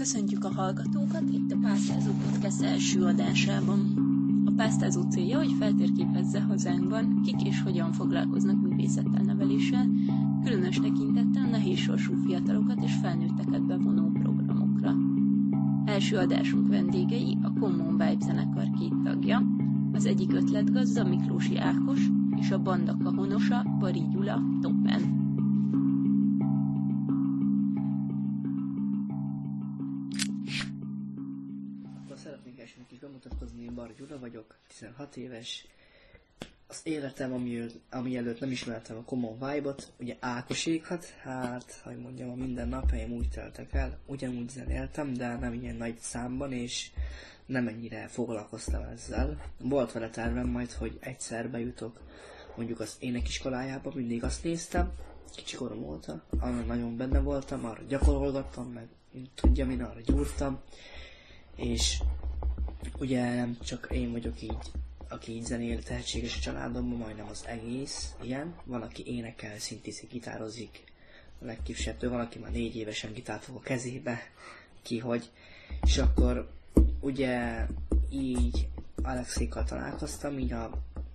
[0.00, 3.80] Köszöntjük a hallgatókat itt a Pásztázó Podcast első adásában.
[4.44, 9.86] A Pásztázó célja, hogy feltérképezze hazánkban, kik és hogyan foglalkoznak művészettel neveléssel,
[10.44, 14.96] különös tekintettel nehéz sorsú fiatalokat és felnőtteket bevonó programokra.
[15.84, 19.42] Első adásunk vendégei a Common Vibe zenekar két tagja,
[19.92, 25.19] az egyik ötletgazda Miklósi Ákos és a banda kahonosa Bari Gyula Toppen.
[33.80, 35.66] Bar Gyula vagyok, 16 éves.
[36.66, 42.30] Az életem, ami, ami előtt nem ismertem a Common Vibe-ot, ugye Ákosékat, hát, hogy mondjam,
[42.30, 46.90] a minden napjaim úgy teltek el, ugyanúgy zenéltem, de nem ilyen nagy számban, és
[47.46, 49.40] nem ennyire foglalkoztam ezzel.
[49.58, 52.00] Volt vele tervem majd, hogy egyszer bejutok
[52.56, 54.92] mondjuk az énekiskolájába, mindig azt néztem,
[55.34, 58.88] kicsikorom óta, arra nagyon benne voltam, arra gyakorolgattam, meg
[59.34, 60.60] tudja, min arra gyúrtam,
[61.56, 62.00] és
[62.98, 64.70] ugye nem csak én vagyok így,
[65.08, 68.54] aki így zenél tehetséges a családomban, majdnem az egész ilyen.
[68.64, 70.84] Van, aki énekel, szintizik, gitározik,
[71.40, 74.18] a legkisebbtől, van, aki már négy évesen gitárt fog a kezébe,
[74.82, 75.30] ki hogy.
[75.82, 76.50] És akkor
[77.00, 77.66] ugye
[78.10, 78.68] így
[79.02, 80.70] Alexékkal találkoztam, így a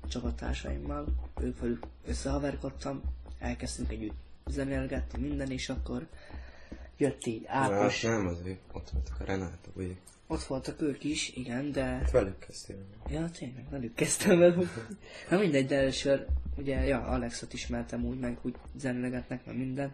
[0.08, 1.06] csapattársaimmal,
[1.42, 3.02] ők velük összehaverkodtam,
[3.40, 4.16] elkezdtünk együtt
[4.48, 6.08] zenélgetni minden, és akkor
[6.98, 8.06] jött így Ákos.
[8.06, 9.94] Hát nem, azért ott voltak a Renáta, ugye?
[10.28, 11.84] Ott voltak ők is, igen, de...
[11.84, 12.78] Hát velük kezdtél.
[13.10, 14.88] Ja, tényleg, velük kezdtem velük.
[15.30, 16.26] Na mindegy, de először,
[16.58, 19.94] ugye, ja, Alexot ismertem úgy, meg úgy zenélegetnek, meg minden.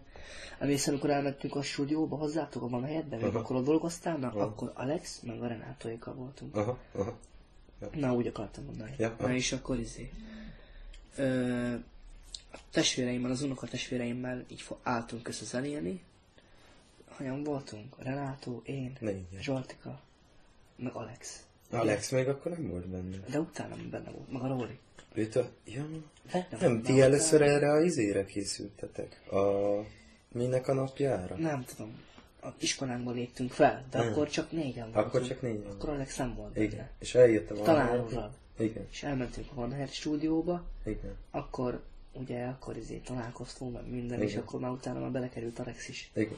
[0.60, 4.42] Emlékszem, amikor elmentünk a stúdióba hozzátok, a van helyetben, meg akkor ott dolgoztál, na, Aha.
[4.42, 6.56] akkor Alex, meg a Renátóékkal voltunk.
[6.56, 7.18] Aha, aha.
[7.94, 8.96] Na, úgy akartam mondani.
[8.98, 9.34] Ja, Na, aha.
[9.34, 10.12] és akkor izé.
[11.16, 11.74] Ö,
[12.52, 16.02] a testvéreimmel, az unoka testvéreimmel így álltunk össze zenélni.
[17.10, 17.96] Hanyan voltunk?
[18.04, 19.42] Renátó, én, Négyen.
[19.42, 20.02] Zsoltika,
[20.82, 21.46] meg Alex.
[21.72, 23.18] Alex még akkor nem volt benne.
[23.30, 24.80] De utána benne volt, meg a Róli.
[25.14, 25.50] Őt a...
[25.66, 25.86] Ja,
[26.32, 29.22] De, nem, ti először erre a izére készültetek.
[29.32, 29.40] A...
[30.32, 31.36] Minek a napjára?
[31.36, 32.00] Nem tudom.
[32.44, 34.08] A iskolánkból léptünk fel, de Nem.
[34.12, 35.06] akkor csak négyen voltunk.
[35.06, 35.72] Akkor csak négyen.
[35.72, 36.70] Akkor Alex nem volt Igen.
[36.70, 36.92] benne.
[37.00, 37.62] És eljöttem a...
[37.64, 38.34] Tanárral.
[38.58, 41.16] Igen, És elmentünk a Hertz stúdióba, igen.
[41.32, 41.82] akkor
[42.14, 44.44] ugye akkor izé találkoztunk, meg minden, és Igen.
[44.44, 46.12] akkor már utána már belekerült Alex is.
[46.14, 46.38] Igen.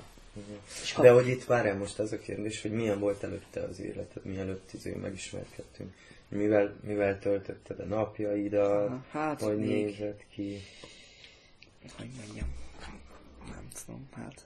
[1.02, 4.74] De hogy itt várjál most az a kérdés, hogy milyen volt előtte az életed, mielőtt
[4.74, 5.94] izé megismerkedtünk.
[6.28, 10.60] Mivel, mivel töltötted a napjaidat, hát hogy még- nézett ki.
[11.98, 12.48] hogy mondjam,
[13.46, 14.46] nem tudom, hát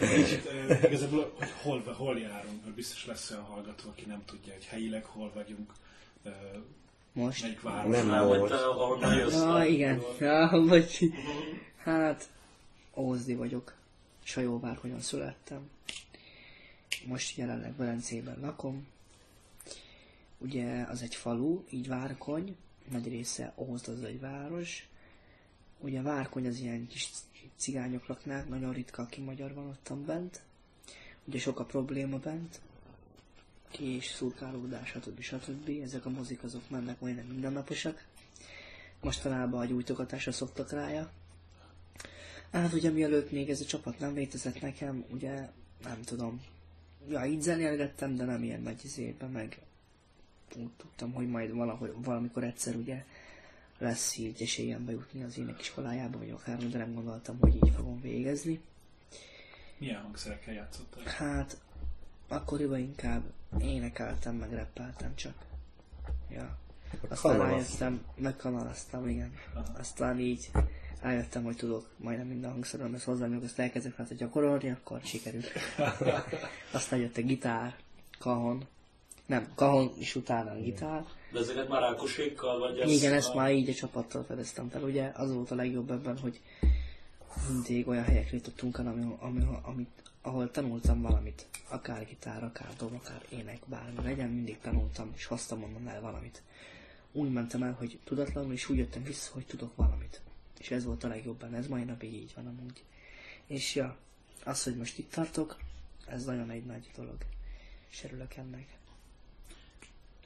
[0.00, 0.38] És,
[0.68, 4.64] ö, igazából, hogy hol, hol járunk, mert biztos lesz olyan hallgató, aki nem tudja, hogy
[4.64, 5.72] helyileg hol vagyunk,
[6.24, 6.30] ö,
[7.12, 7.42] most.
[7.42, 7.96] melyik város.
[7.96, 8.50] Nem Nem, volt.
[8.52, 9.32] ahonnan jössz.
[9.34, 10.98] Ja, igen, ja, vagy,
[11.76, 12.28] hát
[12.98, 13.74] Ózdi vagyok,
[14.22, 15.70] Sajóvárkonyon születtem.
[17.06, 18.86] Most jelenleg Velencében lakom.
[20.38, 22.56] Ugye az egy falu, így Várkony,
[22.90, 24.88] nagy része Ózd az egy város.
[25.78, 27.10] Ugye Várkony az ilyen kis
[27.56, 30.42] cigányok laknák, nagyon ritka, aki magyar van ottan bent.
[31.24, 32.60] Ugye sok a probléma bent,
[33.78, 35.20] és szurkálódás, stb.
[35.20, 35.70] stb.
[35.82, 38.04] Ezek a mozik azok mennek majdnem mindennaposak.
[39.00, 41.10] Mostanában a gyújtogatásra szoktak rája.
[42.52, 45.48] Hát ugye mielőtt még ez a csapat nem létezett nekem, ugye
[45.82, 46.42] nem tudom.
[47.08, 49.58] Ja, így zenélgettem, de nem ilyen nagy izében, meg
[50.56, 53.04] úgy tudtam, hogy majd valahogy, valamikor egyszer ugye
[53.78, 58.60] lesz így esélyem bejutni az énekiskolájába, vagy akár, de nem gondoltam, hogy így fogom végezni.
[59.78, 61.02] Milyen hangszerekkel játszottál?
[61.04, 61.60] Hát,
[62.28, 63.22] akkoriban inkább
[63.60, 65.34] énekeltem, meg rappeltem csak.
[66.30, 66.58] Ja.
[67.08, 69.32] Aztán rájöttem, megkanalaztam, igen.
[69.54, 69.78] Aha.
[69.78, 70.50] Aztán így
[71.06, 75.52] rájöttem, hogy tudok majdnem minden hangszeren, ezt hozzám, azt elkezdek hát gyakorolni, akkor sikerült.
[76.72, 77.76] Aztán jött a gitár,
[78.18, 78.66] kahon.
[79.26, 81.04] Nem, kahon is utána a gitár.
[81.32, 83.34] De ezeket már Ákosékkal, vagy ez Igen, ezt a...
[83.34, 84.82] már így a csapattal fedeztem fel.
[84.82, 86.40] Ugye az volt a legjobb ebben, hogy
[87.48, 91.46] mindig olyan helyekre jutottunk el, ami, ami, amit, ahol tanultam valamit.
[91.68, 96.42] Akár gitár, akár dob, akár ének, bármi legyen, mindig tanultam, és hoztam onnan el valamit.
[97.12, 100.20] Úgy mentem el, hogy tudatlanul, és úgy jöttem vissza, hogy tudok valamit.
[100.66, 102.82] És ez volt a legjobb benne, ez mai napig így van amúgy.
[103.46, 103.96] És ja,
[104.44, 105.56] az, hogy most itt tartok,
[106.06, 107.16] ez nagyon egy nagy dolog.
[107.90, 108.66] És örülök ennek.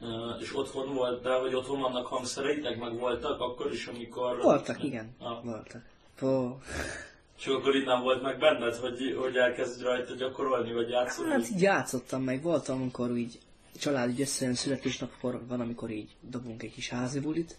[0.00, 4.40] Ö, És otthon volt, de hogy otthon vannak hangszereitek, meg voltak akkor is, amikor...
[4.42, 5.44] Voltak, igen, Ah.
[5.44, 5.82] voltak.
[6.22, 6.58] Ó,
[7.38, 11.30] És akkor itt nem volt meg benned, hogy, hogy elkezd rajta gyakorolni, vagy játszani?
[11.30, 13.38] Hát így játszottam meg, volt amikor így
[13.78, 17.56] család így összejön születésnapkor, van amikor így dobunk egy kis házi bulit,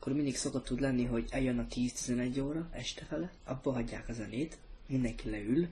[0.00, 4.12] akkor mindig szokott tud lenni, hogy eljön a 10-11 óra este fele, abba hagyják a
[4.12, 5.68] zenét, mindenki leül,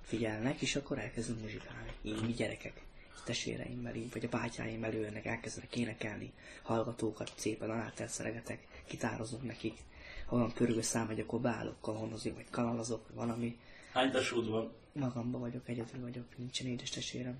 [0.00, 1.92] figyelnek, és akkor elkezdünk muzsikálni.
[2.02, 2.82] Így mi gyerekek,
[3.24, 6.32] testvéreimmel így, vagy a bátyáim előjönnek, elkezdenek énekelni,
[6.62, 9.78] hallgatókat szépen alátelszeregetek, kitározunk nekik.
[10.26, 13.58] Ha van pörgő szám, vagy akkor beállok, kalhonozik, vagy kanalazok, vagy valami.
[13.92, 14.72] Hány tesód van?
[14.92, 17.38] Magamba vagyok, egyedül vagyok, nincsen édes testvérem.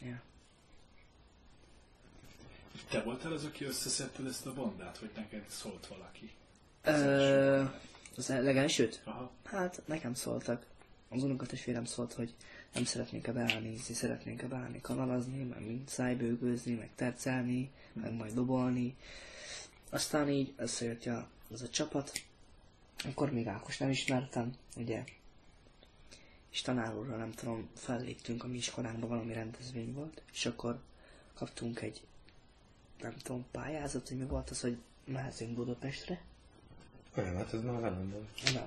[0.00, 0.22] Ja.
[2.88, 6.30] Te voltál az, aki összeszedted ezt a bandát, vagy neked szólt valaki?
[6.84, 7.64] Ö,
[8.16, 9.00] az legelsőt?
[9.04, 9.30] Aha.
[9.44, 10.66] Hát nekem szóltak.
[11.08, 12.34] Az unokatestvérem szólt, hogy
[12.74, 18.96] nem szeretnék-e beállni, ízni, szeretnék-e beállni kanalazni, meg mind szájbőgőzni, meg tercelni, meg majd dobolni.
[19.90, 22.12] Aztán így összejött a, az a csapat,
[23.04, 25.04] akkor még Ákos nem ismertem, ugye.
[26.50, 30.80] És tanár úrra nem tudom, felléptünk a mi iskolánkban, valami rendezvény volt, és akkor
[31.34, 32.02] kaptunk egy,
[33.02, 36.20] nem tudom, pályázat, hogy mi volt az, hogy mehetünk Budapestre.
[37.14, 38.54] Nem, hát ez már velem volt.
[38.54, 38.66] Nem.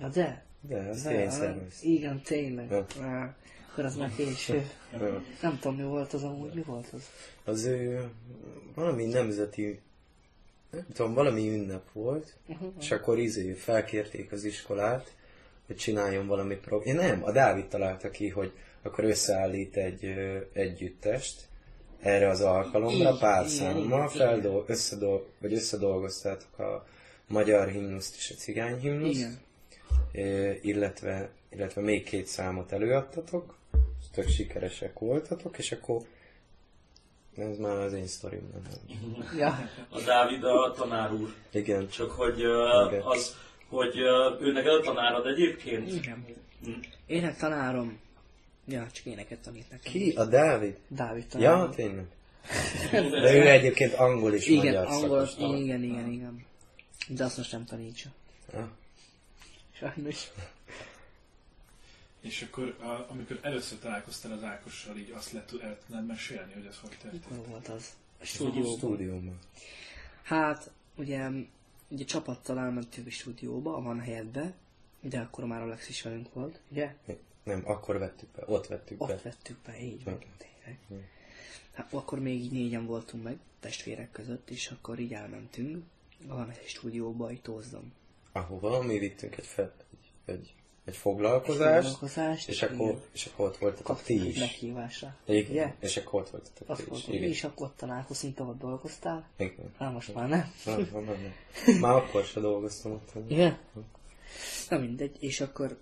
[0.00, 1.82] Ja, de, De, ez ah, szervez.
[1.82, 2.70] Igen, tényleg.
[2.70, 2.86] Ja.
[3.00, 3.28] Ah,
[3.70, 4.70] Akkor az már késő.
[5.42, 7.02] Nem tudom, mi volt az amúgy, mi volt az?
[7.44, 8.10] Az ő
[8.74, 9.80] valami nemzeti,
[10.70, 12.72] nem tudom, valami ünnep volt, Uh-huh.
[12.80, 15.14] és akkor izé felkérték az iskolát,
[15.66, 16.78] hogy csináljon valami pro...
[16.78, 18.52] Én nem, a Dávid találta ki, hogy
[18.82, 21.48] akkor összeállít egy ö, együttest
[22.06, 26.86] erre az alkalomra, Igen, pár számmal, feldol, összedol, vagy összedolgoztátok a
[27.26, 29.38] magyar himnuszt és a cigány himnuszt,
[30.12, 30.58] Igen.
[30.62, 33.54] Illetve, illetve még két számot előadtatok,
[34.14, 36.00] tök sikeresek voltatok, és akkor
[37.36, 38.62] ez már az én sztorim nem.
[39.38, 39.58] Ja.
[39.90, 41.34] A Dávid a tanár úr.
[41.50, 41.88] Igen.
[41.88, 43.02] Csak hogy uh, Igen.
[43.02, 43.36] az,
[43.68, 45.92] hogy uh, ő neked a tanárod egyébként?
[45.92, 46.24] Igen.
[46.64, 46.70] Hm.
[47.06, 47.98] Ének tanárom.
[48.68, 49.92] Ja, csak éneket tanít nekem.
[49.92, 50.10] Ki?
[50.10, 50.78] A Dávid?
[50.88, 51.60] Dávid tanárom.
[51.60, 52.04] Ja, tényleg.
[53.22, 55.60] De ő egyébként angol és igen, magyar angol, szakos.
[55.60, 56.44] igen, igen, igen.
[57.08, 58.08] De azt most nem tanítsa.
[58.52, 58.70] Ja.
[59.72, 60.26] Sajnos.
[62.20, 66.66] És akkor, a, amikor először találkoztál az Ákossal, így azt le el tudnád mesélni, hogy
[66.66, 67.30] ez hogy történt?
[67.30, 67.92] Mikor volt az?
[68.18, 68.76] A A stúdióban.
[68.76, 69.38] stúdióban.
[70.22, 71.28] Hát, ugye,
[71.88, 74.52] ugye csapattal elmentünk a stúdióba, a van helyetbe,
[75.00, 76.94] de akkor már Alex is velünk volt, ugye?
[77.46, 79.20] Nem, akkor vettük be, ott vettük Ott be.
[79.22, 80.28] vettük be, így van, Igen.
[80.38, 80.78] tényleg.
[80.88, 81.04] Igen.
[81.72, 85.84] Hát akkor még így négyen voltunk meg, testvérek között, és akkor így elmentünk
[86.26, 87.92] van egy stúdióba, egy tózdon.
[88.32, 90.54] Ahova mi vittünk egy, fe, egy, egy,
[90.84, 92.74] egy foglalkozást, Foglalkozást, és igen.
[92.74, 94.38] akkor, és akkor ott voltatok ti egy is.
[94.38, 95.16] meghívásra.
[95.24, 95.74] Igen, Ugye?
[95.78, 97.06] és akkor ott voltatok Azt ti is.
[97.08, 97.28] Igen.
[97.28, 99.28] és akkor ott találkoztunk, ahol dolgoztál.
[99.36, 99.74] Igen.
[99.78, 100.52] Hát most már nem.
[100.64, 101.32] Nem, nem, nem,
[101.66, 101.78] nem.
[101.80, 103.12] Már akkor se dolgoztam ott.
[103.28, 103.58] Igen?
[104.68, 105.78] Na mindegy, és akkor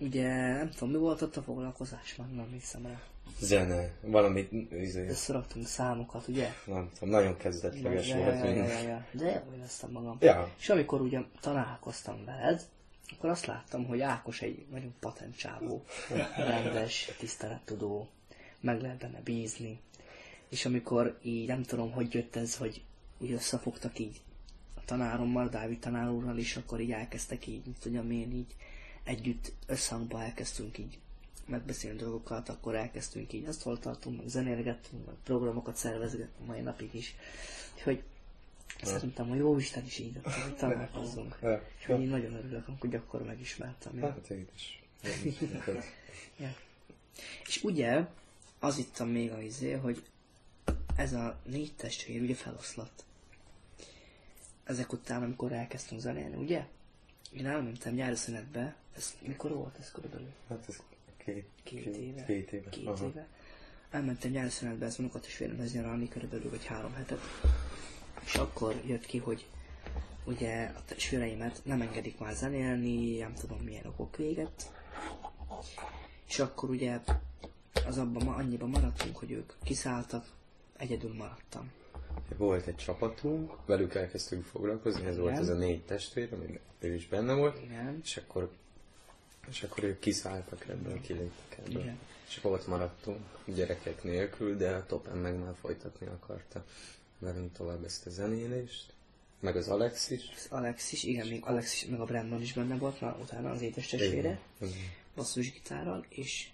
[0.00, 3.00] ugye nem tudom, mi volt ott a foglalkozás, már nem hiszem rá.
[3.40, 6.48] Zene, valami, izé, Összeraktunk számokat, ugye?
[6.66, 9.06] nem tudom, nagyon kezdetleges ja, volt ja, ja, ja, ja.
[9.12, 10.16] De jól éreztem magam.
[10.20, 12.68] Ja, És amikor ugye találkoztam veled,
[13.16, 15.84] akkor azt láttam, hogy Ákos egy nagyon patent csávó,
[16.36, 18.08] rendes, tisztelettudó,
[18.60, 19.80] meg lehet benne bízni.
[20.48, 22.82] És amikor így nem tudom, hogy jött ez, hogy
[23.18, 24.20] úgy összefogtak így
[24.74, 28.54] a tanárommal, Dávid tanár úrral is, akkor így elkezdtek így, mit tudjam én így
[29.02, 30.98] együtt összhangba elkezdtünk így
[31.46, 37.14] megbeszélni dolgokat, akkor elkezdtünk így asztaltartunk, meg zenélgettünk, meg programokat szervezgettünk mai napig is.
[37.74, 38.02] Úgyhogy
[38.82, 41.38] szerintem a jó Isten is így adta, hogy találkozzunk.
[41.42, 41.62] Ja.
[41.78, 43.98] És hogy én nagyon örülök, hogy akkor megismertem.
[43.98, 44.10] Ja.
[44.10, 44.82] hát édes.
[46.36, 46.54] Ja.
[47.46, 48.06] És ugye,
[48.58, 50.02] az itt a még a izé, hogy
[50.96, 53.04] ez a négy testvér ugye feloszlott.
[54.64, 56.66] Ezek után, amikor elkezdtünk zenélni, ugye?
[57.32, 60.32] Én elmentem nyári szünetbe, ez mikor volt ez körülbelül?
[60.48, 60.82] Hát ez
[61.16, 62.24] két, Két éve.
[62.24, 62.68] Két éve.
[62.68, 63.06] Két Aha.
[63.06, 63.26] éve.
[63.90, 67.20] Elmentem nyári szünetbe, ez unokat és férjemhez nyaralni körülbelül, vagy három hetet.
[68.24, 69.46] És akkor jött ki, hogy
[70.24, 74.72] ugye a testvéreimet nem engedik már zenélni, nem tudom milyen okok véget.
[76.28, 77.00] És akkor ugye
[77.86, 80.26] az abban ma annyiban maradtunk, hogy ők kiszálltak,
[80.76, 81.70] egyedül maradtam.
[82.36, 85.42] Volt egy csapatunk, velük elkezdtünk foglalkozni, ez volt Igen.
[85.42, 88.00] ez a négy testvér, ami ő is benne volt, Igen.
[88.02, 88.50] és akkor,
[89.48, 91.80] és akkor ők kiszálltak ebből, kiléptek ebből.
[91.80, 91.98] Igen.
[92.28, 96.64] És akkor ott maradtunk, gyerekek nélkül, de a Topen meg már folytatni akarta
[97.18, 98.92] velünk tovább ezt a zenélést.
[99.40, 100.22] Meg az Alex is.
[100.36, 103.50] Az Alex is, igen, még Alex is, meg a Brandon is benne volt, már utána
[103.50, 104.40] az édes testvére,
[105.14, 106.48] basszusgitárral, és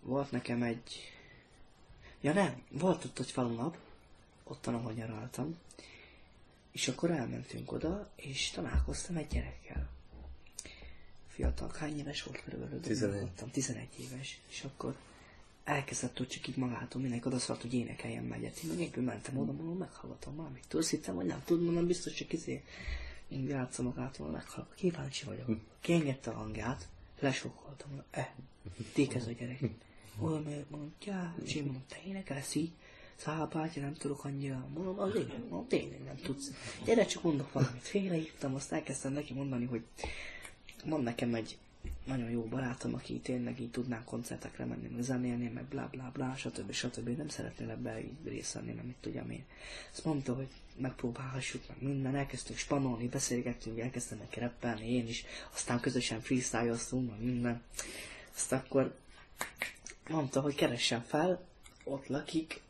[0.00, 1.12] volt nekem egy...
[2.20, 3.76] Ja nem, volt ott egy falunap,
[4.44, 5.58] ott ahol nyaraltam,
[6.72, 9.88] és akkor elmentünk oda, és találkoztam egy gyerekkel.
[11.34, 12.80] Fiatal, hány éves volt körülbelül?
[12.80, 13.20] 11.
[13.20, 14.96] Voltam, 11 éves, és akkor
[15.64, 18.58] elkezdett ott csak így magától mindenki oda szólt, hogy énekeljen megyet.
[18.58, 20.64] Én meg egyből mentem oda, mondom, meghallgatom valamit.
[20.68, 22.62] Tudsz, hittem, hogy nem tud, mondom, biztos csak izé
[23.28, 24.74] Így játszom magától, meghallok.
[24.74, 25.46] Kíváncsi vagyok.
[25.80, 26.88] Kiengedte a hangját,
[27.20, 27.88] lesokkoltam.
[27.88, 28.30] mondom, Eh,
[28.92, 29.60] ték ez a gyerek.
[30.20, 32.70] Olyan, mert mondom, já, és én mondom, te énekelsz így?
[33.16, 34.68] Szápátja, nem tudok annyira.
[34.74, 36.50] Mondom, az igen, mondom, tényleg nem tudsz.
[36.84, 37.82] Gyere, csak mondok valamit.
[37.82, 39.82] Félrehívtam, azt elkezdtem neki mondani, hogy
[40.84, 41.58] van nekem egy
[42.04, 46.34] nagyon jó barátom, aki tényleg így tudnánk koncertekre menni, meg zenélni, meg bla bla bla,
[46.36, 46.72] stb.
[46.72, 47.08] stb.
[47.16, 49.44] Nem szeretnél ebbe így részt venni, nem mit tudjam én.
[49.92, 55.24] Azt mondta, hogy megpróbálhassuk meg minden, elkezdtünk spanolni, beszélgettünk, elkezdtem neki rappelni, én is,
[55.54, 57.62] aztán közösen freestyle-oztunk, meg minden.
[58.34, 58.96] Azt akkor
[60.08, 61.44] mondta, hogy keressen fel,
[61.84, 62.60] ott lakik,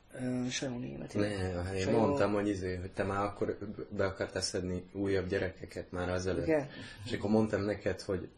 [0.50, 1.14] Sajon élet.
[1.14, 1.28] Ne,
[1.62, 6.09] hát én mondtam, hogy, izé, hogy te már akkor be akartál szedni újabb gyerekeket már
[6.09, 6.47] azelőtt.
[6.47, 6.69] Igen.
[7.04, 8.28] És akkor mondtam neked, hogy,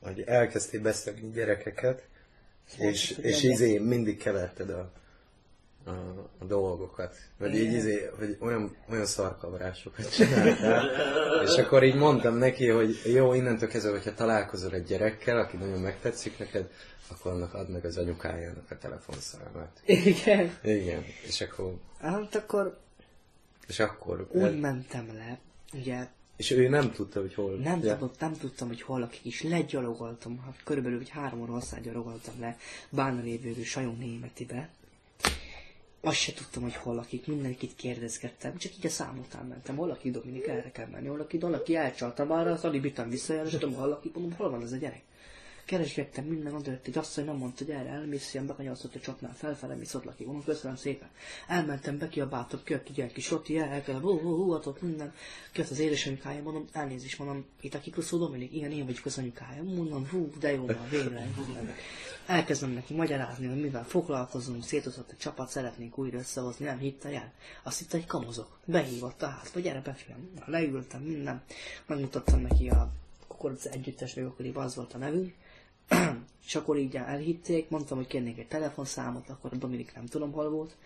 [0.00, 2.08] hogy elkezdtél beszedni gyerekeket,
[2.78, 4.92] és, és izé mindig keverted a,
[5.86, 5.90] a,
[6.38, 7.16] a dolgokat.
[7.38, 7.74] Vagy így Igen.
[7.74, 10.90] izé, hogy olyan, olyan szarkavarásokat csináltál.
[11.42, 15.80] és akkor így mondtam neki, hogy jó, innentől kezdve, hogyha találkozol egy gyerekkel, aki nagyon
[15.80, 16.70] megtetszik neked,
[17.10, 19.82] akkor annak add meg az anyukájának a telefonszámát.
[19.84, 20.58] Igen.
[20.62, 22.78] Igen, és akkor, Hát akkor
[23.68, 25.38] és akkor, úgy mentem le,
[25.72, 27.54] ugye és ő nem tudta, hogy hol.
[27.54, 27.98] Nem, Ja.
[27.98, 32.34] tudott, nem tudtam, hogy hol lakik, és legyalogoltam, hát körülbelül egy három óra hosszát gyalogoltam
[32.40, 32.56] le
[32.90, 34.68] Bána lévő Sajon németibe.
[36.00, 39.76] Azt se tudtam, hogy hol lakik, mindenkit kérdezgettem, csak így a szám után mentem.
[39.76, 43.46] Hol lakik Dominik, erre kell menni, hol lakik, hol lakik, elcsaltam arra, az alibitán visszajön,
[43.46, 45.02] és tudom, hol lakik, mondom, hol van ez a gyerek.
[45.66, 49.74] Keresgettem minden, jött egy asszony, nem mondta, hogy erre elmész, ilyen bekanyarodott a csapnál felfele,
[49.74, 50.26] mi lakik.
[50.26, 51.08] Mondom, köszönöm szépen.
[51.48, 55.14] Elmentem, bekiabáltam, egy ilyen kis roti, el kell, hú, hú, hú, ott minden.
[55.52, 59.62] Kijött az édesanyukája, mondom, elnézést, mondom, itt a kikuszó Dominik, igen, én vagyok az anyukája.
[59.62, 61.28] Mondom, hú, de jó van, végre.
[62.26, 67.32] Elkezdem neki magyarázni, hogy mivel foglalkozunk, szétozott a csapat, szeretnénk újra összehozni, nem hitte el.
[67.62, 68.58] Azt hitte, hogy kamozok.
[68.64, 70.30] Behívott a házba, gyere be, fiam.
[70.44, 71.42] Leültem, minden.
[71.86, 72.92] Megmutattam neki a
[73.26, 75.34] kukorica együttes, vagy az volt a nevünk.
[76.46, 80.50] És akkor így elhitték, mondtam, hogy kérnék egy telefonszámot, akkor a Dominik nem tudom hol
[80.50, 80.76] volt.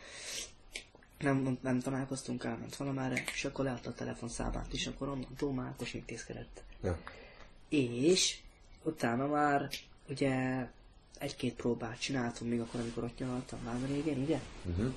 [1.18, 5.94] Nem, nem, találkoztunk, elment valamára, és akkor leadta a telefonszámát, és akkor onnan Tóma Ákos
[5.94, 6.62] intézkedett.
[6.82, 6.98] Ja.
[7.68, 8.38] És
[8.82, 9.68] utána már
[10.08, 10.66] ugye
[11.18, 14.40] egy-két próbát csináltunk még akkor, amikor ott nyaraltam már régen, ugye?
[14.64, 14.94] Uh-huh.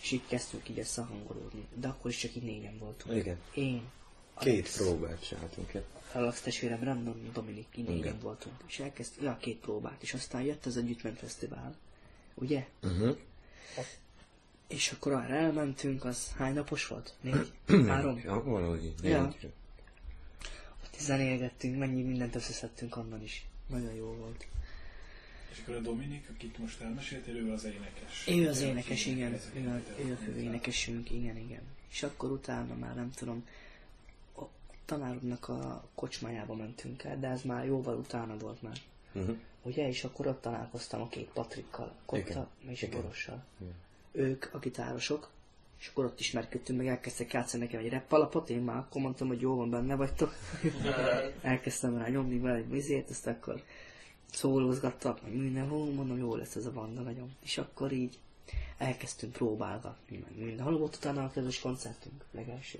[0.00, 1.66] És így kezdtünk így összehangolódni.
[1.74, 3.16] De akkor is csak így négyen voltunk.
[3.16, 3.38] Igen.
[3.54, 3.82] Én,
[4.38, 5.72] Két Alex, próbát csináltunk.
[5.72, 5.82] Ja.
[6.12, 8.54] Alex testvérem, Random, Dominik, így négyen voltunk.
[8.66, 11.74] És elkezdtünk, ja, két próbát, és aztán jött az Együttment Fesztivál.
[12.34, 12.66] Ugye?
[12.82, 13.16] Uh-huh.
[14.68, 17.14] És akkor arra elmentünk, az hány napos volt?
[17.20, 17.52] Négy?
[17.88, 18.20] Három?
[18.24, 18.94] Ja, valahogy így.
[19.02, 19.22] Ja.
[19.22, 19.52] négy.
[20.84, 23.46] Ott zenélgettünk, mennyi mindent összeszedtünk onnan is.
[23.66, 24.46] Nagyon jó volt.
[25.52, 28.26] És akkor a Dominik, akit most elmeséltél, ő az énekes.
[28.28, 29.32] Ő az énekes, igen.
[29.54, 31.62] Ő a, ő a fő énekesünk, igen, igen.
[31.90, 33.50] És akkor utána már nem tudom, a
[34.84, 38.76] tanáromnak a kocsmájába mentünk el, de ez már jóval utána volt már.
[39.12, 39.36] Uh-huh.
[39.62, 39.88] Ugye?
[39.88, 42.88] És akkor ott találkoztam a két Patrikkal, Kotta és.
[42.88, 43.44] Borossal.
[44.12, 45.30] Ők a gitárosok,
[45.78, 49.28] és akkor ott ismerkedtünk, meg elkezdtek játszani nekem egy rap alapot, én már akkor mondtam,
[49.28, 50.34] hogy jó van, benne vagytok.
[51.42, 53.62] Elkezdtem rá nyomni vele egy vizét, azt akkor
[54.32, 57.36] szólózgattak, meg minden, hú, mondom, jó lesz ez a banda nagyon.
[57.42, 58.18] És akkor így
[58.78, 60.64] elkezdtünk próbálgatni, meg minden.
[60.64, 62.78] Hol volt utána a közös koncertünk, legelső?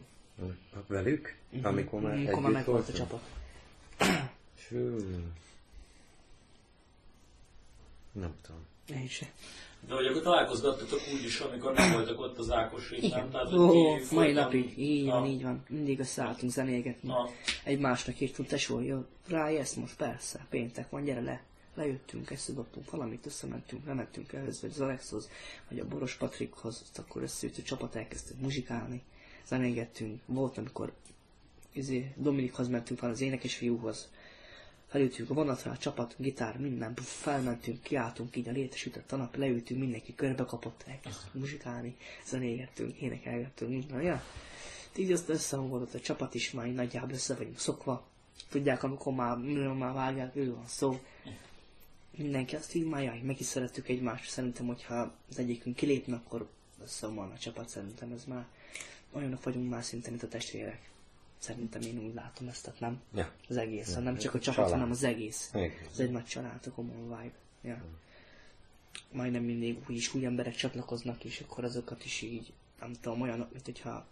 [0.86, 1.36] Velük?
[1.62, 3.22] Amikor már Amikor már meg volt a csapat.
[4.54, 4.96] Fű.
[8.12, 8.60] Nem tudom.
[8.88, 9.32] Én se.
[9.88, 12.96] De hogy akkor találkozgattatok úgy is, amikor nem voltak ott az nem?
[12.96, 13.30] Igen.
[13.30, 15.64] Tehát, Ó, ti mai napig, így van, így van.
[15.68, 17.10] Mindig összeálltunk zenélgetni.
[17.10, 17.30] Ah.
[17.64, 21.42] Egymásnak írtunk, tesó, jó, rájössz most, persze, péntek van, gyere le.
[21.74, 25.30] Lejöttünk, összedobtunk valamit, összementünk, lementünk ehhez, vagy az Alexhoz,
[25.68, 29.02] vagy a Boros Patrikhoz, akkor összeült a csapat, elkezdtünk muzsikálni,
[29.46, 30.20] zenégettünk.
[30.26, 30.92] Volt, amikor
[31.72, 34.08] izé, Dominikhoz mentünk van az énekes fiúhoz,
[34.92, 39.36] felültünk a vonatra, a csapat, gitár, minden, puff, felmentünk, kiálltunk így a létesített a nap,
[39.36, 41.96] leültünk, mindenki körbe kapott, elkezdtünk muzsikálni,
[42.26, 44.22] zenégettünk, énekelgettünk, minden, ja.
[44.96, 48.06] Így azt összehangolott a csapat is, már nagyjából össze vagyunk szokva.
[48.50, 51.00] Tudják, amikor már, amikor már vágják, ő van szó.
[52.16, 54.30] Mindenki azt így már, jaj, meg is szerettük egymást.
[54.30, 56.48] Szerintem, hogyha az egyikünk kilépne, akkor
[56.82, 58.46] összeomolna a csapat, szerintem ez már
[59.12, 60.90] olyanok vagyunk már szinte, mint a testvérek.
[61.38, 63.32] Szerintem én úgy látom ezt, tehát nem Ja.
[63.48, 64.70] az egész, nem csak a csapat, Család.
[64.70, 65.50] hanem az egész.
[65.54, 65.70] Igen.
[65.92, 67.34] Ez egy nagy család, a common vibe.
[67.62, 67.82] Ja.
[69.12, 73.52] Majdnem mindig új is új emberek csatlakoznak, és akkor azokat is így, nem tudom, olyanok,
[73.52, 74.06] mint hogyha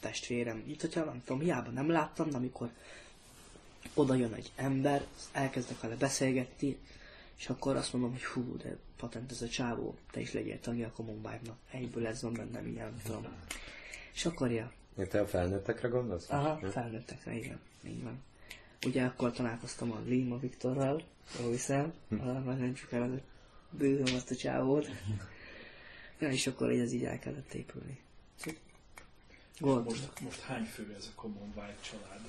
[0.00, 2.70] testvérem, mint hogyha nem tudom, hiába nem láttam, de amikor
[3.94, 6.76] oda jön egy ember, elkezdek vele beszélgetni,
[7.38, 10.86] és akkor azt mondom, hogy hú, de patent ez a csávó, te is legyél tagja
[10.86, 11.56] a Common Vibe-nak.
[11.70, 13.26] Egyből ez van bennem, ilyen, nem tudom.
[14.14, 14.72] És akkor ja,
[15.08, 16.30] Te a felnőttekre gondolsz?
[16.30, 16.70] Aha, Ja.
[16.70, 17.60] felnőttekre, igen.
[17.86, 18.22] Így van.
[18.86, 21.02] Ugye akkor találkoztam a Lima Viktorral,
[21.40, 22.14] jól hiszem, Hm.
[22.16, 23.20] már nem csak el
[23.70, 24.88] bőröm azt a csávót.
[26.18, 27.98] Ja, és akkor így ez így el kellett épülni.
[29.60, 32.20] Most, most hány fő ez a Common White család?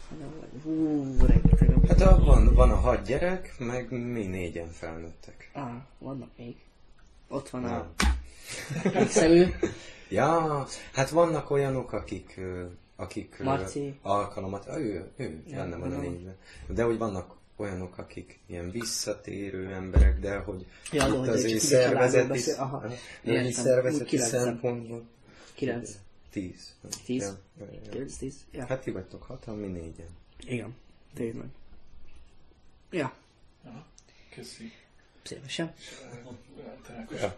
[0.64, 1.88] Hú, rengeteg.
[1.88, 5.50] Hát a, van, van a hat gyerek, meg mi négyen felnőttek.
[5.54, 6.56] Ah, vannak még.
[7.28, 7.76] Ott van Na.
[7.76, 7.94] a.
[10.10, 12.40] Ja, hát vannak olyanok, akik,
[12.96, 14.00] akik Marci.
[14.02, 16.36] alkalomat, ő, ő Ja, benne van a négyben.
[16.68, 21.42] De hogy vannak olyanok, akik ilyen visszatérő emberek, de hogy Ja, itt de hogy az
[21.42, 25.06] csak ő így a családról szervezeti, szervezeti szempontból.
[25.54, 25.92] Kilenc.
[26.38, 26.76] Tíz.
[27.06, 27.22] Tíz?
[27.24, 27.90] Ja, ja, ja.
[27.90, 28.36] Kilenc, tíz.
[28.52, 28.66] Ja.
[28.66, 30.08] Hát ti vagytok hatan, mi négyen.
[30.48, 30.76] Igen.
[31.14, 31.48] Tényleg.
[32.92, 33.14] Ja,
[33.64, 33.86] Aha,
[34.36, 34.72] köszi.
[35.24, 35.74] szívesen.
[36.90, 37.36] Ákos, Ja.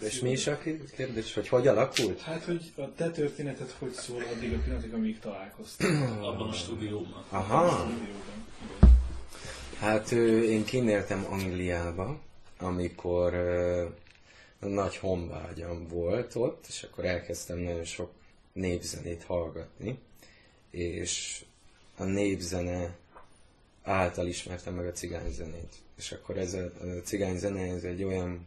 [0.00, 0.58] És mi is a
[0.96, 2.20] kérdés, hogy hogy alakult?
[2.20, 6.02] Hát, hogy a te történeted hogy szól addig a pillanatig, amíg találkoztunk.
[6.28, 7.24] Abban a stúdióban.
[7.28, 7.64] Aha.
[7.64, 8.46] A stúdióban.
[9.78, 10.10] Hát
[10.42, 12.20] én kinéltem Angliába,
[12.58, 13.34] amikor
[14.58, 18.10] nagy honvágyam volt ott, és akkor elkezdtem nagyon sok
[18.52, 19.98] népzenét hallgatni,
[20.70, 21.44] és
[21.96, 22.96] a népzene
[23.82, 25.74] által ismertem meg a cigányzenét.
[25.96, 28.46] És akkor ez a, a cigányzene, ez egy olyan,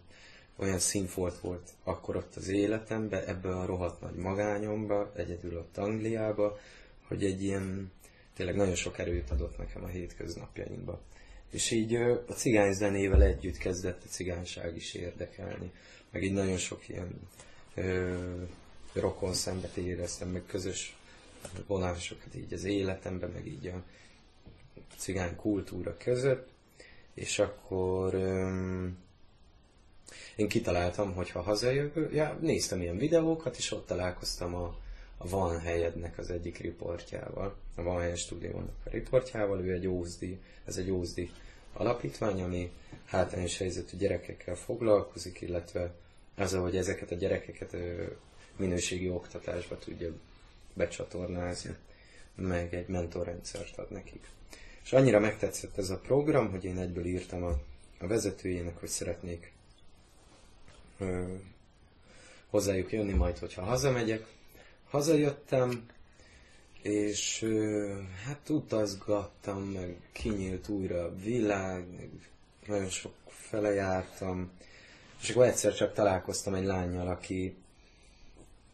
[0.56, 6.60] olyan színfolt volt akkor ott az életemben, ebbe a rohadt nagy magányomba, egyedül ott Angliába,
[7.08, 7.92] hogy egy ilyen,
[8.36, 11.02] tényleg nagyon sok erőt adott nekem a hétköznapjaimba.
[11.52, 15.72] És így a cigány zenével együtt kezdett a cigányság is érdekelni.
[16.12, 17.20] Meg így nagyon sok ilyen
[17.76, 18.16] ö,
[18.94, 20.96] rokon szembet éreztem, meg közös
[21.68, 23.84] vonásokat így az életemben, meg így a
[24.98, 26.50] cigány kultúra között.
[27.14, 28.98] És akkor öm,
[30.36, 34.76] én kitaláltam, hogy ha hazajövök, ja, néztem ilyen videókat, és ott találkoztam a,
[35.18, 40.40] a Van Helyednek az egyik riportjával, a Van Helyed stúdiónak a riportjával, ő egy ózdi,
[40.66, 41.32] ez egy ózdi
[41.74, 42.72] alapítvány, ami
[43.06, 45.94] hátrányos helyzetű gyerekekkel foglalkozik, illetve
[46.36, 47.76] az, hogy ezeket a gyerekeket
[48.56, 50.12] minőségi oktatásba tudja
[50.74, 51.76] becsatornázni,
[52.36, 54.30] meg egy mentorrendszert ad nekik.
[54.84, 57.60] És annyira megtetszett ez a program, hogy én egyből írtam a,
[58.00, 59.52] a vezetőjének, hogy szeretnék
[60.98, 61.24] ö,
[62.50, 64.26] hozzájuk jönni majd, hogyha hazamegyek.
[64.90, 65.86] Hazajöttem,
[66.82, 67.46] és
[68.26, 72.10] hát utazgattam, meg kinyílt újra a világ, meg
[72.68, 74.52] nagyon sok fele jártam,
[75.22, 77.56] és akkor egyszer csak találkoztam egy lányjal, aki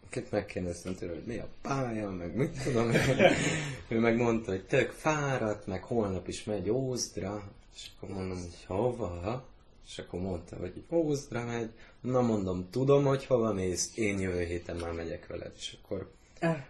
[0.09, 2.91] akit megkérdeztem tőle, hogy mi a pálya, meg mit tudom,
[3.87, 8.65] ő meg mondta, hogy tök fáradt, meg holnap is megy Ózdra, és akkor mondom, hogy
[8.65, 9.45] hova?
[9.87, 11.69] És akkor mondta, hogy Ózdra megy,
[12.01, 16.11] na mondom, tudom, hogy hova mész, én jövő héten már megyek veled, és akkor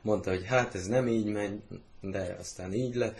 [0.01, 1.61] mondta, hogy hát ez nem így megy,
[2.01, 3.17] de aztán így lett.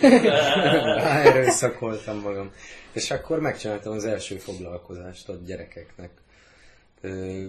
[1.02, 2.52] Ráerőszakoltam magam.
[2.92, 6.10] És akkor megcsináltam az első foglalkozást a gyerekeknek.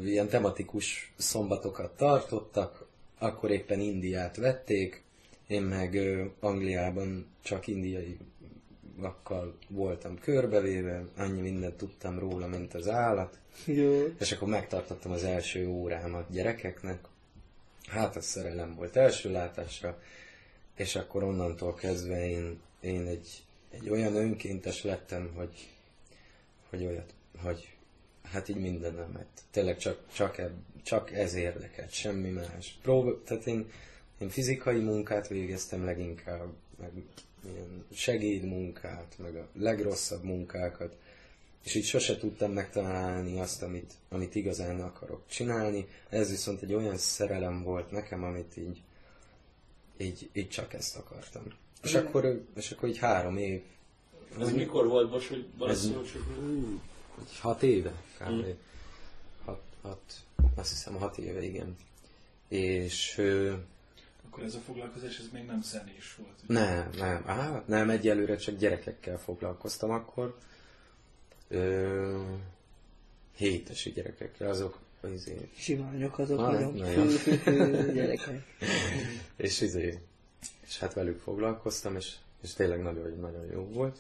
[0.04, 2.86] Ilyen tematikus szombatokat tartottak,
[3.20, 5.04] akkor éppen Indiát vették,
[5.48, 6.00] én meg
[6.40, 8.18] Angliában csak indiai
[8.98, 13.40] vakkal voltam körbevéve, annyi mindent tudtam róla, mint az állat.
[13.66, 14.06] jó.
[14.20, 17.00] És akkor megtartottam az első órámat gyerekeknek.
[17.88, 20.02] Hát az szerelem volt első látásra.
[20.76, 25.68] És akkor onnantól kezdve én, én egy, egy olyan önkéntes lettem, hogy,
[26.70, 27.76] hogy olyat, hogy
[28.24, 29.28] hát így mindenemet.
[29.52, 30.52] Tényleg csak, csak, eb,
[30.84, 32.78] csak ez érdekelt, semmi más.
[32.82, 33.72] Prób- tehát én,
[34.18, 36.92] én fizikai munkát végeztem leginkább, meg
[37.46, 40.98] ilyen segédmunkát, meg a legrosszabb munkákat,
[41.66, 45.88] és így sose tudtam megtalálni azt, amit, amit igazán akarok csinálni.
[46.10, 48.82] Ez viszont egy olyan szerelem volt nekem, amit így,
[49.98, 51.44] így, így csak ezt akartam.
[51.84, 53.62] És akkor, és akkor így három év,
[54.40, 56.26] Ez mikor volt, most, hogy csak...
[57.16, 58.46] vagy hat éve, kb.
[59.46, 60.02] Hat, hat,
[60.56, 61.76] azt hiszem hat éve, igen.
[62.48, 63.54] És ö,
[64.28, 66.36] Akkor ez a foglalkozás, ez még nem zenés volt.
[66.44, 66.60] ugye?
[66.60, 70.38] nem, nem, á, nem, egyelőre csak gyerekekkel foglalkoztam akkor.
[71.48, 72.22] Ö,
[73.36, 74.80] hétesi gyerekekkel, azok
[75.14, 76.74] izé, Simányok azok Ah, nagyon.
[76.74, 77.08] nagyon.
[77.94, 78.44] Gyerekek.
[79.36, 80.00] és izé,
[80.66, 83.98] és hát velük foglalkoztam, és, és tényleg nagyon, nagyon jó volt.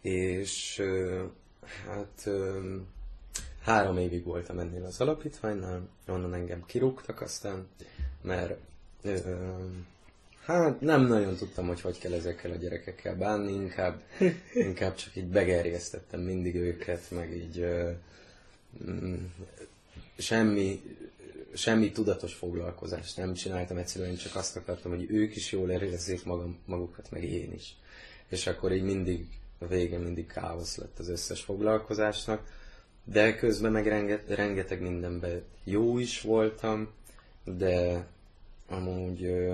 [0.00, 0.82] És
[1.86, 2.28] hát
[3.62, 7.66] három évig voltam ennél az alapítványnál, onnan engem kirúgtak aztán,
[8.22, 8.60] mert
[10.54, 14.02] hát nem nagyon tudtam, hogy hogy kell ezekkel a gyerekekkel bánni, inkább,
[14.68, 17.90] inkább csak így begerjesztettem mindig őket, meg így ö,
[18.90, 19.14] mm,
[20.18, 20.80] semmi
[21.54, 26.58] semmi tudatos foglalkozást nem csináltam, egyszerűen csak azt akartam, hogy ők is jól érezzék magam,
[26.64, 27.76] magukat, meg én is.
[28.28, 29.26] És akkor így mindig,
[29.58, 32.42] a vége mindig káosz lett az összes foglalkozásnak,
[33.04, 36.88] de közben meg renget, rengeteg mindenben jó is voltam,
[37.44, 38.06] de
[38.68, 39.50] amúgy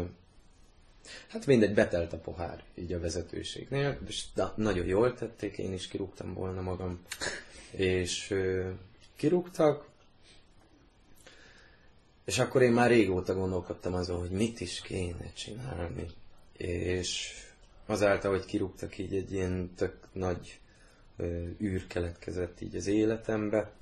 [1.28, 5.88] Hát mindegy, betelt a pohár így a vezetőségnél, és da, nagyon jól tették, én is
[5.88, 7.00] kirúgtam volna magam.
[7.70, 8.70] És ö,
[9.16, 9.88] kirúgtak,
[12.24, 16.06] és akkor én már régóta gondolkodtam azon, hogy mit is kéne csinálni.
[16.56, 17.32] És
[17.86, 20.60] azáltal, hogy kirúgtak így egy ilyen tök nagy
[21.16, 23.72] ö, űr keletkezett így az életembe,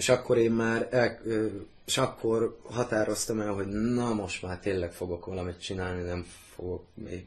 [0.00, 1.20] és akkor én már el,
[1.84, 7.26] és akkor határoztam el, hogy na most már tényleg fogok valamit csinálni, nem fogok még,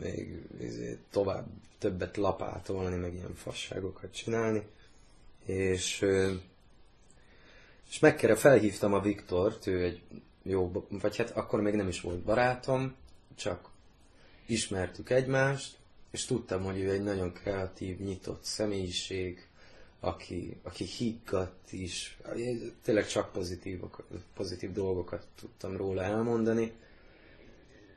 [0.00, 1.46] még izé, tovább
[1.78, 4.62] többet lapátolni, meg ilyen fasságokat csinálni.
[5.44, 6.06] És,
[7.90, 10.02] és megkere felhívtam a Viktort, ő egy
[10.42, 12.94] jó, vagy hát akkor még nem is volt barátom,
[13.34, 13.68] csak
[14.46, 15.76] ismertük egymást,
[16.10, 19.48] és tudtam, hogy ő egy nagyon kreatív, nyitott személyiség,
[20.00, 22.18] aki, aki higgadt is,
[22.82, 23.80] tényleg csak pozitív,
[24.34, 26.72] pozitív dolgokat tudtam róla elmondani.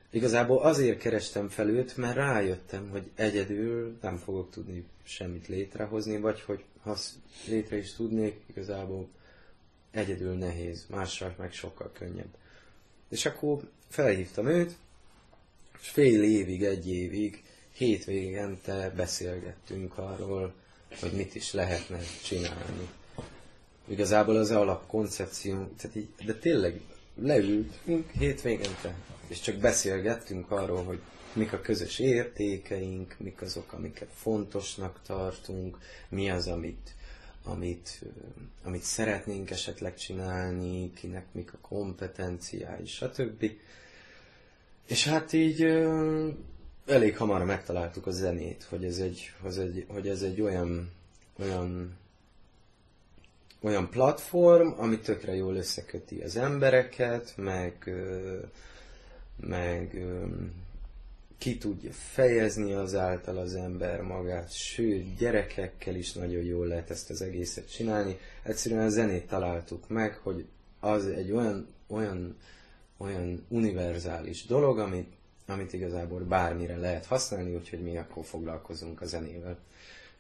[0.10, 6.42] Igazából azért kerestem fel őt, mert rájöttem, hogy egyedül nem fogok tudni semmit létrehozni, vagy
[6.42, 6.98] hogy ha
[7.48, 9.08] létre is tudnék, igazából
[9.92, 12.36] egyedül nehéz, mással meg sokkal könnyebb.
[13.10, 14.76] És akkor felhívtam őt,
[15.82, 20.54] és fél évig, egy évig, hétvégente beszélgettünk arról,
[21.00, 22.90] hogy mit is lehetne csinálni.
[23.88, 26.82] Igazából az alapkoncepció, tehát így, de tényleg
[27.16, 28.96] leültünk hétvégente,
[29.28, 31.00] és csak beszélgettünk arról, hogy
[31.34, 35.78] mik a közös értékeink, mik azok, amiket fontosnak tartunk,
[36.10, 36.96] mi az, amit,
[37.44, 38.02] amit,
[38.64, 43.52] amit szeretnénk esetleg csinálni, kinek mik a kompetenciái, stb.
[44.88, 45.62] És hát így
[46.86, 50.92] elég hamar megtaláltuk a zenét, hogy ez egy, hogy ez egy, hogy ez egy olyan,
[51.40, 51.98] olyan,
[53.62, 57.94] olyan platform, ami tökre jól összeköti az embereket, meg,
[59.40, 60.06] meg
[61.38, 67.22] ki tudja fejezni azáltal az ember magát, sőt, gyerekekkel is nagyon jól lehet ezt az
[67.22, 68.18] egészet csinálni.
[68.44, 70.46] Egyszerűen a zenét találtuk meg, hogy
[70.80, 72.38] az egy olyan, olyan,
[72.98, 75.14] olyan univerzális dolog, amit
[75.48, 79.58] amit igazából bármire lehet használni, úgyhogy mi akkor foglalkozunk a zenével.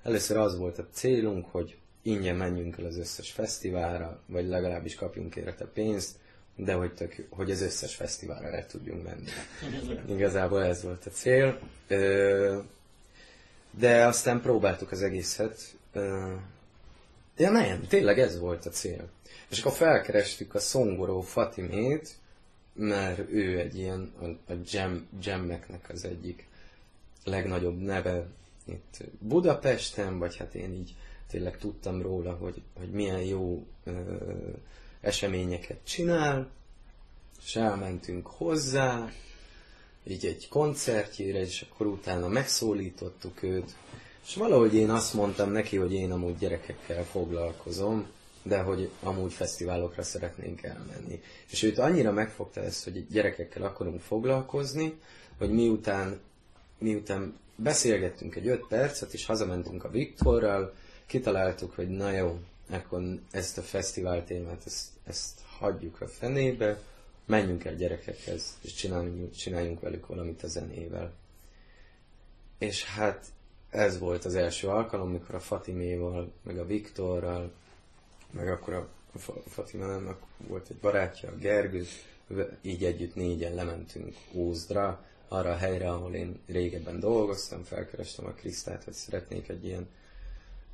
[0.03, 5.35] Először az volt a célunk, hogy ingyen menjünk el az összes fesztiválra, vagy legalábbis kapjunk
[5.35, 6.15] érte pénzt,
[6.55, 9.29] de hogy, tök, hogy az összes fesztiválra le tudjunk menni.
[10.09, 11.59] Igazából ez volt a cél.
[13.71, 15.75] De aztán próbáltuk az egészet.
[17.37, 19.09] Ja nem, tényleg ez volt a cél.
[19.49, 22.15] És akkor felkerestük a Szongoró Fatimét,
[22.73, 24.11] mert ő egy ilyen,
[24.47, 26.47] a, jam, jammeknek az egyik
[27.23, 28.27] legnagyobb neve
[28.65, 30.95] itt Budapesten, vagy hát én így
[31.27, 33.91] tényleg tudtam róla, hogy, hogy milyen jó ö,
[35.01, 36.49] eseményeket csinál,
[37.45, 39.11] és elmentünk hozzá,
[40.03, 43.75] így egy koncertjére, és akkor utána megszólítottuk őt,
[44.25, 48.07] és valahogy én azt mondtam neki, hogy én amúgy gyerekekkel foglalkozom,
[48.43, 51.21] de hogy amúgy fesztiválokra szeretnénk elmenni.
[51.49, 54.99] És őt annyira megfogta ezt, hogy gyerekekkel akarunk foglalkozni,
[55.37, 56.19] hogy miután,
[56.77, 60.73] miután beszélgettünk egy öt percet, és hazamentünk a Viktorral,
[61.05, 66.79] kitaláltuk, hogy na jó, akkor ezt a fesztivál témát, ezt, ezt hagyjuk a fenébe,
[67.25, 71.13] menjünk el gyerekekhez, és csináljunk, csináljunk velük valamit a zenével.
[72.57, 73.25] És hát
[73.69, 77.51] ez volt az első alkalom, mikor a Fatiméval, meg a Viktorral,
[78.33, 78.87] meg akkor a
[79.47, 81.85] Fatimának volt egy barátja, a Gergő,
[82.61, 88.83] így együtt négyen lementünk Ózdra, arra a helyre, ahol én régebben dolgoztam, felkerestem a Krisztát,
[88.83, 89.87] hogy szeretnék egy ilyen,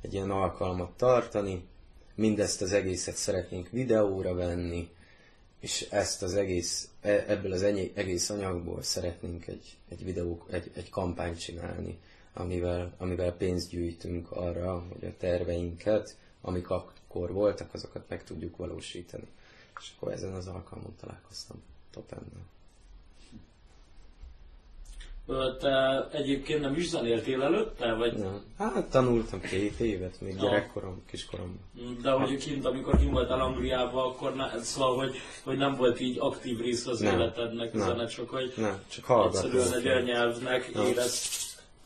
[0.00, 1.68] egy ilyen alkalmat tartani,
[2.14, 4.90] mindezt az egészet szeretnénk videóra venni,
[5.60, 10.90] és ezt az egész, e, ebből az egész anyagból szeretnénk egy, egy videó, egy, egy
[10.90, 11.98] kampányt csinálni,
[12.32, 16.70] amivel, amivel pénzt gyűjtünk arra, hogy a terveinket, amik
[17.10, 19.28] akkor voltak, azokat meg tudjuk valósítani.
[19.80, 22.48] És akkor ezen az alkalmon találkoztam Topennel.
[25.58, 27.92] Te egyébként nem is zenéltél előtte?
[27.94, 28.16] Vagy?
[28.16, 28.44] Nem.
[28.58, 30.40] Hát tanultam két évet, még ja.
[30.40, 31.60] gyerekkorom, kiskorom.
[32.02, 36.16] De hogy kint, amikor kim voltál Angliában, akkor ne, szóval, hogy, hogy nem volt így
[36.18, 37.14] aktív rész az nem.
[37.14, 38.82] életednek a zene, csak hogy nem.
[38.88, 39.24] csak.
[39.26, 41.28] Egyszerűen egy nyelvnek érez.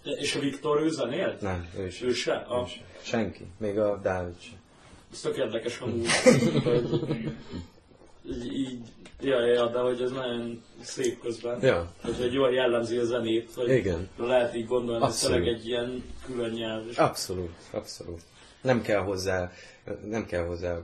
[0.02, 1.40] És a Viktor ő zenélt?
[1.40, 2.08] Nem, ő sem.
[2.08, 2.46] Ő se?
[2.50, 2.84] Ő se.
[3.02, 4.62] Senki, még a Dávid sem.
[5.14, 6.06] Ez tök érdekes amúgy,
[6.64, 7.32] hogy
[8.26, 11.62] így, így, ja, ja, de hogy ez nagyon szép közben.
[11.62, 11.92] Ja.
[12.04, 14.08] Ez egy jól jellemzi a zenét, hogy Igen.
[14.16, 15.36] lehet így gondolni, hogy Abszolút.
[15.36, 16.88] tényleg egy ilyen külön nyelv.
[16.88, 18.22] És Abszolút, abszolút.
[18.62, 19.52] Nem kell hozzá,
[20.04, 20.78] nem kell hozzá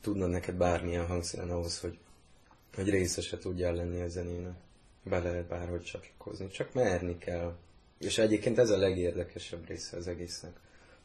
[0.00, 1.98] tudnod neked bármilyen hangszeren ahhoz, hogy,
[2.74, 4.56] hogy részese tudjál lenni a zenének.
[5.02, 7.56] Be lehet bárhogy csatlakozni, csak merni kell.
[7.98, 10.56] És egyébként ez a legérdekesebb része az egésznek.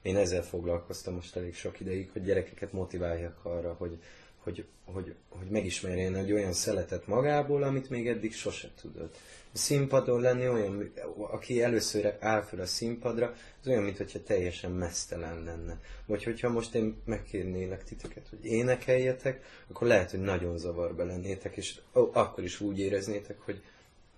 [0.03, 3.97] Én ezzel foglalkoztam most elég sok ideig, hogy gyerekeket motiváljak arra, hogy,
[4.37, 9.15] hogy, hogy, hogy megismerjen egy olyan szeletet magából, amit még eddig sose tudott.
[9.53, 15.43] A színpadon lenni olyan, aki először áll fel a színpadra, az olyan, mintha teljesen mesztelen
[15.43, 15.79] lenne.
[16.05, 21.79] Vagy hogyha most én megkérnélek titeket, hogy énekeljetek, akkor lehet, hogy nagyon zavarba lennétek, és
[21.95, 23.61] ó, akkor is úgy éreznétek, hogy,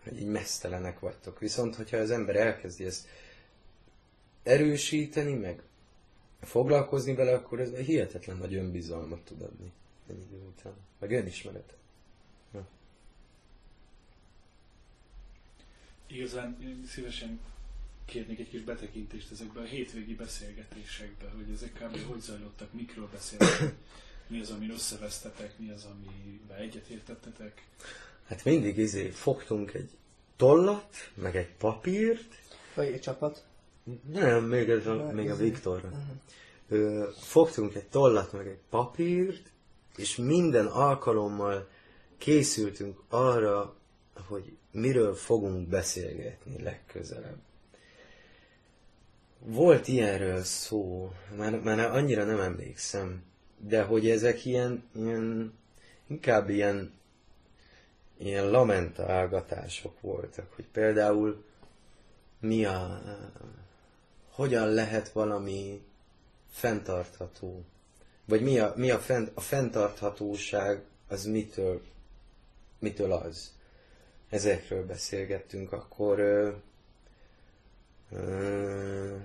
[0.04, 1.40] hogy így mesztelenek vagytok.
[1.40, 3.08] Viszont, hogyha az ember elkezdi ezt
[4.44, 5.62] erősíteni, meg
[6.42, 9.72] foglalkozni vele, akkor ez egy hihetetlen nagy önbizalmat tud adni
[10.10, 10.74] egy idő után.
[11.00, 11.78] Meg önismeretet.
[16.08, 17.40] Igazán én szívesen
[18.06, 22.08] kérnék egy kis betekintést ezekbe a hétvégi beszélgetésekbe, hogy ezek kb.
[22.08, 23.74] hogy zajlottak, mikről beszéltek,
[24.28, 27.68] mi az, amin összevesztetek, mi az, amiben egyetértettetek.
[28.26, 29.90] Hát mindig izé fogtunk egy
[30.36, 32.36] tollat, meg egy papírt,
[32.76, 33.46] Vagy egy csapat.
[34.12, 35.90] Nem, még, ez a, még a Viktorra.
[36.70, 39.52] Ö, fogtunk egy tollat, meg egy papírt,
[39.96, 41.68] és minden alkalommal
[42.18, 43.76] készültünk arra,
[44.28, 47.38] hogy miről fogunk beszélgetni legközelebb.
[49.40, 53.24] Volt ilyenről szó, már, már annyira nem emlékszem,
[53.58, 55.54] de hogy ezek ilyen, ilyen
[56.08, 56.94] inkább ilyen,
[58.18, 61.44] ilyen lamentálgatások voltak, hogy például
[62.40, 63.02] mi a,
[64.36, 65.82] hogyan lehet valami
[66.50, 67.64] fenntartható,
[68.26, 71.82] vagy mi a, mi a, fent, a fenntarthatóság, az mitől,
[72.80, 73.54] mitől az.
[74.30, 76.52] Ezekről beszélgettünk, akkor ö,
[78.12, 79.16] ö,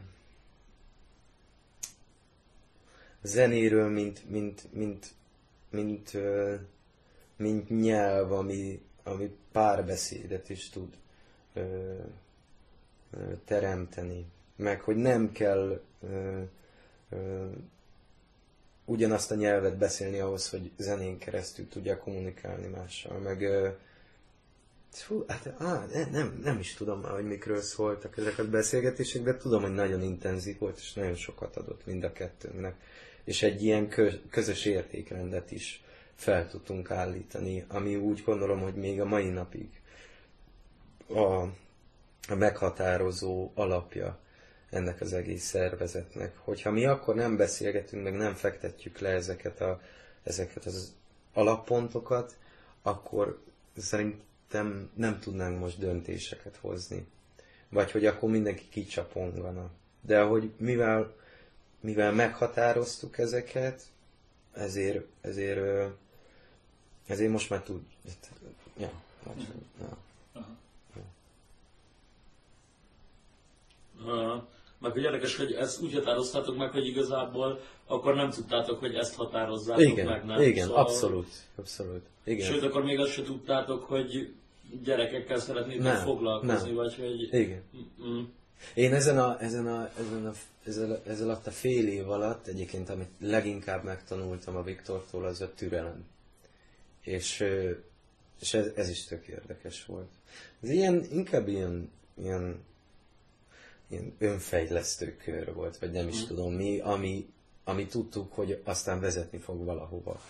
[3.23, 5.15] zenéről, mint, mint, mint,
[5.71, 6.55] mint, ö,
[7.37, 10.97] mint nyelv, ami, ami párbeszédet is tud
[11.53, 11.95] ö,
[13.11, 14.27] ö, teremteni.
[14.61, 16.41] Meg, hogy nem kell ö,
[17.11, 17.47] ö,
[18.85, 23.19] ugyanazt a nyelvet beszélni ahhoz, hogy zenén keresztül tudja kommunikálni mással.
[23.19, 23.69] Meg, ö,
[25.07, 29.23] Hú, hát á, ne- nem, nem is tudom már, hogy mikről szóltak ezek a beszélgetések,
[29.23, 32.75] de tudom, hogy nagyon intenzív volt, és nagyon sokat adott mind a kettőnknek.
[33.25, 39.01] És egy ilyen kö- közös értékrendet is fel tudtunk állítani, ami úgy gondolom, hogy még
[39.01, 39.69] a mai napig
[41.09, 41.43] a,
[42.29, 44.19] a meghatározó alapja
[44.71, 46.37] ennek az egész szervezetnek.
[46.39, 49.81] Hogyha mi akkor nem beszélgetünk, meg nem fektetjük le ezeket, a,
[50.23, 50.95] ezeket az
[51.33, 52.37] alappontokat,
[52.83, 53.43] akkor
[53.77, 57.07] szerintem nem tudnánk most döntéseket hozni.
[57.69, 59.71] Vagy hogy akkor mindenki kicsapongana.
[60.01, 61.15] De hogy mivel,
[61.81, 63.83] mivel meghatároztuk ezeket,
[64.53, 65.91] ezért, ezért,
[67.07, 67.83] ezért most már tud.
[68.77, 68.91] Ja,
[69.23, 69.47] vagy,
[69.81, 69.99] ja.
[74.05, 74.43] Uh,
[74.81, 79.15] meg hogy érdekes, hogy ezt úgy határoztátok meg, hogy igazából akkor nem tudtátok, hogy ezt
[79.15, 80.43] határozzátok Igen, meg, nem?
[80.43, 82.03] igen, abszolút, abszolút.
[82.25, 82.47] Igen.
[82.47, 84.35] Sőt, akkor még azt se tudtátok, hogy
[84.85, 86.75] gyerekekkel szeretnétek Nem, foglalkozni, nem.
[86.75, 87.23] vagy hogy...
[87.41, 87.63] Igen.
[88.07, 88.23] Mm,
[88.75, 90.33] Én ezen a, ezen a, ezen a,
[90.65, 95.55] ezzel, ezzel alatt a fél év alatt egyébként, amit leginkább megtanultam a Viktortól, az a
[95.55, 96.05] türelem.
[97.01, 97.45] És,
[98.41, 100.09] és ez, ez is tök érdekes volt.
[100.63, 101.91] Ez ilyen, inkább ilyen,
[102.23, 102.65] ilyen,
[103.91, 107.29] ilyen önfejlesztő kör volt, vagy nem is tudom mi, ami,
[107.65, 110.21] ami tudtuk, hogy aztán vezetni fog valahova.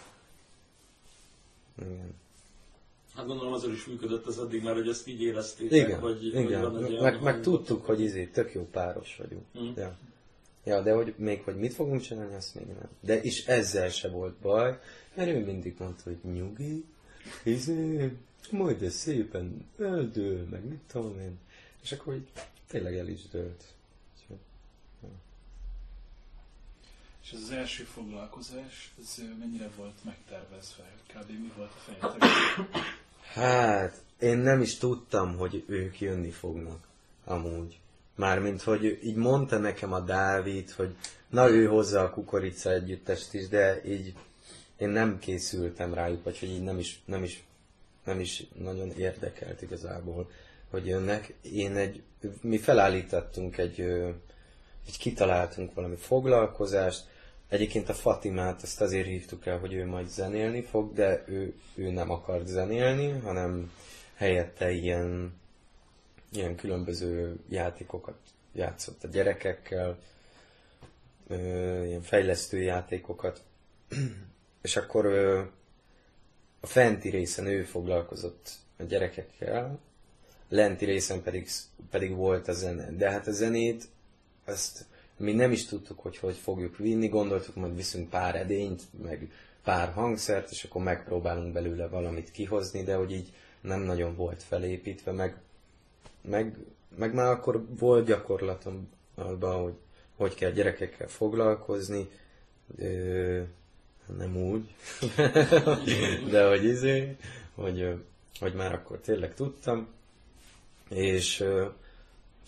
[1.78, 2.14] Igen.
[3.14, 6.44] Hát gondolom azért is működött ez addig, mert hogy ezt így éreztétek, Igen, hogy, igen.
[6.44, 9.44] hogy van egy meg, meg, tudtuk, hogy izé, tök jó páros vagyunk.
[9.58, 9.70] Mm.
[9.76, 9.96] Ja.
[10.64, 12.88] ja, de hogy még hogy mit fogunk csinálni, azt még nem.
[13.00, 14.78] De is ezzel se volt baj,
[15.14, 16.84] mert ő mindig mondta, hogy nyugi,
[17.44, 18.12] izé,
[18.50, 21.38] majd ez szépen eldől, meg mit tudom én.
[21.82, 22.28] És akkor így
[22.70, 23.64] tényleg el is dőlt.
[27.22, 30.84] És ez az első foglalkozás, ez mennyire volt megtervezve?
[31.06, 31.28] Kb.
[31.28, 32.28] mi volt a fejetek?
[33.32, 36.86] Hát, én nem is tudtam, hogy ők jönni fognak,
[37.24, 37.78] amúgy.
[38.14, 40.96] Mármint, hogy így mondta nekem a Dávid, hogy
[41.28, 44.14] na ő hozza a kukorica együttest is, de így
[44.76, 47.42] én nem készültem rájuk, vagy hogy így nem is, nem is,
[48.04, 50.30] nem is nagyon érdekelt igazából,
[50.70, 51.34] hogy jönnek.
[51.42, 52.02] Én egy,
[52.40, 53.80] mi felállítottunk egy,
[54.86, 57.04] egy kitaláltunk valami foglalkozást,
[57.50, 61.90] Egyébként a Fatimát ezt azért hívtuk el, hogy ő majd zenélni fog, de ő, ő
[61.90, 63.72] nem akart zenélni, hanem
[64.14, 65.34] helyette ilyen,
[66.32, 68.18] ilyen különböző játékokat
[68.52, 69.98] játszott a gyerekekkel,
[71.84, 73.42] ilyen fejlesztő játékokat.
[74.62, 75.42] És akkor ö,
[76.60, 79.78] a fenti részen ő foglalkozott a gyerekekkel,
[80.50, 81.48] lenti részen pedig,
[81.90, 82.90] pedig volt a zene.
[82.90, 83.88] De hát a zenét,
[84.44, 84.84] azt
[85.16, 89.30] mi nem is tudtuk, hogy hogy fogjuk vinni, gondoltuk, majd viszünk pár edényt, meg
[89.64, 95.12] pár hangszert, és akkor megpróbálunk belőle valamit kihozni, de hogy így nem nagyon volt felépítve,
[95.12, 95.36] meg,
[96.20, 96.56] meg,
[96.96, 99.74] meg már akkor volt gyakorlatom abban, hogy
[100.20, 102.08] hogy kell gyerekekkel foglalkozni,
[102.78, 103.40] ö,
[104.18, 104.74] nem úgy,
[106.32, 107.16] de hogy izé,
[107.54, 107.94] hogy,
[108.38, 109.88] hogy már akkor tényleg tudtam,
[110.90, 111.44] és,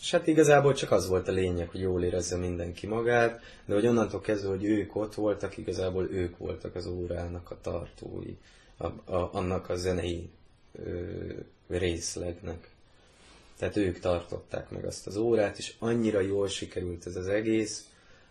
[0.00, 3.86] és hát igazából csak az volt a lényeg, hogy jól érezze mindenki magát, de hogy
[3.86, 8.36] onnantól kezdve, hogy ők ott voltak, igazából ők voltak az órának a tartói,
[8.76, 10.30] a, a, annak a zenei
[10.72, 11.02] ö,
[11.68, 12.70] részlegnek.
[13.58, 17.88] Tehát ők tartották meg azt az órát, és annyira jól sikerült ez az egész,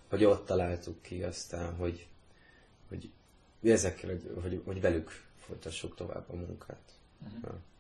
[0.10, 2.08] hogy ott találtuk ki aztán, hogy,
[2.90, 3.10] hogy
[3.64, 6.82] ezekkel, hogy, hogy velük folytassuk tovább a munkát.
[7.24, 7.44] Uh-huh.
[7.44, 7.71] Ja.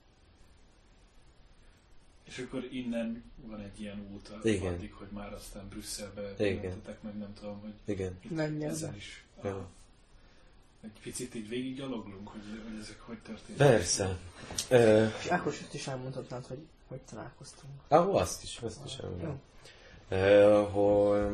[2.23, 4.73] És akkor innen van egy ilyen út Igen.
[4.73, 8.61] addig, hogy már aztán Brüsszelbe mentetek, meg nem tudom, hogy Igen.
[8.61, 9.25] ezzel is.
[9.43, 9.67] Ja.
[10.83, 13.67] Egy picit így végig gyaloglunk, hogy, hogy ezek hogy történnek.
[13.67, 14.17] Persze.
[15.23, 16.59] És akkor is elmondhatnád, hogy
[16.91, 17.73] hogy találkoztunk.
[17.87, 19.39] Ah, azt is, azt is elmondom.
[20.11, 21.29] Uh, hogy...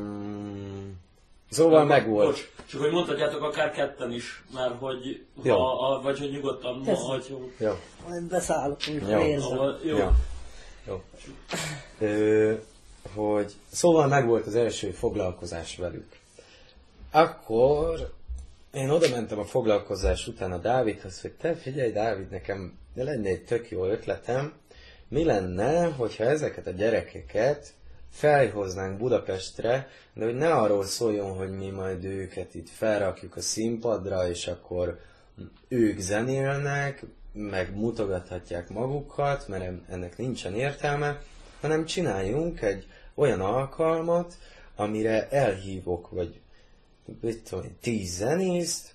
[1.50, 2.26] Szóval meg volt.
[2.26, 6.94] Bocs, csak hogy mondhatjátok akár ketten is, mert hogy ha, a, vagy hogy nyugodtan, ma,
[6.94, 7.78] hogy jó.
[8.08, 9.08] Majd beszállok, jó.
[9.08, 9.96] jó.
[9.96, 10.08] jó.
[10.88, 11.02] Jó.
[11.98, 12.54] Ö,
[13.14, 16.16] hogy szóval meg volt az első foglalkozás velük.
[17.10, 18.12] Akkor
[18.72, 23.28] én oda mentem a foglalkozás után a Dávidhoz, hogy te figyelj Dávid, nekem de lenne
[23.28, 24.52] egy tök jó ötletem,
[25.08, 27.72] mi lenne, hogyha ezeket a gyerekeket
[28.10, 34.28] felhoznánk Budapestre, de hogy ne arról szóljon, hogy mi majd őket itt felrakjuk a színpadra,
[34.28, 34.98] és akkor
[35.68, 37.02] ők zenélnek,
[37.38, 41.22] meg mutogathatják magukat, mert ennek nincsen értelme,
[41.60, 44.38] hanem csináljunk egy olyan alkalmat,
[44.76, 46.40] amire elhívok, vagy
[47.20, 48.94] mit tudom, tíz zenészt,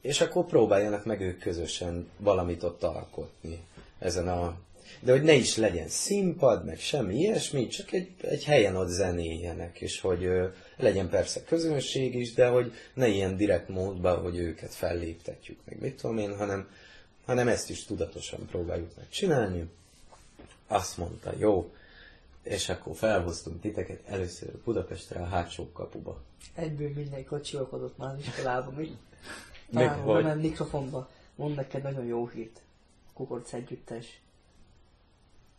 [0.00, 3.60] és akkor próbáljanak meg ők közösen valamit ott alkotni
[3.98, 4.56] ezen a
[5.00, 9.80] de hogy ne is legyen színpad, meg semmi ilyesmi, csak egy, egy helyen ott zenéljenek,
[9.80, 14.74] és hogy ö, legyen persze közönség is, de hogy ne ilyen direkt módban, hogy őket
[14.74, 16.68] felléptetjük, meg mit tudom én, hanem,
[17.24, 19.70] hanem ezt is tudatosan próbáljuk meg csinálni.
[20.66, 21.72] Azt mondta, jó,
[22.42, 26.20] és akkor felhoztunk titeket először Budapestre a hátsó kapuba.
[26.54, 28.96] Egyből mindenki kocsivakodott már az iskolában, mi?
[29.70, 30.40] Meg hogy?
[30.40, 31.08] Mikrofonba.
[31.34, 32.60] Mond neked nagyon jó hírt.
[33.14, 34.20] Kukorc együttes.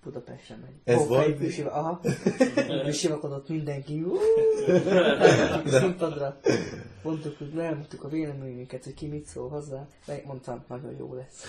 [0.03, 0.75] Budapestre megy.
[0.83, 1.37] Ez oh, volt?
[1.37, 2.01] Bűsiva, aha.
[2.85, 4.05] Bűsivakodott mindenki.
[5.65, 6.39] Színpadra.
[7.01, 9.87] Mondtuk, hogy elmondtuk a véleményünket, hogy ki mit szól hozzá.
[10.07, 11.45] Megmondtam, nagyon jó lesz.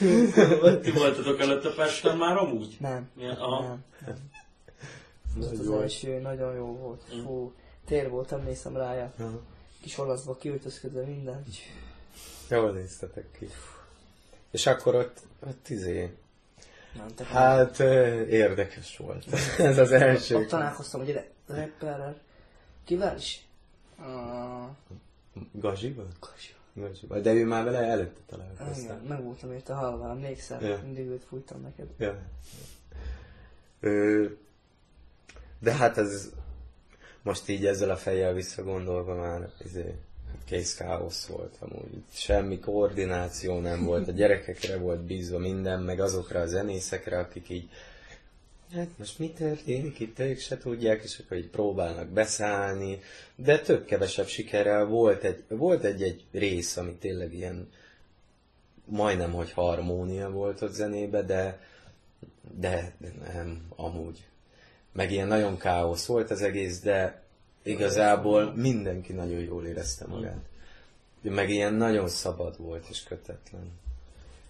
[0.83, 2.77] Ti voltatok előtt a Pesten már amúgy?
[2.81, 3.09] Nem.
[3.19, 3.63] Ja, aha.
[3.63, 3.83] Nem.
[4.07, 4.17] nem.
[5.53, 7.03] Ez az első, nagyon jó volt.
[7.15, 7.25] Mm.
[7.25, 7.53] Fú,
[7.87, 9.13] tér volt, emlékszem rája.
[9.19, 9.41] Aha.
[9.81, 11.45] Kis olaszba kiöltözködve minden.
[12.51, 13.49] Jól néztetek ki.
[14.51, 16.15] És akkor ott, ott izé,
[16.97, 17.81] nem, hát
[18.29, 19.25] érdekes volt.
[19.59, 20.37] Ez az első.
[20.37, 22.17] Ott találkoztam egy rapperrel.
[22.85, 23.47] Kivel is?
[25.53, 26.07] Gazival?
[26.75, 27.21] Gazival.
[27.21, 28.85] De ő már vele előtte találkoztam.
[28.85, 30.63] Igen, meg voltam érte halva, emlékszel?
[30.63, 30.81] Ja.
[30.83, 31.87] Mindig őt fújtam neked.
[31.99, 32.19] Ja.
[33.81, 34.27] Ö,
[35.59, 36.31] de hát ez
[37.23, 39.95] most így ezzel a fejjel visszagondolva már izé,
[40.45, 42.03] kész káosz volt amúgy.
[42.13, 47.69] Semmi koordináció nem volt, a gyerekekre volt bízva minden, meg azokra a zenészekre, akik így
[48.75, 53.01] hát most mi történik, itt ők se tudják, és akkor így próbálnak beszállni,
[53.35, 57.69] de több-kevesebb sikerrel volt egy, volt egy-egy rész, ami tényleg ilyen
[58.85, 61.61] majdnem, hogy harmónia volt ott zenébe, de,
[62.59, 62.95] de,
[63.33, 64.27] nem, amúgy.
[64.93, 67.23] Meg ilyen nagyon káosz volt az egész, de
[67.65, 70.43] igazából mindenki nagyon jól érezte magát.
[71.21, 73.71] Meg ilyen nagyon szabad volt és kötetlen.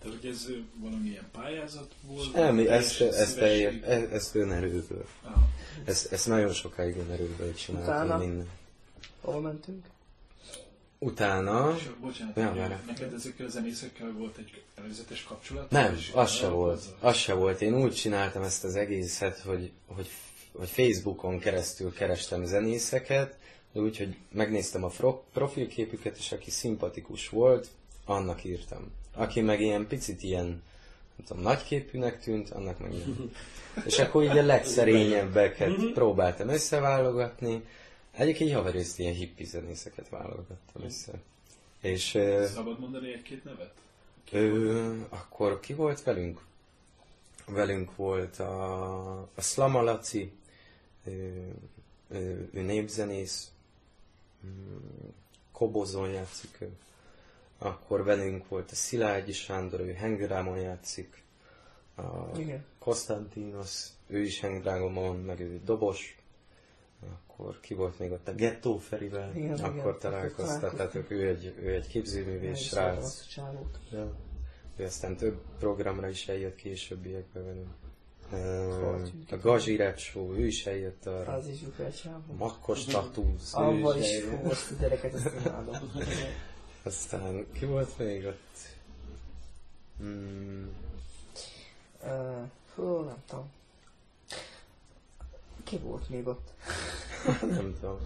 [0.02, 0.48] De hogy ez
[0.80, 2.34] valamilyen pályázat volt?
[2.34, 5.06] Nem, ezt, ezt, eljel, e- ezt önerőből.
[5.84, 8.16] Ezt, ezt nagyon sokáig önerőből csináltam Utána?
[8.18, 8.48] minden.
[9.20, 9.84] Hol mentünk?
[10.98, 11.74] Utána...
[11.76, 15.70] És, bocsánat, ja, hogy neked ezekkel a zenészekkel volt egy előzetes kapcsolat?
[15.70, 16.82] Nem, az se volt.
[17.00, 17.60] Az se volt.
[17.60, 20.08] Én úgy csináltam ezt az egészet, hogy, hogy
[20.56, 23.36] hogy Facebookon keresztül kerestem zenészeket,
[23.72, 24.90] úgyhogy megnéztem a
[25.32, 27.68] profilképüket, és aki szimpatikus volt,
[28.04, 28.92] annak írtam.
[29.14, 30.46] Aki meg ilyen picit ilyen,
[31.16, 33.32] nem tudom, nagyképűnek tűnt, annak meg nem.
[33.86, 37.62] És akkor így a legszerényebbeket próbáltam összeválogatni.
[38.10, 41.12] Egyébként javarészt ilyen hippi zenészeket válogattam össze.
[41.80, 42.18] És
[42.54, 43.72] Szabad mondani egy-két nevet?
[44.32, 46.40] Ö, akkor ki volt velünk?
[47.46, 50.32] Velünk volt a, a Slama Laci,
[51.04, 53.50] ö, ő népzenész,
[54.46, 55.08] mm,
[55.52, 56.70] Kobozon játszik ő.
[57.58, 61.22] Akkor velünk volt a Szilágyi Sándor, ő Hengrámon játszik.
[61.96, 62.64] A Igen.
[62.78, 66.18] Konstantinos, ő is Hengrámon, meg ő dobos.
[67.12, 71.86] Akkor ki volt még ott a Gettó Ferivel, Igen, akkor találkoztattatok, ő egy, ő egy
[71.86, 73.36] képzőművész srác.
[73.90, 74.14] Ja.
[74.76, 77.68] Ő aztán több programra is eljött későbbiekben velünk.
[79.30, 81.32] A Gazsi Recsó, ő is eljött arra.
[81.32, 81.58] Az is
[82.02, 82.34] csávó.
[82.36, 85.74] Makkos Tatusz, ő is is fú, azt a gyereket, azt imádom.
[86.82, 88.56] Aztán ki volt még ott?
[89.98, 90.68] Hmm,
[92.04, 92.40] Ö,
[92.74, 93.50] Hú, nem tudom.
[95.64, 96.50] Ki volt még ott?
[97.50, 97.98] nem tudom.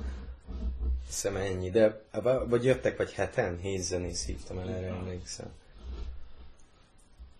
[1.07, 2.03] Hiszem ennyi, de
[2.47, 5.51] vagy jöttek vagy heten, hét zenész hívtam el, erre emlékszem.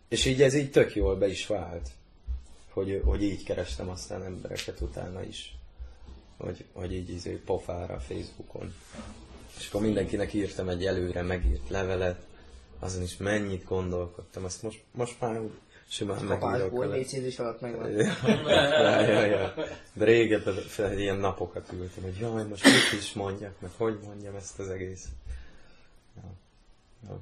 [0.09, 1.91] És így ez így tök jól be is vált,
[2.71, 5.57] hogy, hogy így kerestem aztán embereket utána is.
[6.37, 8.75] Hogy, hogy így izé pofára a Facebookon.
[9.59, 12.27] És akkor mindenkinek írtam egy előre megírt levelet,
[12.79, 15.51] azon is mennyit gondolkodtam, azt most, most már úgy
[15.89, 16.95] simán megírok Kapásból, vele.
[16.95, 17.91] létszízés alatt megvan.
[18.47, 19.55] Ja, ja, ja.
[19.93, 20.55] De régebben
[20.99, 25.09] ilyen napokat ültem, hogy jaj, most mit is mondjak, meg hogy mondjam ezt az egész.
[26.17, 26.23] Ja.
[27.09, 27.21] Ja.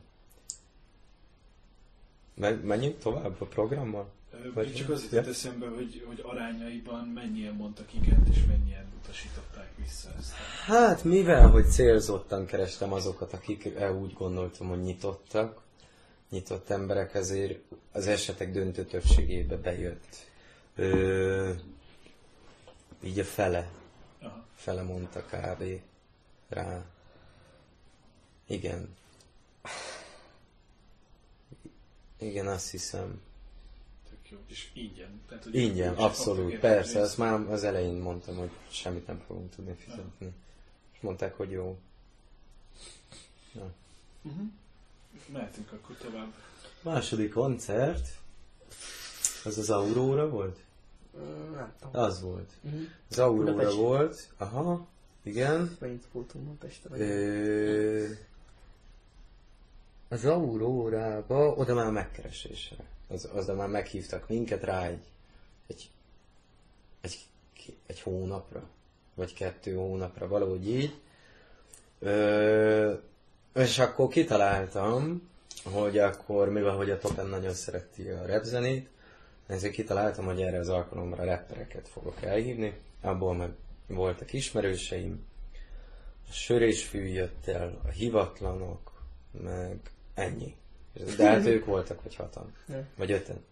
[2.34, 4.10] Me- menjünk tovább a programmal?
[4.54, 10.08] Vagy- csak az jutott eszembe, hogy, hogy arányaiban mennyien mondtak igent, és mennyien utasították vissza
[10.18, 10.32] ezt.
[10.66, 13.68] Hát, mivel, hogy célzottan kerestem azokat, akik
[14.00, 15.60] úgy gondoltam, hogy nyitottak,
[16.30, 17.58] nyitott emberek, ezért
[17.92, 20.16] az esetek döntő többségébe bejött.
[20.76, 21.52] Ö,
[23.02, 23.70] így a fele,
[24.22, 24.44] Aha.
[24.54, 25.62] fele mondta kb.
[26.48, 26.84] rá.
[28.46, 28.96] Igen.
[32.18, 33.20] Igen, azt hiszem.
[34.30, 34.38] Jó.
[34.46, 35.20] És ingyen.
[35.28, 39.74] Tehát, hogy Ingyen, abszolút, persze, azt már az elején mondtam, hogy semmit nem fogunk tudni
[39.74, 40.32] fizetni.
[40.92, 41.78] És mondták, hogy jó.
[44.22, 44.46] Uh-huh.
[45.32, 46.32] Mehetünk akkor tovább.
[46.82, 48.08] Második koncert,
[49.44, 50.58] az az Aurora volt?
[51.54, 52.02] Nem tudom.
[52.02, 52.50] Az volt.
[52.60, 52.82] Mhm.
[53.10, 53.76] Az Aurora Budapest.
[53.76, 54.86] volt, aha,
[55.22, 55.76] igen.
[55.80, 56.96] Megint voltunk Pestre.
[56.98, 58.06] Ö,
[60.08, 62.84] az Aurórába, oda már megkeresésre.
[63.08, 65.04] Az, oda már meghívtak minket rá egy,
[65.66, 65.90] egy,
[67.00, 67.26] egy,
[67.86, 68.68] egy hónapra,
[69.14, 70.94] vagy kettő hónapra, valahogy így.
[71.98, 72.92] Ö,
[73.54, 75.28] és akkor kitaláltam,
[75.64, 78.88] hogy akkor, mivel hogy a Topen nagyon szereti a repzenét,
[79.46, 82.78] ezért kitaláltam, hogy erre az alkalomra rappereket fogok elhívni.
[83.00, 83.50] Abból meg
[83.86, 85.26] voltak ismerőseim,
[86.28, 88.92] a sörésfű jött el, a hivatlanok,
[89.30, 89.80] meg
[90.14, 90.54] ennyi.
[91.16, 92.52] De hát ők voltak, vagy hatan,
[92.96, 93.44] vagy öten.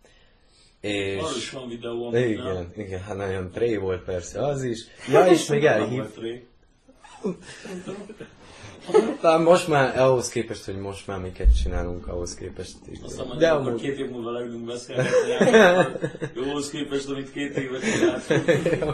[0.81, 1.19] És...
[1.19, 4.81] Arról is van videó, amit Igen, igen, hát nagyon pré volt persze az is.
[5.09, 6.03] Ja, és még elhív.
[9.21, 12.77] Talán most már, ahhoz képest, hogy most már miket csinálunk, ahhoz képest.
[12.89, 13.03] igen.
[13.05, 13.81] Aztán majd De akkor amúgy...
[13.81, 16.11] két év múlva leülünk beszélgetni.
[16.35, 18.51] Jóhoz képest, amit két éve csináltunk.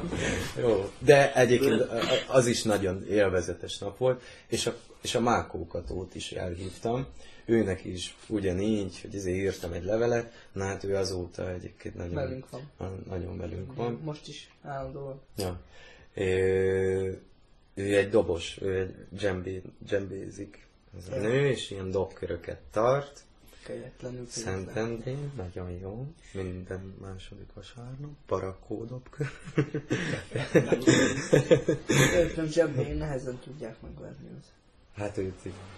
[0.63, 1.87] Jó, de egyébként
[2.27, 7.07] az is nagyon élvezetes nap volt, és a, és a Mákó Katót is elhívtam.
[7.51, 12.47] Őnek is ugyanígy, hogy ezért írtam egy levelet, na hát ő azóta egyébként nagyon, Velünk
[12.51, 13.03] van.
[13.09, 14.01] nagyon velünk van.
[14.05, 15.21] Most is állandóan.
[15.37, 15.61] Ja.
[16.15, 17.21] Ő,
[17.75, 20.67] ő egy dobos, ő egy dzsembé, dzsembézik.
[20.99, 23.25] Ez a nő, és ilyen dobköröket tart.
[23.65, 24.27] Kegyetlenül.
[24.29, 26.07] Szentendrén, nagyon jó.
[26.33, 28.11] Minden második vasárnap.
[28.27, 29.27] Barakó dobkör.
[32.37, 34.47] Nem zsebbén nehezen tudják megverni őt.
[35.01, 35.33] Hát ő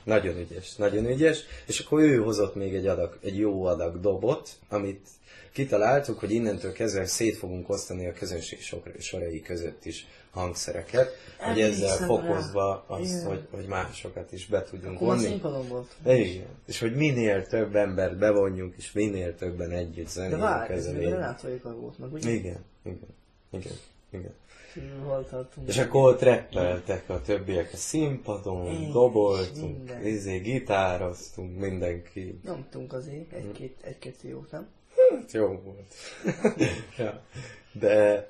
[0.04, 4.50] nagyon ügyes, nagyon ügyes, és akkor ő hozott még egy adag, egy jó adag dobot,
[4.68, 5.08] amit
[5.52, 11.60] kitaláltuk, hogy innentől kezdve szét fogunk osztani a közönség sor- sorai között is hangszereket, hogy
[11.60, 12.96] ezzel fokozva rá.
[12.96, 13.26] azt, Igen.
[13.26, 15.40] hogy, hogy másokat is be tudjunk Akkor vonni.
[16.04, 20.86] Igen, és hogy minél több embert bevonjunk, és minél többen együtt De zenéljünk várj, ez
[20.86, 21.08] még.
[21.08, 22.30] Renátóékkal volt meg, ugye?
[22.30, 23.08] Igen, igen,
[23.50, 23.72] igen,
[24.10, 24.34] igen.
[25.04, 25.68] Hol tartunk?
[25.68, 30.06] És akkor ott reppeltek a többiek a színpadon, Igen, doboltunk, minden.
[30.06, 32.40] izé, gitároztunk, mindenki.
[32.44, 34.68] Nyomtunk azért egy-két, egy-két jót, nem?
[35.10, 35.94] Hát jó volt.
[36.98, 37.22] ja.
[37.72, 38.28] De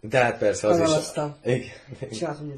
[0.00, 0.84] De hát persze az is...
[0.84, 1.36] Felalaztam.
[1.44, 2.10] Igen.
[2.12, 2.54] Csináltam,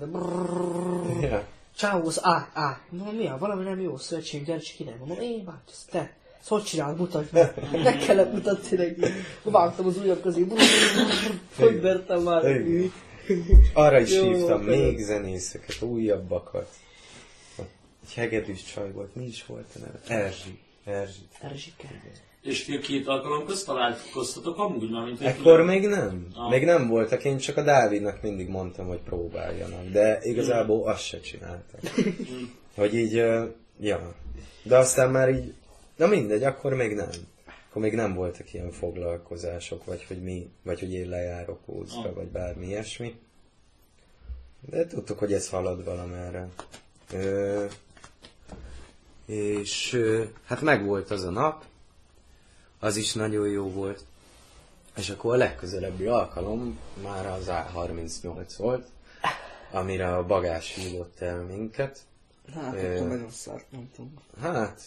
[1.21, 1.47] Ja.
[1.77, 2.81] Ciao, az á, á.
[2.91, 3.39] Mondom, mi a?
[3.39, 4.95] Valami nem jó, szövetség, gyere csak ide.
[4.99, 6.17] Mondom, én bácsi, te.
[6.45, 7.55] Ezt hogy csinálod, mutasd meg.
[7.85, 9.01] Meg kellett mutatni neki.
[9.43, 10.47] Vágtam az ujjam közé.
[11.59, 12.45] Hogy vertem már.
[12.45, 12.93] Igen.
[13.73, 16.69] Arra is Jó, hívtam még zenészeket, újabbakat.
[18.03, 20.25] Egy hegedűs csaj volt, mi is volt a neve?
[20.25, 20.59] Erzsi.
[20.85, 21.21] Erzsi.
[21.41, 22.03] Erzsike.
[22.43, 26.27] És ti két alkalom közt találkoztatok amúgy már, mint hogy Ekkor még nem.
[26.35, 26.51] Ah.
[26.51, 31.21] Még nem voltak, én csak a Dávidnak mindig mondtam, hogy próbáljanak, de igazából azt se
[31.21, 31.81] csináltak.
[32.75, 33.13] Hogy így,
[33.81, 34.15] ja.
[34.63, 35.55] De aztán már így,
[35.97, 37.09] na mindegy, akkor még nem.
[37.69, 42.15] Akkor még nem voltak ilyen foglalkozások, vagy hogy mi, vagy hogy én lejárok Ócra, Ah.
[42.15, 43.21] vagy bármi ilyesmi.
[44.61, 46.49] De tudtuk, hogy ez halad valamerre.
[47.13, 47.65] Ö,
[49.27, 51.65] és ö, hát megvolt az a nap,
[52.79, 54.05] az is nagyon jó volt.
[54.97, 58.87] És akkor a legközelebbi alkalom már az A38 volt,
[59.71, 61.99] amire a bagás hívott el minket.
[62.55, 62.95] Hát, Ö.
[62.97, 63.65] akkor nagyon szart,
[63.95, 64.15] tudom.
[64.41, 64.81] Hát,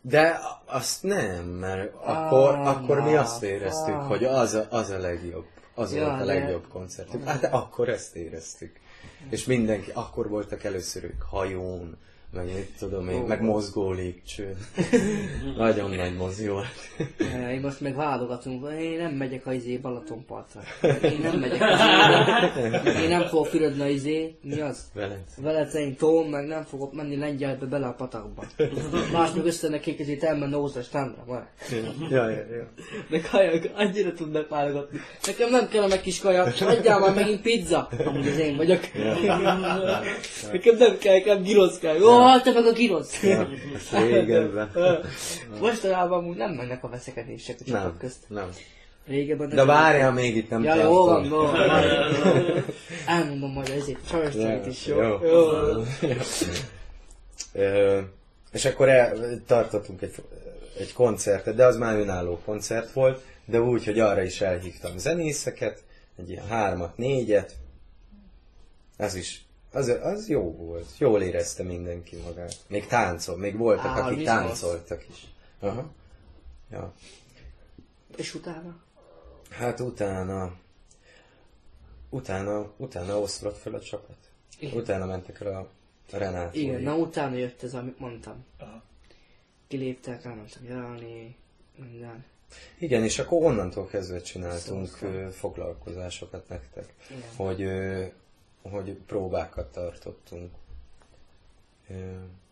[0.00, 4.06] de azt nem, mert akkor, Ah, akkor mi azt éreztük, ah.
[4.06, 5.44] hogy az a, az a legjobb.
[5.74, 7.28] Az Ja, volt a de- legjobb koncertünk.
[7.28, 8.80] Hát de akkor ezt éreztük.
[9.30, 11.98] És mindenki, akkor voltak először ők hajón,
[12.32, 14.56] meg mit tudom én, meg mozgó lépcsőn.
[15.56, 16.66] Nagyon nagy mozi volt.
[17.50, 20.60] Én most meg válogatunk, én nem megyek a izé Balatonpartra.
[21.02, 23.02] Én nem megyek az izé.
[23.02, 24.90] Én nem fogok fürödni a izé, mi az?
[24.94, 25.24] Veled.
[25.36, 28.44] Velencei tón, meg nem fogok menni lengyelbe bele a patakba.
[29.12, 31.42] Más meg össze nekik ezért elmenni Ózra strandra, majd.
[32.10, 32.68] Ja, ja, ja.
[33.10, 35.00] De kajak annyira tudnak válogatni.
[35.26, 37.88] Nekem nem kell a meg kis kaja, adjál már megint pizza.
[38.04, 38.80] Amúgy az én vagyok.
[40.52, 41.96] Nekem nem kell, nekem girosz kell.
[42.20, 43.22] Ó, te meg a girosz.
[43.22, 43.48] ja.
[43.92, 44.70] Régebben.
[45.60, 48.18] Mostanában amúgy nem mennek a veszekedések a csapat Nem, közt.
[48.28, 48.48] nem.
[49.06, 49.48] Régebben...
[49.48, 51.56] De várjál, még itt nem Ja, jó van, jó van.
[53.06, 55.00] Elmondom majd ezért, csajos is, jó?
[55.00, 55.82] jó.
[58.52, 60.14] És akkor el, tartottunk egy,
[60.78, 65.82] egy koncertet, de az már önálló koncert volt, de úgy, hogy arra is elhívtam zenészeket,
[66.16, 67.54] egy ilyen hármat, négyet.
[68.98, 70.86] Az is, az, az jó volt.
[70.98, 72.56] Jól érezte mindenki magát.
[72.68, 75.26] Még táncol, még voltak, Á, akik táncoltak is.
[75.58, 75.90] Aha.
[76.70, 76.92] Ja.
[78.16, 78.76] És utána?
[79.50, 80.52] Hát utána,
[82.10, 84.16] utána, utána oszlott fel a csapat.
[84.58, 84.76] Igen.
[84.76, 85.68] Utána mentek el a,
[86.10, 86.54] Renát.
[86.54, 88.44] Igen, na utána jött ez, amit mondtam.
[88.58, 88.82] Aha.
[89.66, 91.36] Kiléptek, elmentem nyaralni,
[91.76, 92.24] minden.
[92.78, 95.30] Igen, és akkor onnantól kezdve csináltunk Szóval.
[95.30, 97.22] foglalkozásokat nektek, Igen.
[97.36, 97.62] hogy,
[98.62, 100.50] hogy próbákat tartottunk.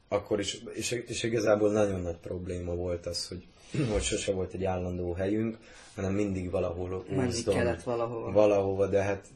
[0.09, 3.47] Akkor is, és, és igazából nagyon nagy probléma volt az, hogy,
[3.93, 5.59] hogy sose volt egy állandó helyünk,
[5.95, 8.33] hanem mindig valahol úzdon, kellett valahova.
[8.33, 9.27] valahova, de hát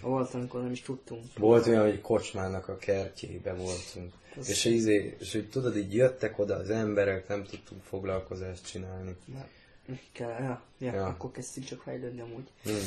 [0.00, 1.24] Volt, amikor nem is tudtunk.
[1.38, 4.12] volt olyan, hogy kocsmának a kertjébe voltunk.
[4.38, 9.16] Az- És, izé, és hogy tudod, így jöttek oda az emberek, nem tudtunk foglalkozást csinálni.
[9.24, 9.46] Na,
[10.12, 10.92] kell, ja, Ja.
[10.94, 11.06] ja.
[11.06, 12.48] akkor kezdtünk csak fejlődni amúgy.
[12.64, 12.78] Igen.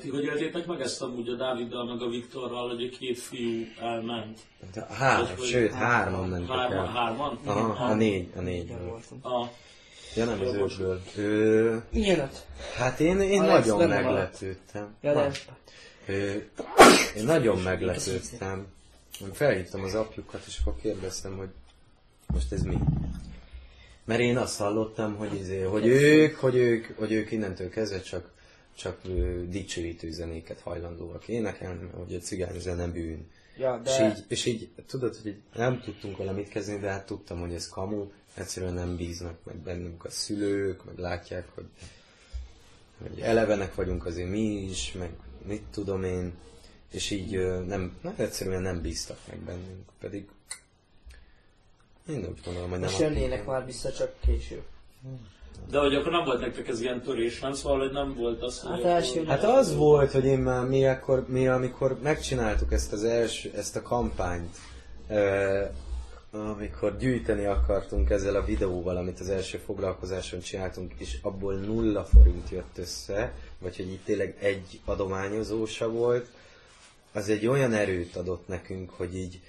[0.00, 3.64] Ti hogy éltétek meg ezt amúgy a Dáviddal meg a Viktorral, hogy a két fiú
[3.80, 4.38] elment?
[4.74, 6.78] De Három, Vagy hogy- sőt, hárman mentek Hárman?
[6.78, 6.86] el.
[6.92, 7.38] hárman?
[7.44, 8.70] Aha, a négy, a négy.
[9.22, 9.46] A,
[10.14, 11.00] Ja, nem az ötből.
[11.16, 12.46] Ö, Milyen öt?
[12.76, 14.94] hát én, én Alex nagyon meglepődtem.
[15.00, 15.30] Ja, de...
[16.06, 16.32] Ö,
[17.16, 18.66] én nagyon meglepődtem.
[19.20, 21.48] Én felhívtam az apjukat, és akkor kérdeztem, hogy
[22.26, 22.78] most ez mi?
[24.04, 28.30] Mert én azt hallottam, hogy, izé, hogy, ők, hogy, ők, hogy ők innentől kezdve csak,
[28.76, 33.30] csak ö, dicsőítő zenéket hajlandóak énekelni, mert hogy a cigány zene bűn.
[33.56, 37.40] Ja, És így, és így tudod, hogy nem tudtunk vele mit kezdeni, de hát tudtam,
[37.40, 41.66] hogy ez kamu, egyszerűen nem bíznak meg bennünk a szülők, meg látják, hogy,
[43.02, 45.10] hogy elevenek vagyunk azért mi is, meg
[45.46, 46.32] mit tudom én,
[46.90, 47.30] és így
[47.66, 50.28] nem, nem egyszerűen nem bíztak meg bennünk, pedig
[52.08, 54.64] én úgy gondolom, hogy nem Most jönnének már vissza, csak később.
[55.70, 57.52] De hogy akkor nem volt nektek ez ilyen törés, nem?
[57.52, 58.70] Szóval, hogy nem volt az, hogy...
[58.70, 62.92] Hát akkor- első- Hát az volt, hogy én már mi, akkor, mi amikor megcsináltuk ezt
[62.92, 64.56] az első, ezt a kampányt,
[65.06, 65.68] eh,
[66.32, 72.50] amikor gyűjteni akartunk ezzel a videóval, amit az első foglalkozáson csináltunk, és abból nulla forint
[72.50, 76.26] jött össze, vagy hogy itt tényleg egy adományozósa volt,
[77.12, 79.40] az egy olyan erőt adott nekünk, hogy így,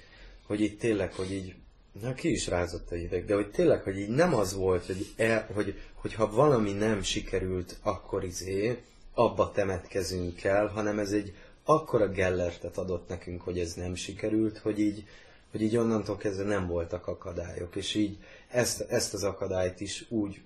[0.46, 1.54] hogy így tényleg, hogy így,
[2.00, 5.06] na ki is rázott a hideg, de hogy tényleg, hogy így nem az volt, hogy,
[5.16, 8.82] el, hogy, hogy ha valami nem sikerült, akkor izé,
[9.14, 11.34] abba temetkezünk el, hanem ez egy
[11.64, 15.04] akkora gellertet adott nekünk, hogy ez nem sikerült, hogy így,
[15.50, 20.40] hogy így onnantól kezdve nem voltak akadályok, és így ezt, ezt az akadályt is úgy,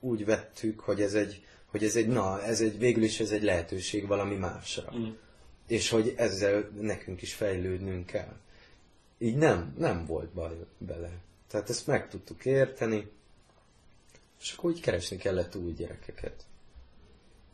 [0.00, 3.42] úgy vettük, hogy ez egy, hogy ez egy, na, ez egy, végül is ez egy
[3.42, 4.92] lehetőség valami másra.
[4.96, 5.08] Mm.
[5.66, 8.36] És hogy ezzel nekünk is fejlődnünk kell.
[9.18, 11.10] Így nem, nem volt baj bele.
[11.48, 13.10] Tehát ezt meg tudtuk érteni,
[14.40, 16.44] és akkor úgy keresni kellett új gyerekeket.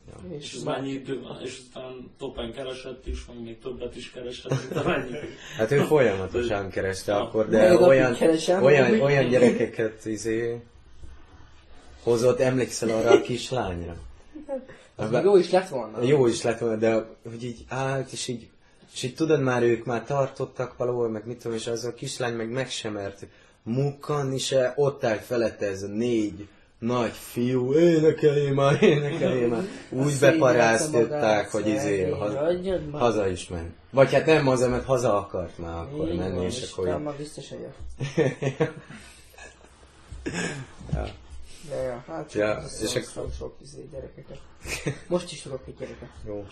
[0.08, 0.36] Ja.
[0.36, 4.50] És ez mennyi idő van, és aztán topen keresett is, vagy még többet is keresett,
[4.50, 5.16] mint amennyi.
[5.58, 7.22] Hát ő folyamatosan kereste Ja.
[7.22, 10.60] akkor, de napig olyan, keresem, olyan, ami- olyan gyerekeket izé,
[12.02, 13.96] hozott, emlékszel arra a kislányra?
[14.94, 16.02] Az még jó is lett volna.
[16.02, 18.48] Jó is lett volna, de hogy így állt, és így,
[18.92, 22.34] és így tudod már, ők már tartottak valahol, meg mit tudom, és az a kislány
[22.34, 23.26] meg meg sem mert
[23.62, 26.48] mukkanni se, ott állt felette ez a négy
[26.80, 29.64] nagy fiú, énekeljél már, énekeljél már.
[29.90, 32.46] Úgy beparáztatták, hogy izé, haza,
[32.92, 33.74] haza is ment.
[33.90, 37.50] Vagy hát nem haza, mert haza akart már akkor menni, és akkor így- már biztos
[37.50, 37.72] eljön.
[40.92, 41.06] ja.
[41.70, 44.38] Ja, ja, hát Ja, ja, és és ak- sok, sok izé gyerekeket.
[45.08, 46.08] Most is tudok egy gyereket.
[46.26, 46.44] Jó.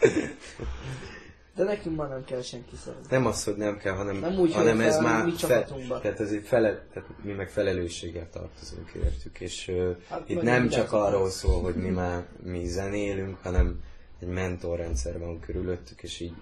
[1.58, 3.06] De nekünk már nem kell senki szeretni.
[3.10, 5.68] Nem az, hogy nem kell, hanem, Nem úgy, hanem hogy ez már fe,
[6.02, 10.92] tehát ez fele, tehát mi meg felelősséggel tartozunk értük, és uh, Hát itt nem csak
[10.92, 13.82] arról szól, hogy mi már mi zenélünk, hanem
[14.20, 16.34] egy mentorrendszer van körülöttük, és így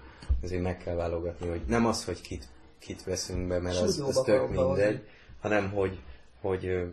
[0.43, 2.49] azért meg kell válogatni, hogy nem az, hogy kit,
[2.79, 5.07] kit veszünk be, mert az, az tök mindegy,
[5.41, 5.99] hanem hogy,
[6.41, 6.85] hogy, ö,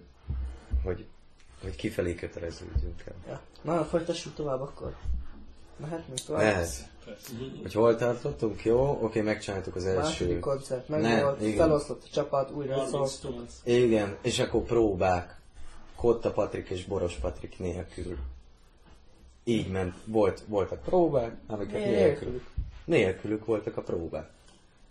[0.83, 1.05] hogy,
[1.61, 3.15] hogy kifelé köteleződjünk el.
[3.27, 3.41] Ja.
[3.61, 4.95] Na, folytassuk tovább akkor.
[5.83, 6.41] Mehetünk tovább?
[6.41, 6.85] Ehhez.
[7.61, 8.63] Hogy hol tartottunk?
[8.65, 9.99] Jó, oké, megcsináltuk az első.
[10.01, 11.57] Második koncert, meg Ne, volt, igen.
[11.57, 13.45] feloszlott a csapat, újra összehoztuk.
[13.63, 15.39] Igen, és akkor próbák.
[15.95, 18.17] Kotta Patrik és Boros Patrik nélkül.
[19.43, 19.95] Így ment.
[20.05, 21.97] Volt, voltak próbák, amiket Nélkülük.
[21.99, 22.47] nélkülük.
[22.85, 24.29] Nélkülük voltak a próbák.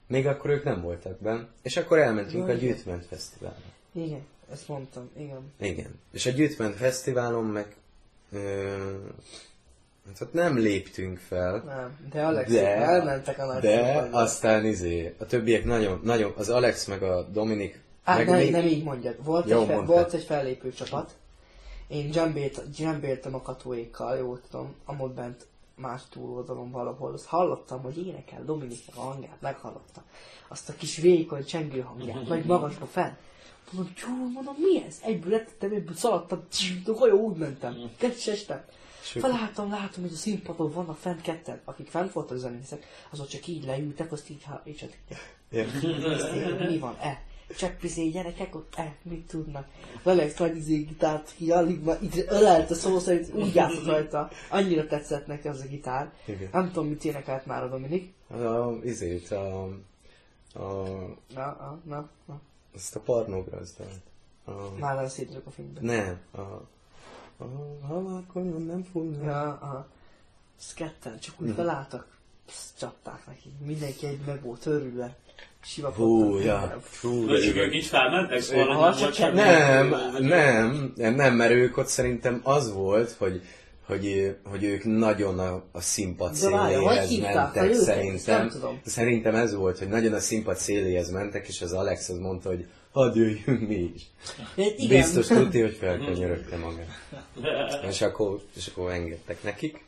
[0.07, 1.47] Még akkor ők nem voltak benne.
[1.62, 2.68] És akkor elmentünk a Jaj, igen.
[2.74, 3.57] Gyűjtment Fesztiválra.
[3.93, 5.53] Igen, ezt mondtam, igen.
[5.61, 6.01] Igen.
[6.12, 7.76] És a Gyűjtment Fesztiválon meg...
[8.32, 8.76] Ö,
[10.07, 11.62] hát ott nem léptünk fel.
[11.66, 14.18] Nem, de Alex, De- elmentek a nagy De színpadra.
[14.18, 18.50] aztán izé, a többiek nagyon, nagyon, az Alex meg a Dominik, Á, meg nem, még-
[18.50, 19.24] nem így mondjad.
[19.24, 19.94] Volt, Jó egy, fe, mondtad.
[19.96, 21.11] volt egy fellépő csapat.
[21.88, 25.46] Én dzsembélt, dzsembéltem a katóékkal, jól tudom, amott bent
[25.76, 27.12] más túloldalon valahol.
[27.12, 30.03] Azt hallottam, hogy énekel Dominiknek a hangját, meghallottam.
[30.48, 33.16] Azt a kis vékony csengő hangját, nagy magasba fel.
[33.70, 34.96] Mondom, jó, mondom, mi ez?
[35.05, 36.44] Egyből letettem, egyből szaladtam,
[36.86, 37.74] a hajó úgy mentem.
[37.98, 38.64] Kettestem.
[39.03, 43.64] Felálltam, látom, hogy a színpadon vannak fent ketten, akik fent voltak zenészek, azok csak így
[43.64, 44.90] leültek, azt így, ha, így csak
[46.68, 47.22] mi van, e?
[47.57, 49.68] Csak bizé gyerekek ott, e, mit tudnak?
[50.03, 54.30] Alex nagy izé gitárt ki, alig már így ölelte szó szerint, úgy játszott rajta.
[54.50, 56.12] Annyira tetszett neki az a gitár.
[56.26, 56.48] Igen.
[56.53, 58.12] Nem tudom, mit énekelt már a Dominik.
[58.28, 59.72] A, izét, a, a,
[61.34, 62.40] Na, na, na, na.
[62.74, 64.00] ezt a pornógrazdát.
[64.44, 65.80] A, Már vele szétülök a filmbe.
[65.80, 66.40] nem, a,
[67.43, 69.24] a halálkonyon nem fújna.
[69.24, 69.86] Ja, aha.
[70.74, 72.07] Ketten, csak úgy felálltak,
[72.47, 73.53] psz, csapták neki.
[73.66, 75.16] Mindenki egy meg volt örülve.
[75.95, 79.34] Hú, ja, fú, de ők így felmentek, szóval nem.
[79.34, 79.88] Nem,
[80.20, 83.43] nem, nem, nem, mert ők ott szerintem az volt, hogy
[83.86, 87.70] hogy, hogy ők nagyon a, a színpad széléhez mentek, őket?
[87.70, 88.38] Ezt szerintem.
[88.38, 88.80] nem tudom.
[88.84, 92.66] Szerintem ez volt, hogy nagyon a színpad széléhez mentek, és az Alex az mondta, hogy
[92.93, 94.03] hadd jöjjünk mi is.
[94.55, 94.88] Igen.
[94.88, 97.84] Biztos tudti, hogy felkönyörögte magát.
[97.88, 99.84] És akkor, és akkor engedtek nekik.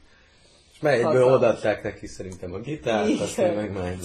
[0.73, 1.35] És Hatalmas.
[1.35, 3.97] odaadták neki szerintem a gitárt, aztán meg már.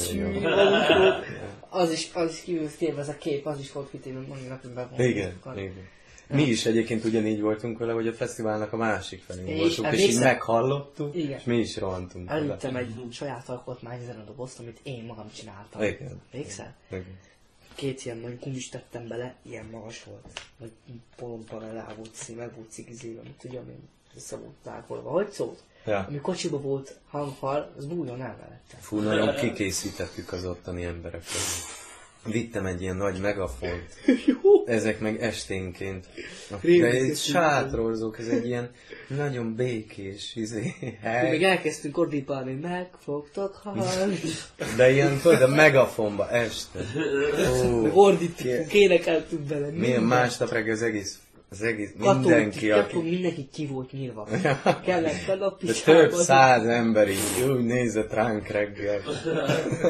[1.70, 5.06] Az is, az is kívül téve ez a kép, az is volt kitéve, mondjuk bevonultuk.
[5.06, 5.88] Igen, igen.
[6.28, 10.10] Mi is egyébként ugyanígy voltunk vele, hogy a fesztiválnak a másik felén És voltunk, és
[10.10, 11.38] így meghallottuk, Igen.
[11.38, 12.30] és mi is rohantunk.
[12.30, 15.82] Elüttem egy saját alkotmány zenedobozt, amit én magam csináltam.
[15.82, 16.22] Igen.
[16.32, 16.76] Emlékszel?
[16.90, 17.18] Igen.
[17.80, 20.42] Két ilyen nagy gumis tettem bele, ilyen magas volt.
[20.58, 20.72] Nagy
[21.16, 25.10] polompan rá volt szín, meg volt cigizélve, amit tudom én, össze volt tákolva.
[25.10, 25.64] Hogy szólt?
[25.86, 26.06] Ja.
[26.10, 28.78] Ami kocsiba volt hanghal, az bújjon el mellette.
[28.80, 31.28] Fú, nagyon kikészítettük az ottani embereket.
[32.32, 33.86] Vittem egy ilyen nagy megafont.
[34.66, 36.06] Ezek meg esténként.
[36.62, 38.70] De egy sátrorzók, ez egy ilyen
[39.08, 41.44] nagyon békés izé, Mi még hely.
[41.44, 44.20] elkezdtünk ordítani, meg fogtok halni.
[44.78, 46.80] De ilyen, tudod, a megafonba este.
[47.64, 49.70] Ó, Meg ordítottunk, énekeltünk bele.
[49.72, 51.20] milyen másnap reggel az egész,
[51.52, 52.98] az egész, Mindenki, mindenki, aki...
[52.98, 54.28] mindenki ki volt nyírva.
[54.86, 59.02] Kellett a napi De több száz ember így úgy nézett ránk reggel.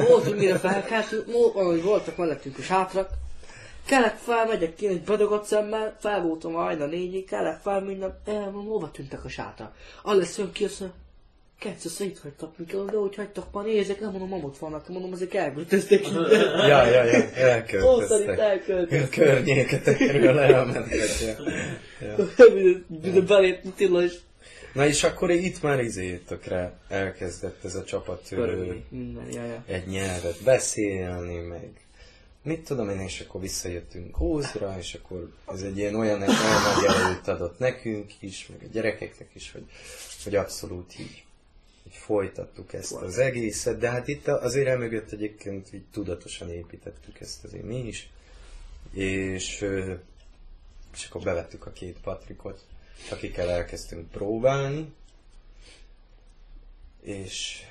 [0.07, 3.09] Voltunk, mire felkeltünk, mo- ahogy voltak mellettünk a sátrak,
[3.85, 8.45] kellett fel, megyek ki egy bedogott szemmel, fel voltam hajna négyig, kellett fel minden, eh,
[8.53, 9.73] hova tűntek a sátrak?
[10.03, 10.97] Alex jön ki, azt mondja,
[11.59, 15.11] Kettő szóval itt hagytak minket, de hogy hagytak már nézek, nem mondom, mamot vannak, mondom,
[15.11, 16.07] azért elköltöztek.
[16.67, 18.37] Ja, ja, ja, Ó, szerint elköltöztek.
[18.37, 19.09] A elköltöztek.
[19.09, 21.09] környéketekről elmentek.
[22.01, 23.21] Ja.
[23.27, 24.13] Belép tilos.
[24.73, 28.45] Na és akkor itt már izé tökre elkezdett ez a csapat ja,
[29.31, 29.63] ja.
[29.67, 31.69] egy nyelvet beszélni, meg
[32.43, 37.59] mit tudom én, és akkor visszajöttünk Hózra, és akkor ez egy ilyen olyan, erőt adott
[37.59, 39.65] nekünk is, meg a gyerekeknek is, hogy,
[40.23, 41.23] hogy abszolút így,
[41.89, 47.43] így folytattuk ezt az egészet, de hát itt azért emögött egyébként így tudatosan építettük ezt
[47.43, 48.09] azért mi is,
[48.93, 49.65] és,
[50.93, 52.65] és akkor bevettük a két Patrikot,
[53.11, 54.93] akikkel elkezdtünk próbálni,
[57.01, 57.61] és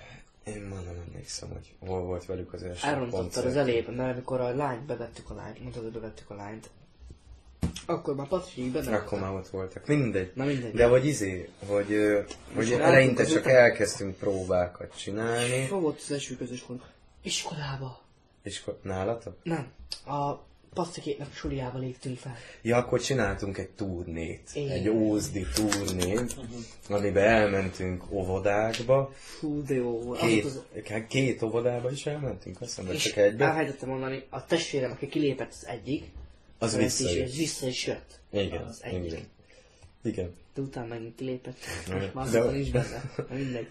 [0.44, 3.46] én már nem emlékszem, hogy hol volt velük az első Elrontottad koncert.
[3.46, 6.70] az elejében, mert amikor a lányt bevettük a lányt, mondtad, hogy bevettük a lányt.
[7.90, 9.86] Akkor már Patrik benne Akkor már ott voltak.
[9.86, 10.32] Mindegy.
[10.34, 10.72] Na mindegy.
[10.72, 11.96] De hogy izé, hogy,
[12.54, 15.66] hogy eleinte csak azután- elkezdtünk próbákat csinálni.
[15.66, 16.82] Hol volt az első közös pont?
[17.22, 18.00] Iskolába.
[18.60, 19.36] Akkor nálatok?
[19.42, 19.72] Nem.
[20.06, 20.34] A
[20.74, 22.36] Patrikéknek suliába léptünk fel.
[22.62, 24.50] Ja, akkor csináltunk egy turnét.
[24.54, 24.70] Igen.
[24.70, 26.36] Egy ózdi turnét,
[26.88, 29.12] amiben elmentünk óvodákba.
[29.14, 30.20] Fú, de jó volt.
[30.20, 33.44] Két, Az, hát két óvodába is elmentünk, azt hiszem, csak egybe.
[33.44, 36.04] elfelejtettem mondani, a testvérem, aki kilépett az egyik,
[36.58, 37.28] Az visszajött.
[37.28, 38.20] is, vissza is jött.
[38.30, 39.04] Igen, Az egyik.
[39.12, 39.26] igen.
[40.02, 40.34] Igen.
[40.54, 41.56] De utána megint kilépett.
[42.14, 43.02] Már De- nincs benne.
[43.30, 43.68] Mindegy.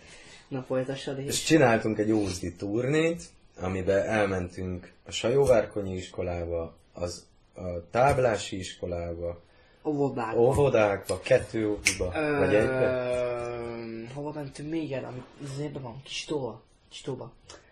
[0.48, 1.44] Na folytassad És és...
[1.44, 3.24] csináltunk egy ózdi turnét,
[3.60, 7.26] amiben elmentünk a Sajóvárkonyi iskolába, az
[7.56, 9.42] a táblási iskolába,
[9.86, 10.40] Óvodákba.
[10.42, 13.10] óvodákba, kettő óvodába, vagy egybe.
[13.12, 15.24] Ö, Hova mentünk még el, ami
[15.56, 16.02] zébe van?
[16.04, 16.62] Kistóba?
[16.90, 17.32] Kistóba.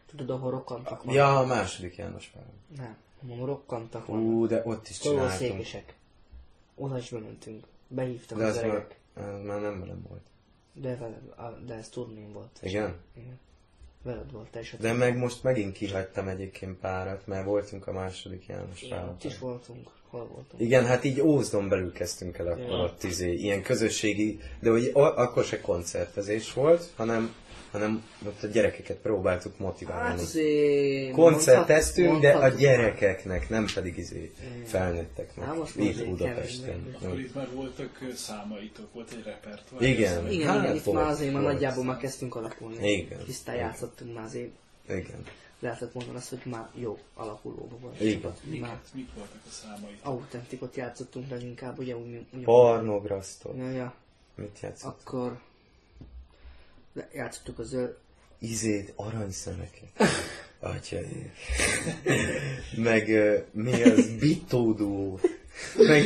[0.09, 1.15] Tudod, ahol rokkantak van?
[1.15, 2.43] Ja, a második János Pál.
[2.77, 2.95] Nem,
[3.29, 4.19] ahol rokkantak van.
[4.19, 5.31] Ú, de ott is csináltunk.
[5.39, 5.93] székesek.
[6.75, 7.65] Oda is bementünk.
[7.87, 8.87] Behívtak De az az már,
[9.43, 10.21] már nem velem volt.
[10.73, 12.59] De, veled, a- de ez turnén volt.
[12.61, 12.95] Igen?
[13.17, 13.39] Igen.
[14.03, 18.45] Veled volt, te is De meg most megint kihagytam egyébként párat, mert voltunk a második
[18.47, 19.89] János Igen, ott is voltunk.
[20.09, 20.61] Hol voltunk?
[20.61, 22.83] Igen, hát így Ózdon belül kezdtünk el akkor Ja.
[22.83, 27.33] ott izé, ilyen közösségi, de hogy a- akkor se koncertezés volt, hanem,
[27.75, 30.21] hanem ott a gyerekeket próbáltuk Hát motiválni.
[30.21, 31.11] azért...
[31.11, 34.31] Koncerteztünk, de a gyerekeknek, nem pedig izé
[34.65, 35.45] felnőtteknek.
[35.45, 36.95] Hát most Itt Budapesten.
[37.01, 39.81] Akkor itt már voltak számaitok, volt egy repertoár.
[39.81, 40.31] Igen.
[40.31, 42.91] Igen, Hát igen, itt volt, már azért már nagyjából már kezdtünk alakulni.
[42.91, 43.19] Igen.
[43.25, 44.49] Tisztán játszottunk már azért.
[44.89, 45.23] Igen.
[45.59, 48.01] Lehetett mondani azt, hogy már jó alakulóban volt.
[48.01, 48.21] Igen.
[48.21, 48.41] Csapat.
[48.59, 49.99] Már mik voltak a számaitok?
[50.05, 52.25] autentikot játszottunk leginkább, ugye úgy...
[52.37, 53.57] úgy Pornograsztot.
[53.57, 53.93] Ja, ja.
[54.35, 54.99] Mit játszott?
[55.01, 55.39] Akkor...
[57.13, 57.97] Játszottuk az ő...
[58.39, 59.89] Izét, aranyszemeket.
[60.59, 61.31] Atyai.
[62.75, 63.07] Meg
[63.51, 64.09] mi az?
[64.19, 65.19] Bitódó.
[65.77, 66.03] Meg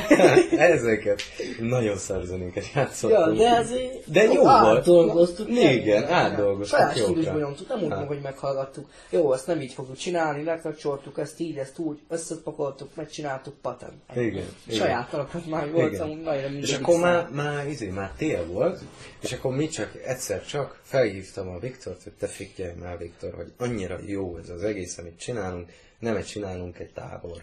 [0.72, 1.22] ezeket.
[1.60, 3.38] Nagyon szarzenéket játszottunk.
[3.38, 4.10] Ja, de azért...
[4.10, 4.78] De jó volt.
[4.78, 5.48] Átdolgoztuk.
[5.48, 8.06] Igen, átdolgoztuk Saját stílusban nyomtuk, nem úgy, Hát.
[8.06, 8.88] hogy meghallgattuk.
[9.10, 13.92] Jó, ezt nem így fogjuk csinálni, megkapcsoltuk ezt így, ezt úgy, összepakoltuk, megcsináltuk, patent.
[14.14, 14.46] Igen.
[14.68, 16.02] Saját alapotmány volt, Igen.
[16.02, 16.68] amúgy nagyon mindegy.
[16.68, 18.80] És akkor már, már, izé, már tél volt,
[19.20, 23.52] és akkor mi csak egyszer csak felhívtam a Viktort, hogy te figyelj már Viktor, hogy
[23.58, 25.68] annyira jó ez az egész, amit csinálunk,
[25.98, 27.42] nem egy csinálunk egy tábor.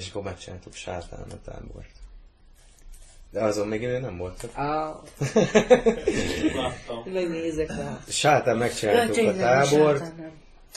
[0.00, 1.90] És akkor megcsináltuk sátán a tábort.
[3.30, 4.50] De azon még ő nem voltak.
[4.54, 5.00] Á,
[7.04, 8.00] megnézek rá.
[8.08, 10.12] Sátán megcsináltuk a tábort,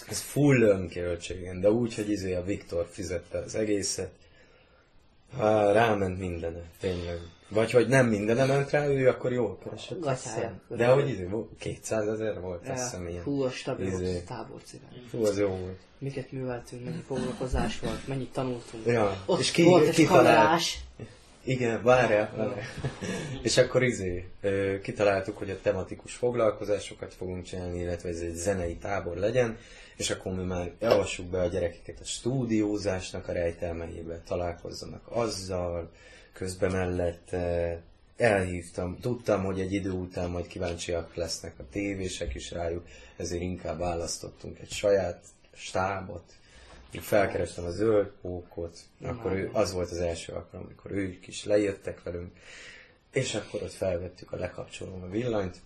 [0.08, 4.12] ez full önköltségen, de úgy, hogy izé a Viktor fizette az egészet.
[5.38, 7.20] Há, ráment mindene, tényleg.
[7.54, 10.00] Vagy hogy nem mindene ment rá, ő akkor jól keresett.
[10.00, 10.62] Gatyája.
[10.68, 13.24] De hogy izé, volt, 200 ezer volt, azt hiszem ilyen.
[13.24, 14.20] Hú, a stabil Izé.
[14.28, 14.62] tábor.
[15.10, 15.80] Fú, az jó volt.
[15.98, 18.86] Miket műveltünk, mennyi foglalkozás volt, mennyit tanultunk.
[18.86, 20.80] Ja, Ott és ki, volt egy kitalált, kamerás.
[21.44, 22.66] igen, várjál, várjál.
[23.44, 24.26] és akkor izé,
[24.82, 29.58] kitaláltuk, hogy a tematikus foglalkozásokat fogunk csinálni, illetve ez egy zenei tábor legyen,
[29.96, 35.90] és akkor mi már javassuk be a gyerekeket a stúdiózásnak a rejtelmeibe, találkozzanak azzal,
[36.34, 37.78] közben mellett eh,
[38.18, 43.80] elhívtam, tudtam, hogy egy idő után majd kíváncsiak lesznek a tévések is rájuk, ezért inkább
[43.80, 45.24] választottunk egy saját
[45.54, 46.24] stábot,
[47.02, 52.04] felkerestem a zöld pókot, akkor ő, az volt az első alkalom, amikor ők is lejöttek
[52.04, 52.32] velünk,
[53.12, 55.58] és akkor ott felvettük a lekapcsolom a villanyt,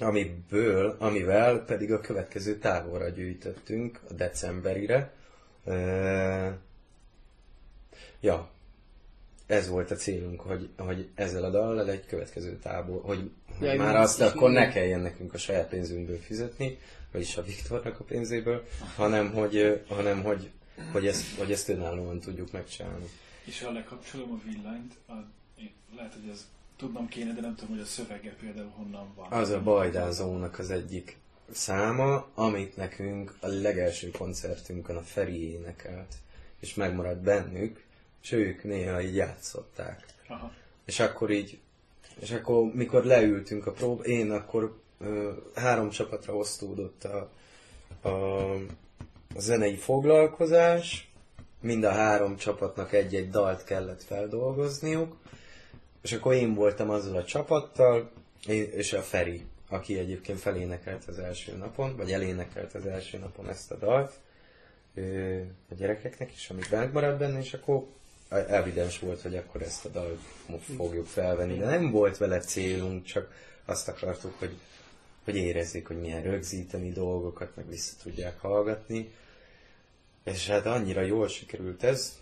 [0.00, 5.12] amiből, amivel pedig a következő távolra gyűjtöttünk a decemberire.
[5.64, 6.52] Uh,
[8.20, 8.50] ja,
[9.46, 13.76] ez volt a célunk, hogy, hogy ezzel a dallal egy következő tábor, hogy, hogy Ja,
[13.76, 16.78] már azt akkor ne kelljen nekünk a saját pénzünkből fizetni,
[17.12, 18.64] vagyis a Viktornak a pénzéből,
[18.96, 20.50] hanem hogy, hanem hogy,
[20.92, 23.08] hogy, ezt, hogy ezt önállóan tudjuk megcsinálni.
[23.44, 25.12] És ha lekapcsolom a villanyt, a,
[25.58, 29.32] én- lehet, hogy ez tudnom kéne, de nem tudom, hogy a szövege például honnan van.
[29.32, 31.16] Az a Bajdázónak az egyik
[31.52, 36.14] száma, amit nekünk a legelső koncertünkön a Feri énekelt,
[36.60, 37.84] és megmaradt bennük,
[38.26, 40.04] és ők néha így játszották.
[40.28, 40.52] Aha.
[40.84, 41.58] És akkor így,
[42.20, 47.30] és akkor mikor leültünk a prób, én akkor ö, három csapatra osztódott a,
[48.08, 48.52] a,
[49.34, 51.10] a zenei foglalkozás,
[51.60, 55.16] mind a három csapatnak egy-egy dalt kellett feldolgozniuk,
[56.02, 58.10] és akkor én voltam azzal a csapattal,
[58.46, 63.48] én, és a Feri, aki egyébként felénekelt az első napon, vagy elénekelt az első napon
[63.48, 64.12] ezt a dalt,
[65.70, 67.86] a gyerekeknek is, amit bent maradt benne, és akkor
[68.28, 70.20] evidens volt, hogy akkor ezt a dalt
[70.76, 73.32] fogjuk felvenni, de nem volt vele célunk, csak
[73.64, 74.56] azt akartuk, hogy,
[75.24, 79.12] hogy érezzék, hogy milyen rögzíteni dolgokat, meg vissza tudják hallgatni.
[80.24, 82.18] És hát annyira jól sikerült ez,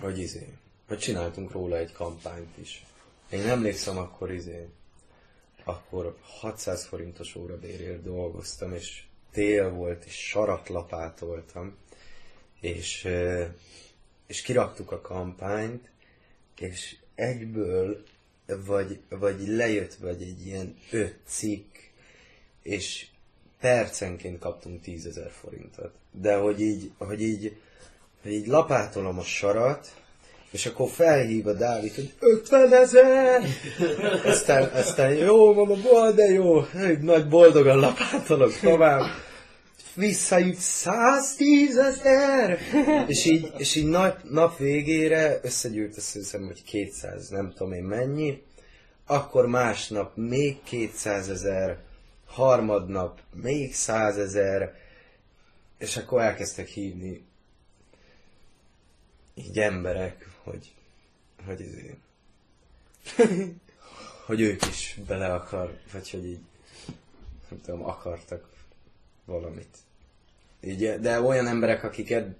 [0.00, 0.48] hogy izé,
[0.88, 2.86] hogy csináltunk róla egy kampányt is.
[3.30, 4.68] Én emlékszem, akkor izé,
[5.64, 11.76] akkor 600 forintos órabérért dolgoztam, és tél volt, és saratlapátoltam,
[12.60, 13.44] és, ö,
[14.32, 15.88] és kiraktuk a kampányt,
[16.58, 18.02] és egyből,
[18.66, 21.76] vagy, vagy lejött, vagy egy ilyen öt cikk,
[22.62, 23.06] és
[23.60, 25.90] percenként kaptunk 10 ezer forintot.
[26.10, 27.56] De hogy így, hogy így,
[28.22, 29.94] hogy így lapátolom a sarat,
[30.50, 33.42] és akkor felhív a Dávid, hogy 50 ezer!
[34.24, 36.64] aztán, aztán jó, bold, de jó,
[37.00, 39.04] nagy boldogan lapátolok tovább.
[39.94, 42.58] Visszajut 110 ezer!
[43.08, 47.84] és így, és így nap, nap végére összegyűlt azt hiszem, hogy 200, nem tudom én
[47.84, 48.42] mennyi.
[49.06, 51.78] Akkor másnap még 200 ezer,
[52.26, 54.74] harmadnap még 100 ezer,
[55.78, 57.24] és akkor elkezdtek hívni
[59.34, 60.74] így emberek, hogy,
[61.46, 61.98] hogy, izé,
[64.26, 66.40] hogy ők is bele akar, vagy hogy így,
[67.48, 68.51] nem tudom, akartak
[69.24, 69.76] valamit.
[70.60, 72.36] Így, de olyan emberek, akiket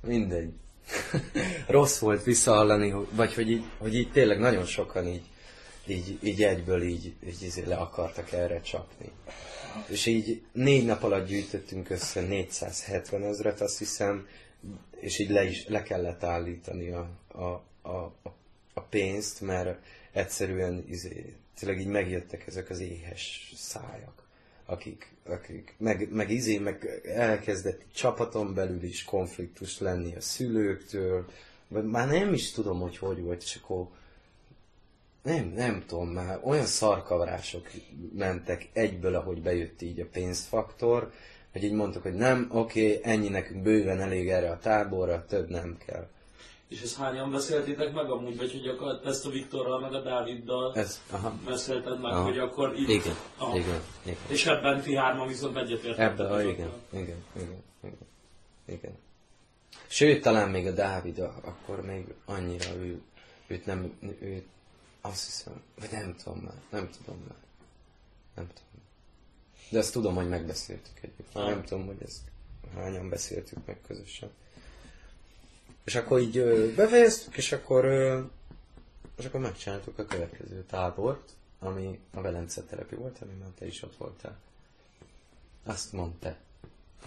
[0.00, 0.52] mindegy.
[1.66, 5.24] Rossz volt visszahallani, vagy hogy így, hogy így tényleg nagyon sokan így,
[5.86, 9.10] így, így egyből így, így, így le akartak erre csapni.
[9.88, 14.28] És így négy nap alatt gyűjtöttünk össze 470 ezret, azt hiszem,
[15.00, 18.12] és így le, is, le kellett állítani a, a, a,
[18.74, 19.78] a pénzt, mert
[20.12, 24.23] egyszerűen izé, tényleg így megjöttek ezek az éhes szájak,
[24.66, 31.26] akik, akik meg, meg izé, meg elkezdett csapaton belül is konfliktus lenni a szülőktől,
[31.68, 33.86] vagy már nem is tudom, hogy hogy volt, és akkor
[35.22, 37.70] nem, nem tudom már, olyan szarkavarások
[38.14, 41.12] mentek egyből, ahogy bejött így a pénzfaktor,
[41.52, 45.48] hogy így mondtuk, hogy nem, oké, okay, ennyi nekünk bőven elég erre a táborra, több
[45.48, 46.08] nem kell.
[46.68, 50.74] És ezt hányan beszéltétek meg amúgy, vagy hogy akkor ezt a Viktorral, meg a Dáviddal
[50.74, 51.32] Ez, aha.
[51.44, 52.22] beszélted meg, Aha.
[52.22, 52.88] hogy akkor így...
[52.88, 53.56] Igen, Aha.
[53.56, 54.16] igen, igen.
[54.28, 56.10] És ebben ti hárman viszont egyetértettek.
[56.10, 56.50] Ebben, azokkal.
[56.50, 57.98] igen, igen, igen, igen,
[58.66, 58.96] igen.
[59.88, 63.00] Sőt, talán még a Dávid, a- akkor még annyira ő,
[63.46, 64.46] őt nem, őt
[65.00, 67.38] azt hiszem, vagy nem tudom már, nem tudom már,
[68.34, 68.82] nem tudom.
[69.70, 71.34] De azt tudom, hogy megbeszéltük együtt.
[71.34, 72.20] Nem tudom, hogy ezt
[72.74, 74.30] hányan beszéltük meg közösen.
[75.84, 78.20] És akkor így ö, befejeztük, és akkor, ö,
[79.18, 81.30] és akkor megcsináltuk a következő tábort,
[81.60, 84.36] ami a Velence telepi volt, amiben te is ott voltál.
[85.66, 86.34] Azt mondta.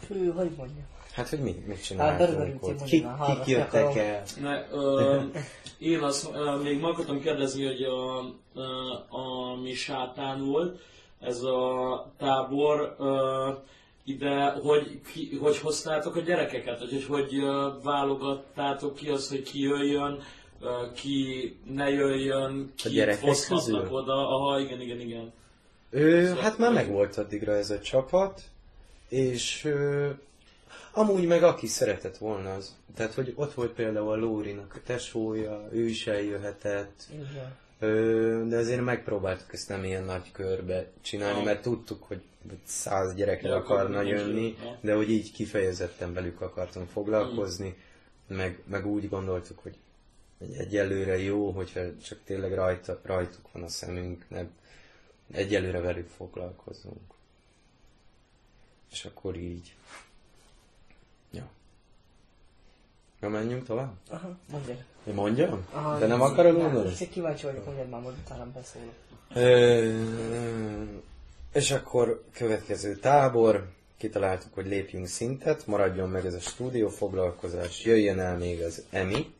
[0.08, 0.86] Hű, hogy mondjam.
[1.14, 2.78] Hát, hogy mi, mit Hát, csináltunk ott?
[2.80, 4.24] mondja, Kik, jöttek el?
[4.42, 5.22] Ne, ö,
[5.78, 8.24] én azt ö, még meg akartam kérdezni, hogy a,
[8.56, 8.64] ö,
[9.10, 10.80] ami sátán volt,
[11.20, 13.52] ez a tábor, ö,
[14.08, 17.42] ide, hogy, ki, hogy hoztátok a gyerekeket, hogy, hogy,
[17.84, 20.20] válogattátok ki az, hogy ki jöjjön,
[20.94, 24.30] ki ne jöjjön, ki gyerekek hozhatnak oda.
[24.30, 25.34] Aha, igen, igen, igen.
[25.90, 28.42] Ő, Szóval- hát már megvolt addigra ez a csapat,
[29.10, 30.10] és ö,
[30.94, 32.76] amúgy meg aki szeretett volna az.
[32.96, 37.56] Tehát, hogy ott volt például a Lórinak a tesója, ő is eljöhetett, Igen.
[37.80, 41.46] Ö, de azért megpróbáltuk ezt nem ilyen nagy körbe csinálni, Ah.
[41.46, 46.14] mert tudtuk, hogy hogy száz gyerek el Ja, akkor akarna jönni, de hogy így kifejezetten
[46.14, 47.78] velük akartunk foglalkozni,
[48.28, 49.78] meg, meg úgy gondoltuk, hogy,
[50.58, 54.52] egyelőre jó, hogyha csak tényleg rajta, rajtuk van a szemünk, nem,
[55.32, 57.14] egyelőre velük foglalkozunk.
[58.92, 59.76] És akkor így.
[61.32, 61.50] Ja.
[63.20, 63.94] Na menjünk tovább?
[64.10, 64.76] Aha, mondja.
[65.08, 65.66] Én mondjam?
[65.72, 66.96] Aha, De nem akarod nem, mondani?
[66.96, 68.96] Csak kíváncsi vagyok, mondjad már, majd utána beszélek.
[71.58, 78.20] És akkor következő tábor, kitaláltuk, hogy lépjünk szintet, maradjon meg ez a stúdió foglalkozás, jöjjön
[78.20, 79.34] el még az EMI,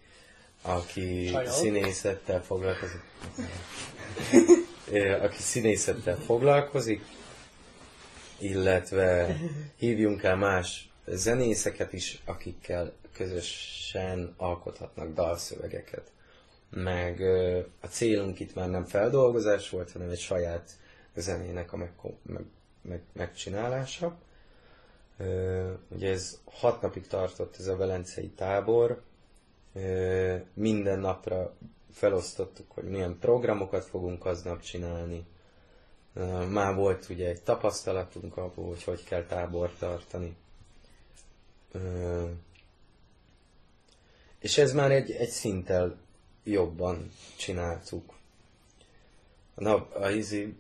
[0.62, 1.52] aki Sajnálom.
[1.52, 3.02] színészettel foglalkozik.
[5.26, 7.02] Aki színészettel foglalkozik,
[8.38, 9.38] illetve
[9.76, 16.12] hívjunk el más zenészeket is, akikkel közösen alkothatnak dalszövegeket.
[16.70, 17.22] Meg
[17.82, 20.70] a célunk itt már nem feldolgozás volt, hanem egy saját
[21.22, 21.92] zenének a meg,
[22.22, 22.46] meg,
[22.82, 24.18] meg, megcsinálása.
[25.88, 29.02] Ugye ez hat napig tartott ez a velencei tábor,
[30.54, 31.56] minden napra
[31.92, 35.26] felosztottuk, hogy milyen programokat fogunk aznap csinálni.
[36.50, 40.36] Már volt ugye egy tapasztalatunk abból, hogy hogy kell tábort tartani.
[44.40, 45.98] És ez már egy, egy szinttel
[46.44, 48.14] jobban csináltuk.
[49.56, 50.56] A, nap, a, izi,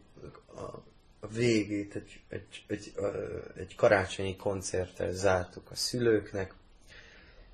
[0.58, 0.84] a,
[1.20, 3.06] a végét egy, egy, egy, a,
[3.58, 6.54] egy karácsonyi koncerttel zártuk a szülőknek,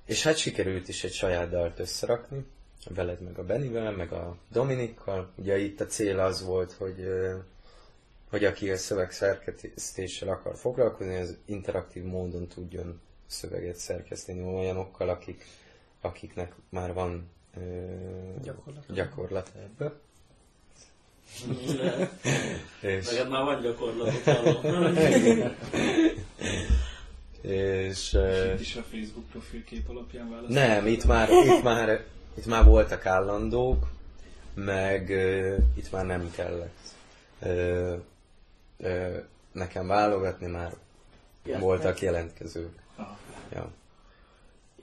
[0.04, 2.44] és hát sikerült is egy saját dalt összerakni,
[2.88, 5.32] veled meg a Benivel, meg a Dominikkal.
[5.34, 7.08] Ugye itt a cél az volt, hogy,
[8.30, 15.44] hogy aki a szöveg szerkesztéssel akar foglalkozni, az interaktív módon tudjon szöveget szerkeszteni olyanokkal, akik,
[16.00, 17.60] akiknek már van ö,
[18.42, 18.92] Gyakorlat.
[18.92, 19.92] gyakorlat ebbe.
[22.80, 24.96] És, Neked már van gyakorlatot, hallom.
[27.40, 28.12] és
[28.52, 30.48] Itt is a Facebook profilkép alapján választ.
[30.48, 32.04] Nem, itt már, itt már,
[32.34, 33.86] itt már voltak állandók,
[34.54, 36.78] meg uh, itt már nem kellett
[37.42, 37.98] uh,
[38.76, 39.16] uh,
[39.52, 40.74] nekem válogatni, már
[41.44, 41.60] Jöttek.
[41.62, 42.78] voltak jelentkezők.
[42.96, 43.18] Aha.
[43.52, 43.72] Ja.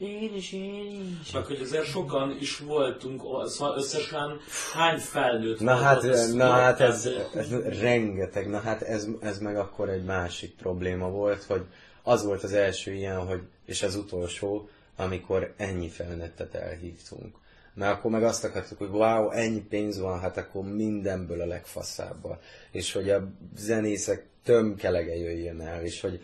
[0.02, 1.32] Én is, én is.
[1.32, 4.40] Meg hogy azért sokan is voltunk, szóval összesen
[4.74, 9.58] hány felnőtt Na volt hát, na hát ez, ez rengeteg, na hát ez, ez meg
[9.58, 11.66] akkor egy másik probléma volt, hogy
[12.04, 17.36] az volt az első ilyen, hogy, és az utolsó, amikor ennyi felnőttet elhívtunk.
[17.74, 22.40] Mert akkor meg azt akartuk, hogy wow, ennyi pénz van, hát akkor mindenből a legfaszábbal.
[22.72, 26.22] És hogy a zenészek tömkelege jöjjön el, és hogy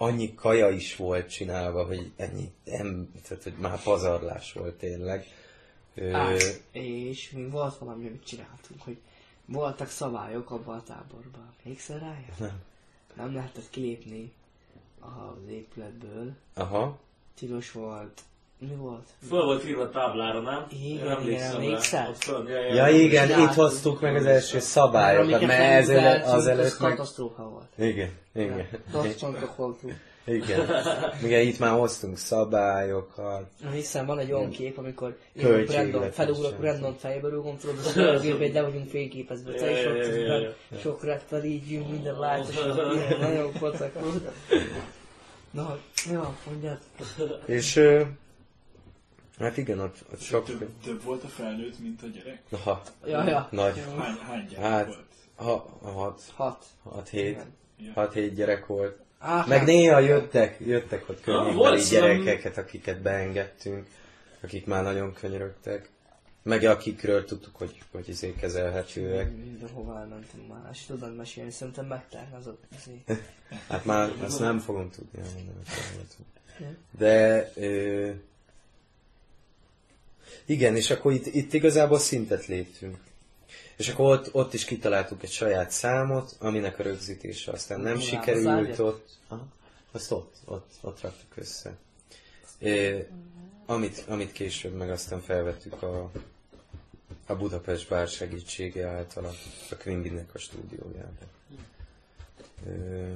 [0.00, 5.26] annyi kaja is volt csinálva, hogy ennyi, nem, tehát hogy már pazarlás volt tényleg.
[5.94, 6.34] Ö, Á,
[6.72, 8.98] és mi volt valami, amit csináltunk, hogy
[9.44, 11.54] voltak szabályok abban a táborban.
[11.64, 12.34] Emlékszel rája?
[12.38, 12.62] Nem.
[13.16, 14.32] Nem lehetett kilépni
[15.00, 16.32] az épületből.
[16.54, 16.98] aha,
[17.34, 18.20] Tilos volt.
[18.60, 19.08] Mi volt?
[19.28, 20.66] Föl volt írva a táblára, nem?
[20.70, 21.56] Igen, Én emlékszem igen, rá.
[21.56, 22.08] emlékszel?
[22.08, 23.00] Ott föl, ja, ja, Ja ja.
[23.02, 26.90] igen, itt hoztuk meg az első szabályokat, mert ez megműveltünk, az előtt meg...
[26.90, 27.90] katasztrófa volt.
[27.90, 28.68] Igen, igen.
[28.92, 29.94] Tartsontok voltunk.
[30.24, 30.68] Igen.
[31.24, 33.46] Igen, itt már hoztunk szabályokat.
[33.72, 36.54] Hiszen van egy olyan kép, amikor én Brandon, felugrok.
[36.54, 40.78] Brandon fejbe rúgom, tudod, az a gépbe, hogy le vagyunk fényképezve, te is ott ja.
[40.80, 42.14] sok rettel így jön, minden
[42.94, 44.30] ilyen nagyon pocak volt.
[45.50, 45.78] Na,
[46.10, 46.78] mi van, mondjad?
[47.44, 47.80] És
[49.40, 50.44] hát igen, ott, ott sok...
[50.44, 52.42] Több, több volt a felnőtt, mint a gyerek?
[52.64, 53.48] Ha, Ja, ja.
[53.50, 53.82] nagy.
[53.98, 55.04] Hány, hány gyerek Hát, volt?
[55.34, 56.64] ha, hat, Hat.
[56.82, 57.38] hat, hét,
[57.78, 57.92] Ja.
[57.94, 58.98] hat, hét gyerek volt.
[59.18, 59.66] Á, Meg hát.
[59.66, 63.86] néha jöttek, jöttek ott volt környékbeli gyerekeket, akiket beengedtünk,
[64.42, 65.88] akik már nagyon könyörögtek.
[66.42, 69.30] Meg akikről tudtuk, hogy, hogy izé kezelhetőek.
[69.36, 72.62] Mindenhová elmentem már, és tudod mesélni, szerintem megtárna az ott.
[72.78, 73.02] izé.
[73.68, 75.54] Hát már azt nem fogom tudni elmondani.
[76.98, 78.10] De ö,
[80.44, 82.96] igen, és akkor itt, itt igazából szintet léptünk.
[83.76, 88.00] És akkor ott, ott is kitaláltuk egy saját számot, aminek a rögzítése aztán nem áll
[88.00, 89.08] sikerült az ott.
[89.28, 89.46] Aha,
[89.92, 91.76] azt ott, ott, ott raktuk össze.
[92.58, 93.06] É,
[93.66, 96.10] amit, amit később meg aztán felvettük a,
[97.26, 99.32] a Budapest Bár segítsége által a,
[99.70, 101.26] a Quimbynek a stúdiójába.
[102.66, 103.12] Ö,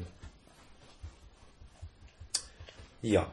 [3.00, 3.32] ja,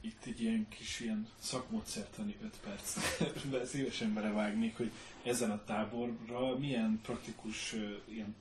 [0.00, 7.00] Itt egy ilyen kis ilyen szakmódszertani 5 percbe szívesen belevágnék, hogy ezen a táborra milyen
[7.02, 8.34] praktikus ilyen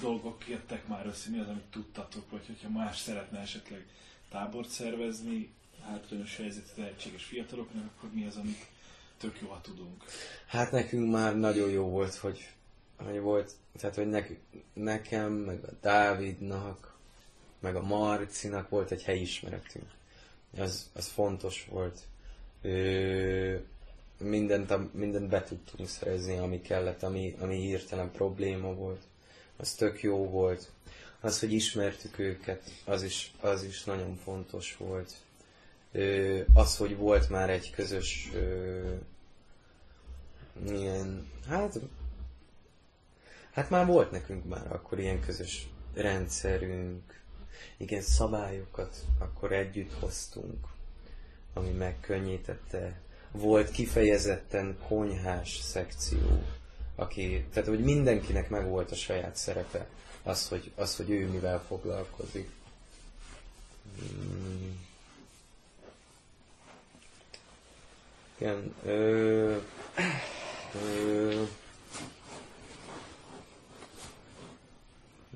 [0.00, 3.86] dolgok jöttek már össze, mi az, amit tudtatok, vagy hogyha más szeretne esetleg
[4.30, 5.52] tábort szervezni,
[5.82, 8.66] hátrányos helyzetű tehetséges fiataloknak, akkor mi az, amit
[9.18, 10.04] tök jó, ha tudunk.
[10.46, 12.48] Hát nekünk már nagyon jó volt, hogy,
[12.96, 14.40] hogy volt, tehát hogy nek,
[14.72, 16.96] nekem, meg a Dávidnak,
[17.58, 19.96] meg a Marcinak volt egy helyismeretünk.
[20.56, 21.98] Az, az fontos volt.
[22.62, 23.56] Ö,
[24.18, 29.02] mindent, mindent be tudtunk szerezni, ami kellett, ami, ami hirtelen probléma volt.
[29.56, 30.70] Az tök jó volt.
[31.20, 35.12] Az, hogy ismertük őket, az is, az is nagyon fontos volt.
[35.92, 38.94] Ö, az, hogy volt már egy közös ö,
[40.66, 41.78] ilyen, hát,
[43.52, 47.20] hát már volt nekünk már akkor ilyen közös rendszerünk,
[47.76, 50.66] igen, szabályokat akkor együtt hoztunk,
[51.54, 53.00] ami megkönnyítette
[53.32, 56.42] volt kifejezetten konyhás szekció,
[56.94, 59.86] aki, tehát hogy mindenkinek meg volt a saját szerepe,
[60.22, 62.50] az, hogy, az, hogy ő mivel foglalkozik.
[64.02, 64.70] Mm.
[68.38, 69.56] Igen, ö,
[70.74, 71.42] ö,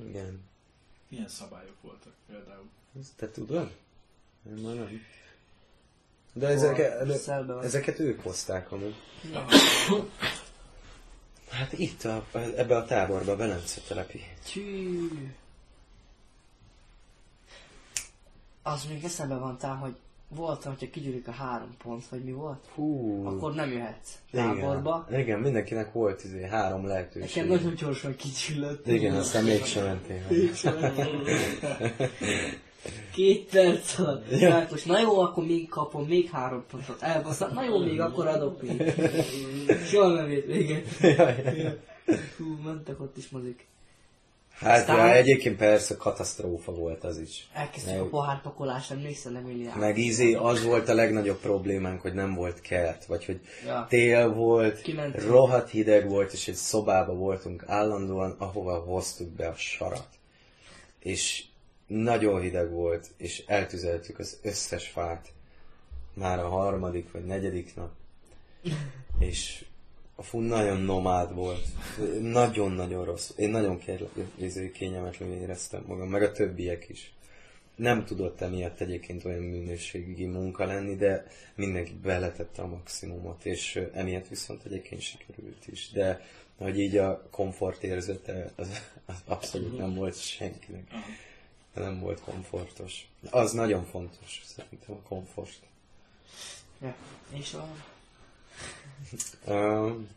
[0.09, 0.51] igen.
[1.13, 2.69] Milyen szabályok voltak például?
[3.01, 3.77] Ezt te tudod?
[4.49, 5.01] Én már nem.
[6.33, 7.09] De ezeket,
[7.63, 8.95] ezeket ők hozták amúgy.
[11.51, 14.21] Hát itt, a, ebbe a táborba, a Velence telepi.
[14.47, 15.09] Csű.
[18.63, 19.97] Az még eszembe van tám, hogy
[20.35, 23.27] volt, hogyha kigyűlik a három pont, vagy mi volt, Hú.
[23.27, 25.07] akkor nem jöhetsz táborba.
[25.09, 27.43] Igen, igen, mindenkinek volt izé, három lehetőség.
[27.43, 28.87] Nekem nagyon gyorsan kigyűlött.
[28.87, 30.23] Igen, aztán mégsem mentél.
[33.13, 34.31] Két perc alatt.
[34.31, 34.49] Ja.
[34.49, 34.67] Ja.
[34.71, 37.03] most na jó, akkor még kapom, még három pontot.
[37.03, 38.93] Elbasztam, na jó, még akkor adok még.
[39.93, 40.87] Jól nem ért véget.
[42.37, 43.67] Hú, mentek ott is mozik.
[44.55, 47.49] Hát Aztán- ja, egyébként persze katasztrófa volt az is.
[47.53, 49.79] Elkezdtük Meg- a pohárpakolást, emlékszel, nem Emilián?
[49.79, 53.87] Meg izé, az volt a legnagyobb problémánk, hogy nem volt kert, vagy hogy Ja.
[53.89, 55.29] tél volt, Kimentünk.
[55.29, 60.09] rohadt hideg volt, és egy szobába voltunk állandóan, ahova hoztuk be a sarat.
[60.99, 61.45] És
[61.87, 65.29] nagyon hideg volt, és eltüzeltük az összes fát.
[66.15, 67.91] Már a harmadik vagy negyedik nap.
[69.19, 69.65] És
[70.23, 71.67] a fú nagyon nomád volt.
[72.21, 73.31] Nagyon-nagyon rossz.
[73.37, 77.13] Én nagyon kérlek, izé, kényelmetlenül éreztem magam, meg a többiek is.
[77.77, 84.29] Nem tudott emiatt egyébként olyan minőségi munka lenni, de mindenki beletette a maximumot, és emiatt
[84.29, 85.91] viszont egyébként sikerült is.
[85.91, 86.21] De
[86.57, 90.91] hogy így a komfort érzete az, az abszolút nem volt senkinek.
[91.75, 93.09] Nem volt komfortos.
[93.31, 95.61] Az nagyon fontos, szerintem a komfort.
[96.81, 96.95] Ja.
[97.33, 97.92] És a...
[99.47, 100.09] Um,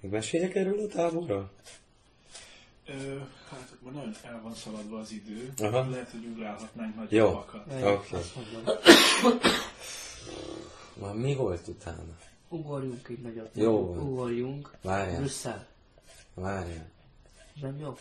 [0.00, 1.50] még meséljek erről a táborra?
[2.86, 3.18] Ö,
[3.48, 5.52] hát már nagyon el van szaladva az idő.
[5.58, 5.90] Aha.
[5.90, 7.24] Lehet, hogy ugrálhatnánk nagy Jó.
[7.24, 7.66] javakat.
[7.80, 8.16] Ja, Oké.
[11.00, 12.16] Már mi volt utána?
[12.48, 13.50] Ugorjunk egy nagyot.
[13.54, 13.98] Jó van.
[13.98, 14.70] Ugorjunk.
[14.82, 15.66] Várjál, Brüsszel.
[16.34, 16.90] várjál,
[17.60, 17.96] Nem jó?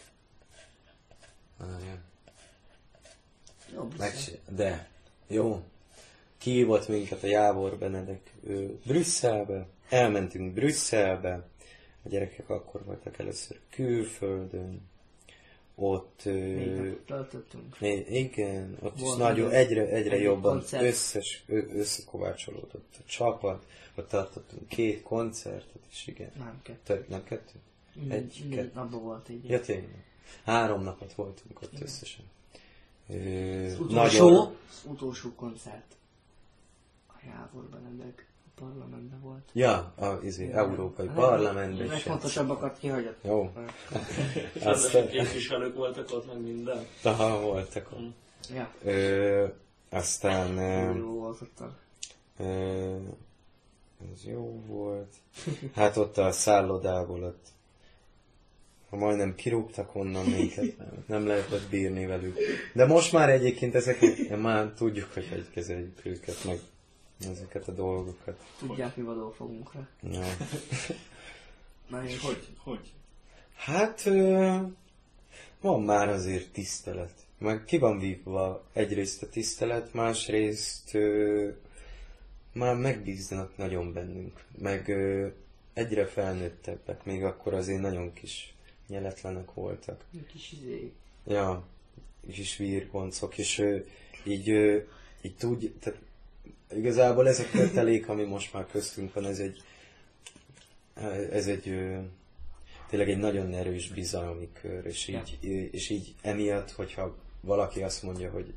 [1.58, 2.02] várjál.
[3.74, 4.08] Jó, Brüsszel.
[4.10, 4.90] Megse- de,
[5.28, 5.64] jó.
[6.42, 11.48] Kihívott minket a Jávor Benedek ő, Brüsszelbe, elmentünk Brüsszelbe,
[12.06, 14.82] a gyerekek akkor voltak először külföldön,
[15.76, 16.22] ott,
[17.06, 17.76] töltöttünk.
[18.10, 20.84] igen, ott is nagyon, egy- egyre, egyre egy jobban koncert.
[20.84, 23.66] összes, ö, összekovácsolódott a csapat,
[23.96, 26.80] ott tartottunk két koncertet, és igen, Nem, kettő.
[26.84, 27.54] több, nem kettő?
[28.10, 28.72] Egy, kettő.
[28.76, 29.50] napban volt egy.
[29.50, 30.06] Ja, tényleg.
[30.44, 32.26] Három napot voltunk ott összesen.
[33.10, 33.94] Ö, Az utolsó,
[34.30, 35.96] nagyon, az utolsó koncert.
[37.22, 39.50] A Jávor Benedek a parlamentben volt.
[39.54, 41.92] Ja, a izé, Európai A Parlamentben is.
[41.92, 43.24] legfontosabbakat kihagyott.
[43.24, 43.52] Jó.
[44.56, 46.86] Azt Aztán, képviselők voltak ott, meg minden.
[47.04, 48.14] aha, voltak ott.
[48.56, 49.46] Ja, Ö,
[49.90, 50.54] aztán,
[50.98, 51.76] jó volt ott a...
[52.44, 52.96] ö,
[54.14, 55.14] ez jó volt.
[55.76, 57.48] Hát ott a szállodából ott
[58.90, 62.38] ha majdnem kirúgtak onnan minket, nem, nem lehetett bírni velük.
[62.74, 66.60] De most már egyébként ezeket már tudjuk, hogy hogy kezeljük őket, meg
[67.26, 68.46] ezeket a dolgokat.
[68.60, 69.88] Tudják, mi vadó fogunk rá.
[70.02, 70.26] Ja.
[71.90, 72.48] Na És és hogy?
[72.58, 72.94] Hogy?
[73.56, 74.04] Hát
[75.62, 77.14] van már azért tisztelet.
[77.38, 81.50] Meg ki van vívva egyrészt a tisztelet, másrészt ö,
[82.54, 84.44] már megbíznak nagyon bennünk.
[84.58, 85.28] Meg ö,
[85.74, 88.54] egyre felnőttebbek, még akkor azért nagyon kis
[88.88, 90.04] nyeletlenek voltak.
[90.14, 90.92] egy kis izé...
[91.28, 91.64] Ja,
[92.32, 93.78] kis vírgoncok, és ö,
[94.24, 94.80] így, ö,
[95.22, 96.00] így tudj, tehát
[96.76, 99.62] igazából ez a kötelék, ami most már köztünk van, ez egy,
[101.32, 101.64] ez egy
[102.90, 105.38] tényleg egy nagyon erős bizalmi kör, és így,
[105.72, 108.54] és így emiatt, hogyha valaki azt mondja, hogy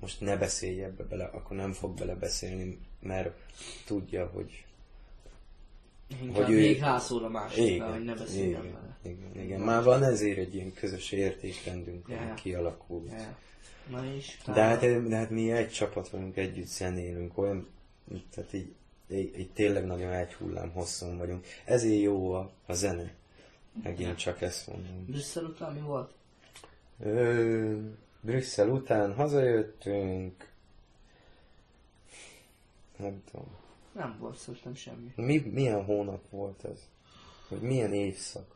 [0.00, 3.30] most ne beszélj ebbe bele, akkor nem fog bele beszélni, mert
[3.86, 4.64] tudja, hogy
[6.22, 8.96] Inkább Hogy ő- még rászól a másikra, hogy ne beszéljen igen, vele.
[9.02, 13.12] igen, igen, már van ezért egy ilyen közös értékrendünk, Ja, ami kialakult.
[13.90, 14.36] Na és...
[14.46, 17.68] De hát, de hát mi egy csapat vagyunk, együtt zenélünk, olyan,
[18.34, 18.74] tehát így,
[19.10, 21.46] így, így tényleg nagyon egy hullám hosszon vagyunk.
[21.64, 23.14] Ezért jó a, a zene.
[23.82, 25.04] Megint csak ezt mondom.
[25.06, 26.12] Brüsszel után mi volt?
[27.00, 27.76] Ö,
[28.20, 30.48] Brüsszel után hazajöttünk.
[32.96, 33.46] Nem tudom.
[33.92, 35.12] Nem volt szerintem semmi.
[35.16, 36.88] Mi, milyen hónap volt ez?
[37.48, 38.54] Vagy milyen évszak?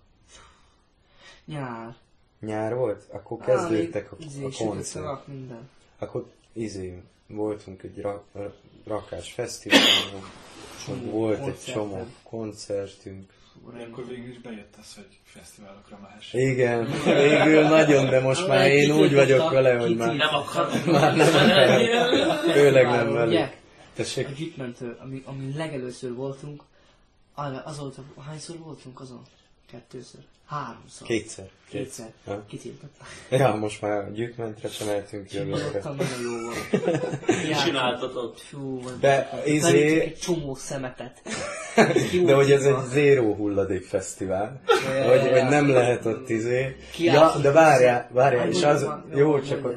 [1.44, 1.96] Nyár.
[2.44, 3.02] Nyár volt?
[3.10, 5.24] Akkor kezdődtek a, a koncert.
[5.98, 8.54] akkor izé, voltunk egy ra, ra-
[8.86, 10.22] rakás fesztiválon,
[10.88, 11.74] ott volt egy koncerten.
[11.74, 13.32] csomó koncertünk.
[13.90, 16.32] Akkor végül is bejött az, hogy fesztiválokra más.
[16.32, 20.84] Igen, végül nagyon, de most már én úgy vagyok vele, hogy már, Nem akarok.
[20.84, 22.50] már nem akar.
[22.52, 23.38] Főleg nem velük.
[23.40, 23.50] A
[23.94, 24.38] Tessék?
[24.38, 26.62] Jeepmentől, ami, ami legelőször voltunk,
[27.34, 29.22] arra azóta, hányszor voltunk azon?
[29.74, 30.20] Kettőször?
[30.46, 31.06] Háromszor.
[31.06, 31.48] Kétszer.
[31.68, 32.06] Kétszer.
[32.48, 33.06] Kitiltották.
[33.40, 35.56] Ja, most már gyűjtmentre sem mehetünk jövőre.
[35.56, 36.72] Csinálottam, nagyon jó volt.
[37.48, 37.64] Jártam.
[37.64, 38.38] Csináltatok.
[38.38, 41.20] Fú, De, izé- egy csomó szemetet.
[42.26, 44.60] De hogy ez egy zéró hulladék fesztivál,
[45.08, 46.76] hogy, hogy nem lehet ott izé.
[46.98, 49.76] Ja, de várjál, várjál, és az, jó, csak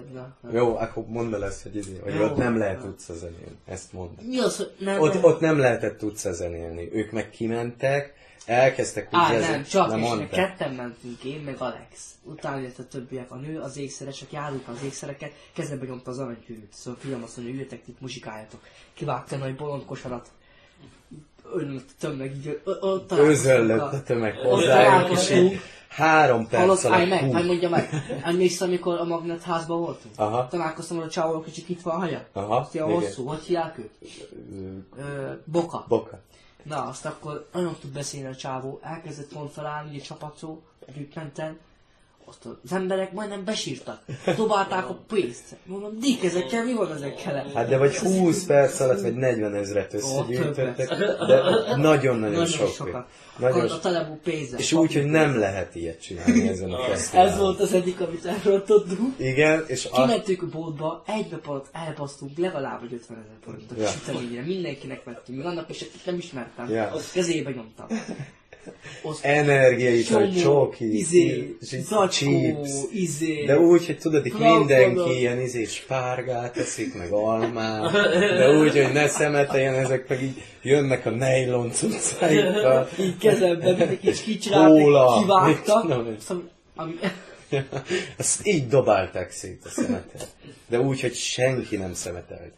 [0.53, 4.10] jó, akkor mondd el ezt, hogy izé, hogy ott nem lehet utca zenélni, ezt mondd.
[4.22, 4.99] Mi az, hogy nem?
[4.99, 8.14] Ott, ott nem lehetett utca zenélni, ők meg kimentek,
[8.46, 12.12] elkezdtek úgy Á, jezni- nem, csak nem és ketten mentünk, én meg Alex.
[12.24, 16.74] Utána jött a többiek, a nő, az ékszeresek, járultak az ékszereket, kezembe nyomta az aranygyűrűt.
[16.74, 18.60] Szóval fiam azt mondja, üljetek itt, muzsikáljatok.
[18.94, 20.28] Kivágta a nagy bolond kosarat.
[21.54, 27.34] Ön tömeg így, ott Özöllött a tömeg hozzájuk, és így három perc Hallott, alatt meg,
[27.34, 27.90] állj mondja meg.
[28.24, 30.14] Emlékszem, amikor a Magnet házban voltunk?
[30.18, 30.48] Aha.
[30.48, 32.26] Találkoztam, a csávók kicsit itt van a haja.
[32.34, 32.88] Aha, Azt igen.
[32.88, 33.92] hosszú, hogy hívják őt?
[35.46, 35.86] Boka.
[35.88, 36.20] Boka.
[36.68, 41.60] Na, azt akkor nagyon tud beszélni a csávó, elkezdett pont felállni, egy csapatszó, együttmenten,
[42.30, 44.02] azt az emberek majdnem besírtak,
[44.36, 45.56] dobálták a pénzt.
[45.66, 47.45] Mondom, dik ezekkel, mi van ezekkel?
[47.54, 50.88] Hát de vagy 20 perc alatt, vagy 40 ezret összegyűjtöttek,
[51.28, 52.74] de nagyon-nagyon Nagyon sok.
[52.74, 53.08] sokat.
[53.40, 54.60] Nagyon a telebú pénzzel.
[54.60, 57.32] És úgy, hogy nem lehet ilyet csinálni ezen a fesztiválon.
[57.32, 59.14] Ez volt az egyik, amit elrontottunk.
[59.18, 60.02] Igen, és a...
[60.02, 63.88] Kimentünk a boltba, egy nap alatt elbasztunk legalább egy 50 ezer forintot Ja.
[63.88, 64.41] süteményre.
[64.41, 66.70] Mindenkinek vettünk, még annak is, akit nem ismertem.
[66.70, 66.91] Ja.
[66.91, 67.88] Azt kezébe nyomtam.
[69.22, 72.69] Energiaital, csoki, izé, zacskó, chips.
[72.91, 73.44] izé.
[73.45, 77.91] De úgy, hogy tudod, itt mindenki ilyen izé spárgát eszik, meg almát,
[78.38, 82.89] de úgy, hogy ne szemeteljen, ezek meg így jönnek a nejlon cuccaikkal.
[82.99, 85.89] így kezembe, mindenki is kicsinálták, kivágtak.
[86.18, 86.41] Azt, ami,
[86.76, 86.94] ami,
[88.18, 90.27] Azt így dobálták szét a szemetet.
[90.68, 92.53] De úgy, hogy senki nem szemetelt.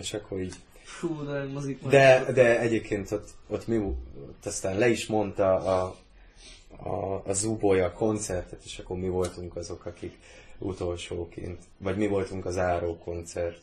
[0.00, 0.54] És akkor így
[0.98, 1.82] fú, de mozik.
[1.82, 5.96] De, de egyébként ott, ott mi, ott aztán le is mondta a,
[6.82, 10.18] a, a Zubolya koncertet, és akkor mi voltunk azok, akik
[10.58, 13.62] utolsóként, vagy mi voltunk a záró koncert.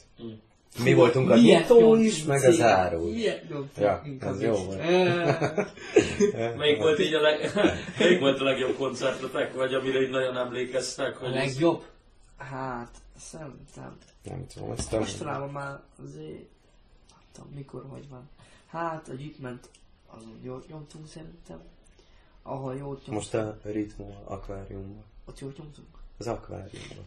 [0.84, 2.56] Mi voltunk a nyitó is, meg a céget?
[2.56, 3.16] záró is.
[3.16, 3.78] Miért nyomtunk?
[3.78, 4.78] Ja, ez jó volt.
[6.58, 7.52] Melyik volt így a, leg...
[8.00, 11.22] Melyik volt a legjobb koncertetek, vagy amire így nagyon emlékeztek?
[11.22, 11.84] A Hogy legjobb?
[12.38, 13.98] Hát, szerintem.
[14.24, 16.48] Nem tudom, nem Mostanában már azért,
[17.38, 18.30] nem tudom, mikor hogy van.
[18.68, 19.70] Hát, a gyűjtment,
[20.08, 21.62] azon jól nyomtunk szerintem.
[22.42, 25.04] Ahol jót nyomtunk, Most a ritmo akváriumban.
[25.26, 25.88] ott jót nyomtunk.
[26.18, 27.06] Az akváriumban.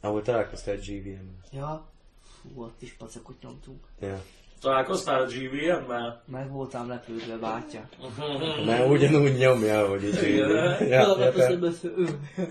[0.00, 1.44] Ahol találkoztál GVM-mel.
[1.52, 1.86] Ja,
[2.22, 3.84] fú, ott is pacakot nyomtunk.
[4.00, 4.22] Ja.
[4.60, 6.22] Találkoztál a GVM-mel?
[6.26, 7.88] Meg voltam lepődve, bátya.
[8.66, 10.22] Mert ugyanúgy nyomja, ahogy így.
[10.22, 10.48] Igen.
[10.48, 11.16] Ja, ja.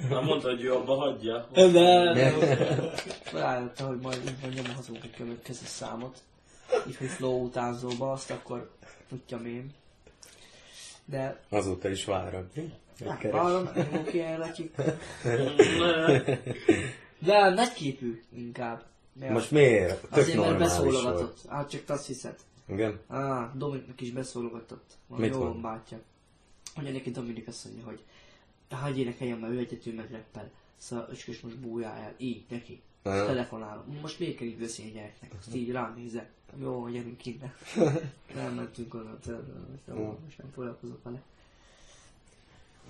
[0.10, 1.48] Nem mondta, hogy ő abba hagyja.
[1.54, 2.14] De,
[3.34, 6.18] rájöttem, hogy majd így van nyomhatunk egy következő számot.
[6.84, 8.72] Hogy flow utánzóba, azt akkor
[9.10, 9.74] tudjam én.
[11.06, 12.46] De, Azóta is várod.
[13.08, 13.70] hát, várom,
[14.12, 14.76] ilyen lekik.
[17.20, 18.84] De nagyképű inkább.
[19.14, 20.02] Mert Most miért?
[20.02, 20.92] Tök Azért, mert normális volt.
[20.92, 21.38] beszólogatott.
[21.50, 22.36] Hát csak azt hiszed.
[22.68, 23.00] Igen?
[23.08, 24.92] Á, Dominiknak is beszólogatott.
[25.08, 25.52] Van Mit jó mond?
[25.52, 25.98] van bátya.
[26.76, 28.00] Mondja neki Dominik azt mondja, hogy
[28.70, 30.50] hagyj énekeljen, mert ő egyetül meg reppel.
[30.82, 32.14] Szóval öcskös most bújjáljál.
[32.18, 32.82] Így, neki.
[33.04, 33.26] Aha.
[33.26, 33.84] Telefonálom.
[34.02, 35.32] Most miért kell így beszélni a gyereknek?
[35.40, 36.30] Azt így ránézek.
[36.62, 37.54] Jó, gyerünk innen.
[38.36, 39.20] nem mentünk oda.
[40.24, 41.22] Most nem foglalkozok vele.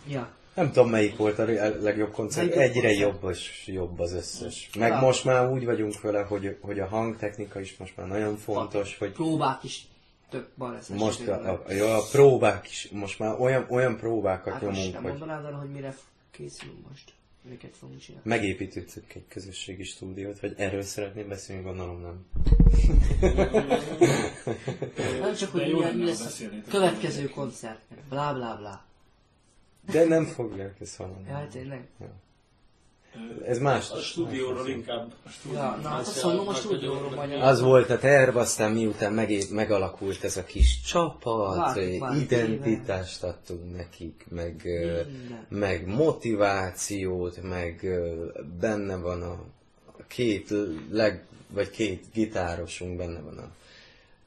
[0.08, 0.32] Ja.
[0.56, 1.46] Nem tudom melyik volt a
[1.82, 3.22] legjobb koncert, Legjobb egyre koncert.
[3.22, 4.70] jobb és jobb az összes.
[4.78, 5.00] Meg Ja.
[5.00, 9.12] most már úgy vagyunk vele, hogy, hogy a hangtechnika is most már nagyon fontos, hogy
[9.12, 9.88] Próbák is
[10.30, 10.98] tök baleszes.
[10.98, 14.94] most a, a, a, a próbák is, most már olyan, olyan próbákat Hát most nyomunk,
[14.94, 15.96] nem hogy mondanád el, hogy mire
[16.32, 17.14] készülünk most?
[17.50, 18.30] Miket fogunk csinálni?
[18.30, 22.26] megépítettük egy közösségi stúdiót, vagy erről szeretném beszélni, gondolom nem.
[25.22, 27.82] Nem csak, hogy mi, mi lesz a következő koncert.
[28.10, 28.86] Blá blá blá.
[29.92, 31.28] De nem fogják ezt hallani.
[31.28, 31.88] Ja, tényleg.
[33.46, 33.92] Ez más.
[33.92, 35.14] A stúdióról inkább.
[35.54, 37.42] Ja, na, hát azt mondom, a stúdióról magyar.
[37.42, 41.76] Az volt a terv, aztán miután megé- megalakult ez a kis csapat,
[42.20, 45.46] identitást adtunk nekik, meg, Minden.
[45.50, 47.88] meg motivációt, meg
[48.60, 49.44] benne van a
[50.02, 50.54] a két
[50.90, 53.52] leg, vagy két gitárosunk benne van a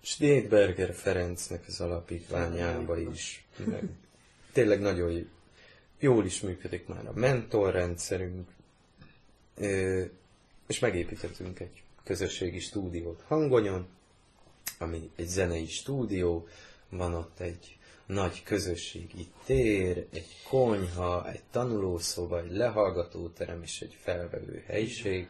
[0.02, 3.44] Schneidberger Ferencnek az alapítványába is.
[3.64, 3.82] Meg
[4.52, 5.28] tényleg nagyon
[5.98, 8.48] jól is működik már a mentorrendszerünk.
[10.66, 13.86] És megépítettünk egy közösségi stúdiót Hangonyon,
[14.78, 16.48] ami egy zenei stúdió,
[16.88, 24.64] van ott egy nagy közösségi tér, egy konyha, egy tanulószoba, egy lehallgatóterem és egy felvevő
[24.66, 25.28] helyiség,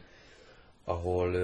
[0.85, 1.35] ahol,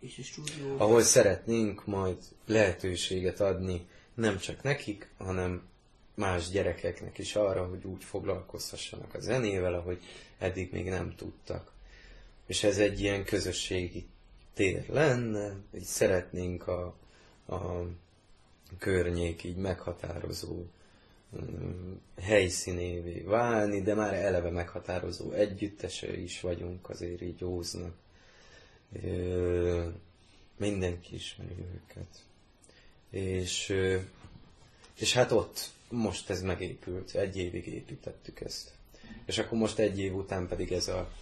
[0.00, 0.78] És stúdió.
[0.78, 2.16] ahol szeretnénk majd
[2.46, 5.68] lehetőséget adni nem csak nekik, hanem
[6.14, 10.02] más gyerekeknek is arra, hogy úgy foglalkozhassanak a zenével, ahogy
[10.38, 11.72] eddig még nem tudtak.
[12.46, 14.06] És ez egy ilyen közösségi
[14.54, 16.96] tér lenne, így szeretnénk a,
[17.46, 17.86] a
[18.78, 20.64] környék így meghatározó
[21.36, 27.94] mm, helyszínévé válni, de már eleve meghatározó együttese is vagyunk, azért így józnak.
[29.02, 29.88] Ö,
[30.56, 32.24] Mindenki ismeri őket.
[33.10, 33.74] És,
[34.98, 38.72] és hát ott most ez megépült, egy évig építettük ezt.
[39.24, 41.12] És akkor most egy év után pedig ez a...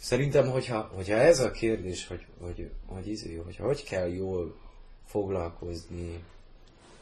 [0.00, 4.56] Szerintem, hogyha, hogyha ez a kérdés, hogy, hogy, hogy, izé, hogyha hogy kell jól
[5.06, 6.24] foglalkozni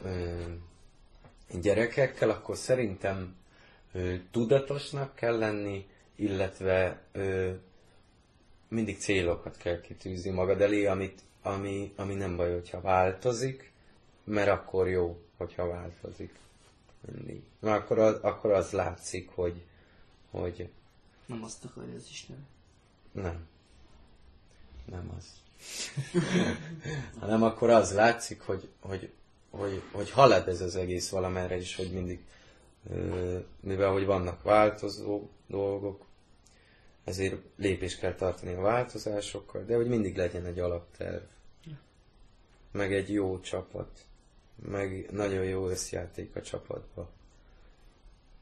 [0.03, 0.41] ö,
[1.61, 3.35] gyerekekkel, akkor szerintem
[3.93, 7.51] ö, tudatosnak kell lenni, illetve ö,
[8.67, 13.71] mindig célokat kell kitűzni magad elé, amit, ami, ami nem baj, hogyha változik,
[14.23, 16.33] mert akkor jó, hogyha változik.
[17.15, 17.41] Mindig.
[17.59, 19.63] Mert akkor az, akkor az látszik, hogy,
[20.31, 20.69] hogy
[21.25, 22.47] Nem azt akarja az Isten.
[23.11, 23.47] Nem.
[24.85, 25.25] Nem az.
[27.19, 29.11] Hanem akkor az látszik, hogy, hogy,
[29.49, 32.19] hogy, hogy halad ez az egész valamerre is, hogy mindig,
[33.59, 36.05] mivel hogy vannak változó dolgok,
[37.03, 41.23] ezért lépést kell tartani a változásokkal, de hogy mindig legyen egy alapterv.
[42.71, 44.05] Meg egy jó csapat.
[44.55, 47.09] Meg nagyon jó összjáték a csapatba.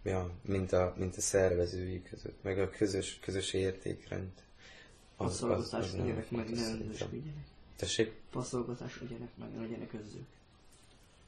[0.03, 4.31] Ja, mint a, mint a szervezői között, meg a közös, közös értékrend.
[5.18, 6.88] Passzolgatás legyenek meg, ne szerintem.
[6.88, 7.45] önzősködjenek.
[7.76, 8.11] Tessék?
[8.31, 10.26] Passzolgatás legyenek meg, ne legyenek önzők.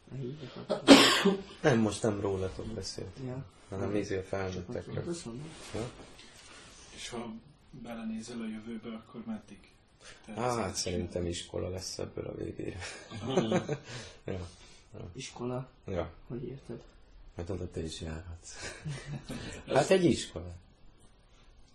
[1.61, 3.45] Nem, most nem rólatok beszélt, Ja.
[3.69, 4.23] hanem izé a
[5.25, 5.47] mondom.
[5.73, 5.89] Ja?
[6.95, 7.33] És ha
[7.71, 9.57] belenézel a jövőbe, akkor meddig?
[10.25, 10.73] Hát tervezel?
[10.73, 12.79] szerintem iskola lesz ebből a végére.
[14.25, 14.47] ja,
[15.13, 16.13] Iskola, ja.
[16.27, 16.81] hogy érted?
[17.35, 18.55] Hát oda te is járhatsz.
[19.73, 20.55] Hát egy iskola.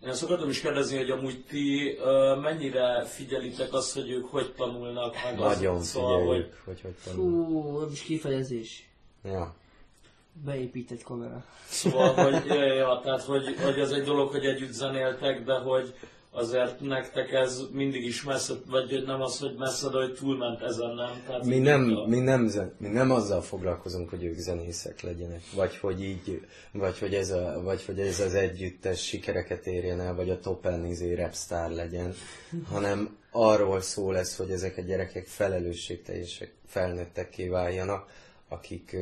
[0.04, 4.54] Én azt akartam is kérdezni, hogy amúgy ti ö, mennyire figyelitek azt, hogy ők hogy
[4.54, 7.44] tanulnak meg Nagyon azt, szóval, hogy figyeljük, hogy hogy tanul.
[7.46, 8.88] Fú, nem is kifejezés.
[9.24, 9.54] Ja.
[10.44, 11.44] Beépített kamera.
[11.68, 15.94] Szóval, hogy, ja, ja, tehát, hogy, hogy ez egy dolog, hogy együtt zenéltek, de hogy
[16.34, 20.94] azért nektek ez mindig is messze, vagy nem az, hogy messze, de hogy túlment ezen,
[20.94, 21.22] nem?
[21.26, 25.76] Tehát Mi nem, a- mi, nem, mi nem azzal foglalkozunk, hogy ők zenészek legyenek, vagy
[25.76, 30.30] hogy így, vagy hogy ez, a, vagy hogy ez az együttes sikereket érjen el, vagy
[30.30, 32.14] a top izé rapstar legyen,
[32.70, 38.10] hanem arról szól ez, hogy ezek a gyerekek felelősségteljesek, felnőttekké váljanak,
[38.48, 38.96] akik,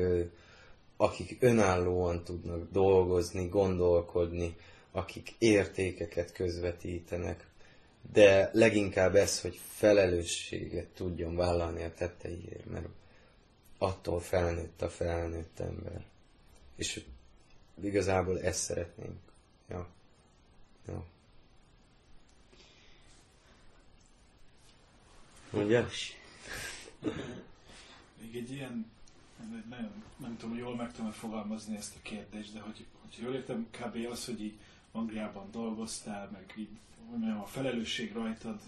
[0.97, 4.57] akik önállóan tudnak dolgozni, gondolkodni,
[4.93, 7.47] akik értékeket közvetítenek,
[8.13, 12.87] de leginkább ez, hogy felelősséget tudjon vállalni a tetteiért, mert
[13.79, 16.05] attól felnőtt a felnőtt ember.
[16.77, 17.05] És
[17.83, 19.19] igazából ezt szeretnénk.
[19.69, 19.89] Ja.
[20.87, 21.05] Ja.
[25.51, 25.85] Ugye?
[28.21, 28.91] Még egy ilyen,
[29.69, 33.69] nagyon, nem tudom, jól meg tudom fogalmazni ezt a kérdést, de hogy, hogy jól értem,
[33.71, 34.07] kb.
[34.11, 34.59] az, hogy így
[34.93, 36.69] Angliában dolgoztál, meg így,
[37.09, 38.59] hogy mondjam, a felelősség rajtad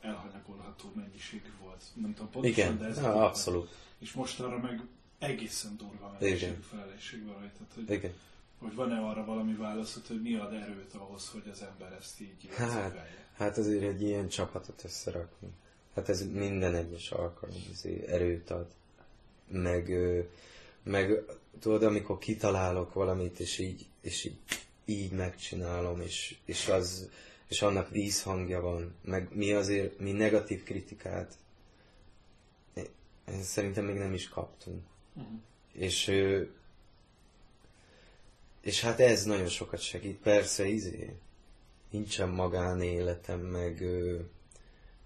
[0.00, 1.82] elhanyagolható mennyiségű volt.
[1.94, 3.70] Nem tudom pontosan, Igen, de ez így- abszolút.
[3.98, 4.80] És most arra meg
[5.18, 8.12] egészen durva mennyiségű felelősség van rajtad, hogy, Igen.
[8.58, 12.48] hogy van-e arra valami válaszod, hogy mi ad erőt ahhoz, hogy az ember ezt így
[12.56, 13.06] Hát,
[13.36, 15.48] hát azért egy ilyen csapatot összerakni.
[15.94, 18.66] Hát ez minden egyes alkalom azért erőt ad.
[19.48, 19.92] Meg,
[20.82, 21.22] meg
[21.60, 24.36] tudod, amikor kitalálok valamit, és így, és így,
[24.84, 27.08] így megcsinálom, és, és, az,
[27.48, 31.34] és annak vízhangja van, meg mi azért, mi negatív kritikát
[32.74, 32.84] eh,
[33.42, 34.82] szerintem még nem is kaptunk.
[35.12, 35.34] Mhm.
[35.72, 36.12] És,
[38.60, 40.16] és hát ez nagyon sokat segít.
[40.16, 41.16] Persze, izé,
[41.90, 43.84] nincsen magánéletem, meg,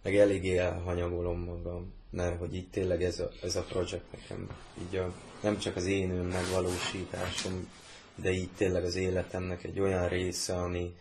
[0.03, 4.48] meg eléggé elhanyagolom magam, mert hogy itt tényleg ez a, ez a projekt nekem,
[4.86, 7.69] így a, nem csak az én önmegvalósításom,
[8.16, 10.97] de így tényleg az életemnek egy olyan része, ami,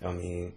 [0.00, 0.54] ami,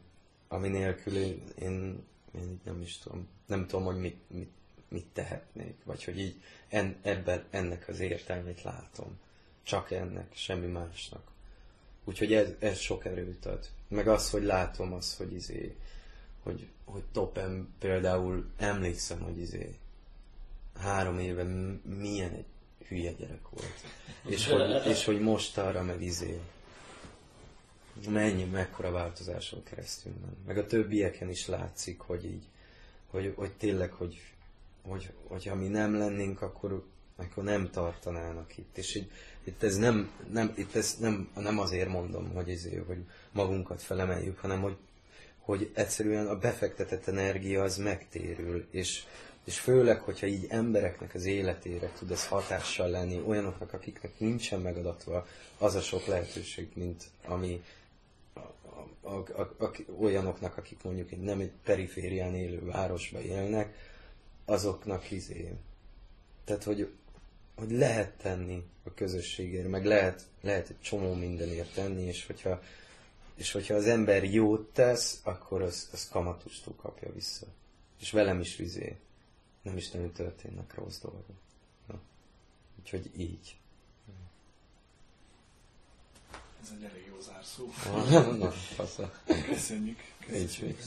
[0.48, 2.04] ami nélkül én,
[2.34, 4.52] én, nem is tudom, nem tudom, hogy mit, mit,
[4.88, 6.36] mit tehetnék, vagy hogy így
[6.70, 9.20] en, ebben, ennek az értelmét látom.
[9.64, 11.32] Csak ennek, semmi másnak.
[12.04, 13.70] Úgyhogy ez, ez sok erőt ad.
[13.88, 15.76] Meg az, hogy látom az, hogy izé,
[16.44, 19.76] hogy, hogy topen például emlékszem, hogy izé
[20.80, 21.44] három éve
[21.84, 22.46] milyen egy
[22.88, 23.84] hülye gyerek volt.
[24.34, 26.40] És hogy, és hogy most arra meg izé
[28.10, 30.46] mennyi, mekkora változáson keresztül ment.
[30.46, 32.44] Meg a többieken is látszik, hogy így,
[33.08, 34.22] hogy, hogy tényleg, hogy,
[34.82, 36.86] hogy, hogyha mi nem lennénk, akkor,
[37.16, 38.78] akkor nem tartanának itt.
[38.78, 39.12] És így,
[39.44, 44.40] itt ez nem, nem, itt ez nem, nem azért mondom, hogy, izé, hogy magunkat felemeljük,
[44.40, 44.78] hanem hogy,
[45.40, 49.04] hogy egyszerűen a befektetett energia az megtérül, és,
[49.44, 55.28] és főleg, hogyha így embereknek az életére tud ez hatással lenni, olyanoknak, akiknek nincsen megadatva
[55.58, 57.64] az a sok lehetőség, mint ami
[58.34, 58.40] a,
[59.10, 63.76] a, a, a, olyanoknak, akik mondjuk egy, nem egy periférián élő városba élnek,
[64.46, 65.54] azoknak izé.
[66.44, 66.92] Tehát, hogy,
[67.56, 72.62] hogy lehet tenni a közösségért, meg lehet, lehet egy csomó mindenért tenni, és hogyha,
[73.36, 77.46] és hogyha az ember jót tesz, akkor az, az kamatustól kapja vissza.
[78.00, 78.98] És velem is vizé
[79.64, 81.26] nem is nagyon történnek rossz dolgok.
[81.88, 82.00] Na.
[82.80, 83.58] Úgyhogy így.
[86.62, 87.70] Ez egy elég jó zárszó.
[88.10, 89.12] Na, na fasza.
[89.26, 90.00] Köszönjük.
[90.20, 90.78] Köszönjük.
[90.78, 90.80] Köszönjük.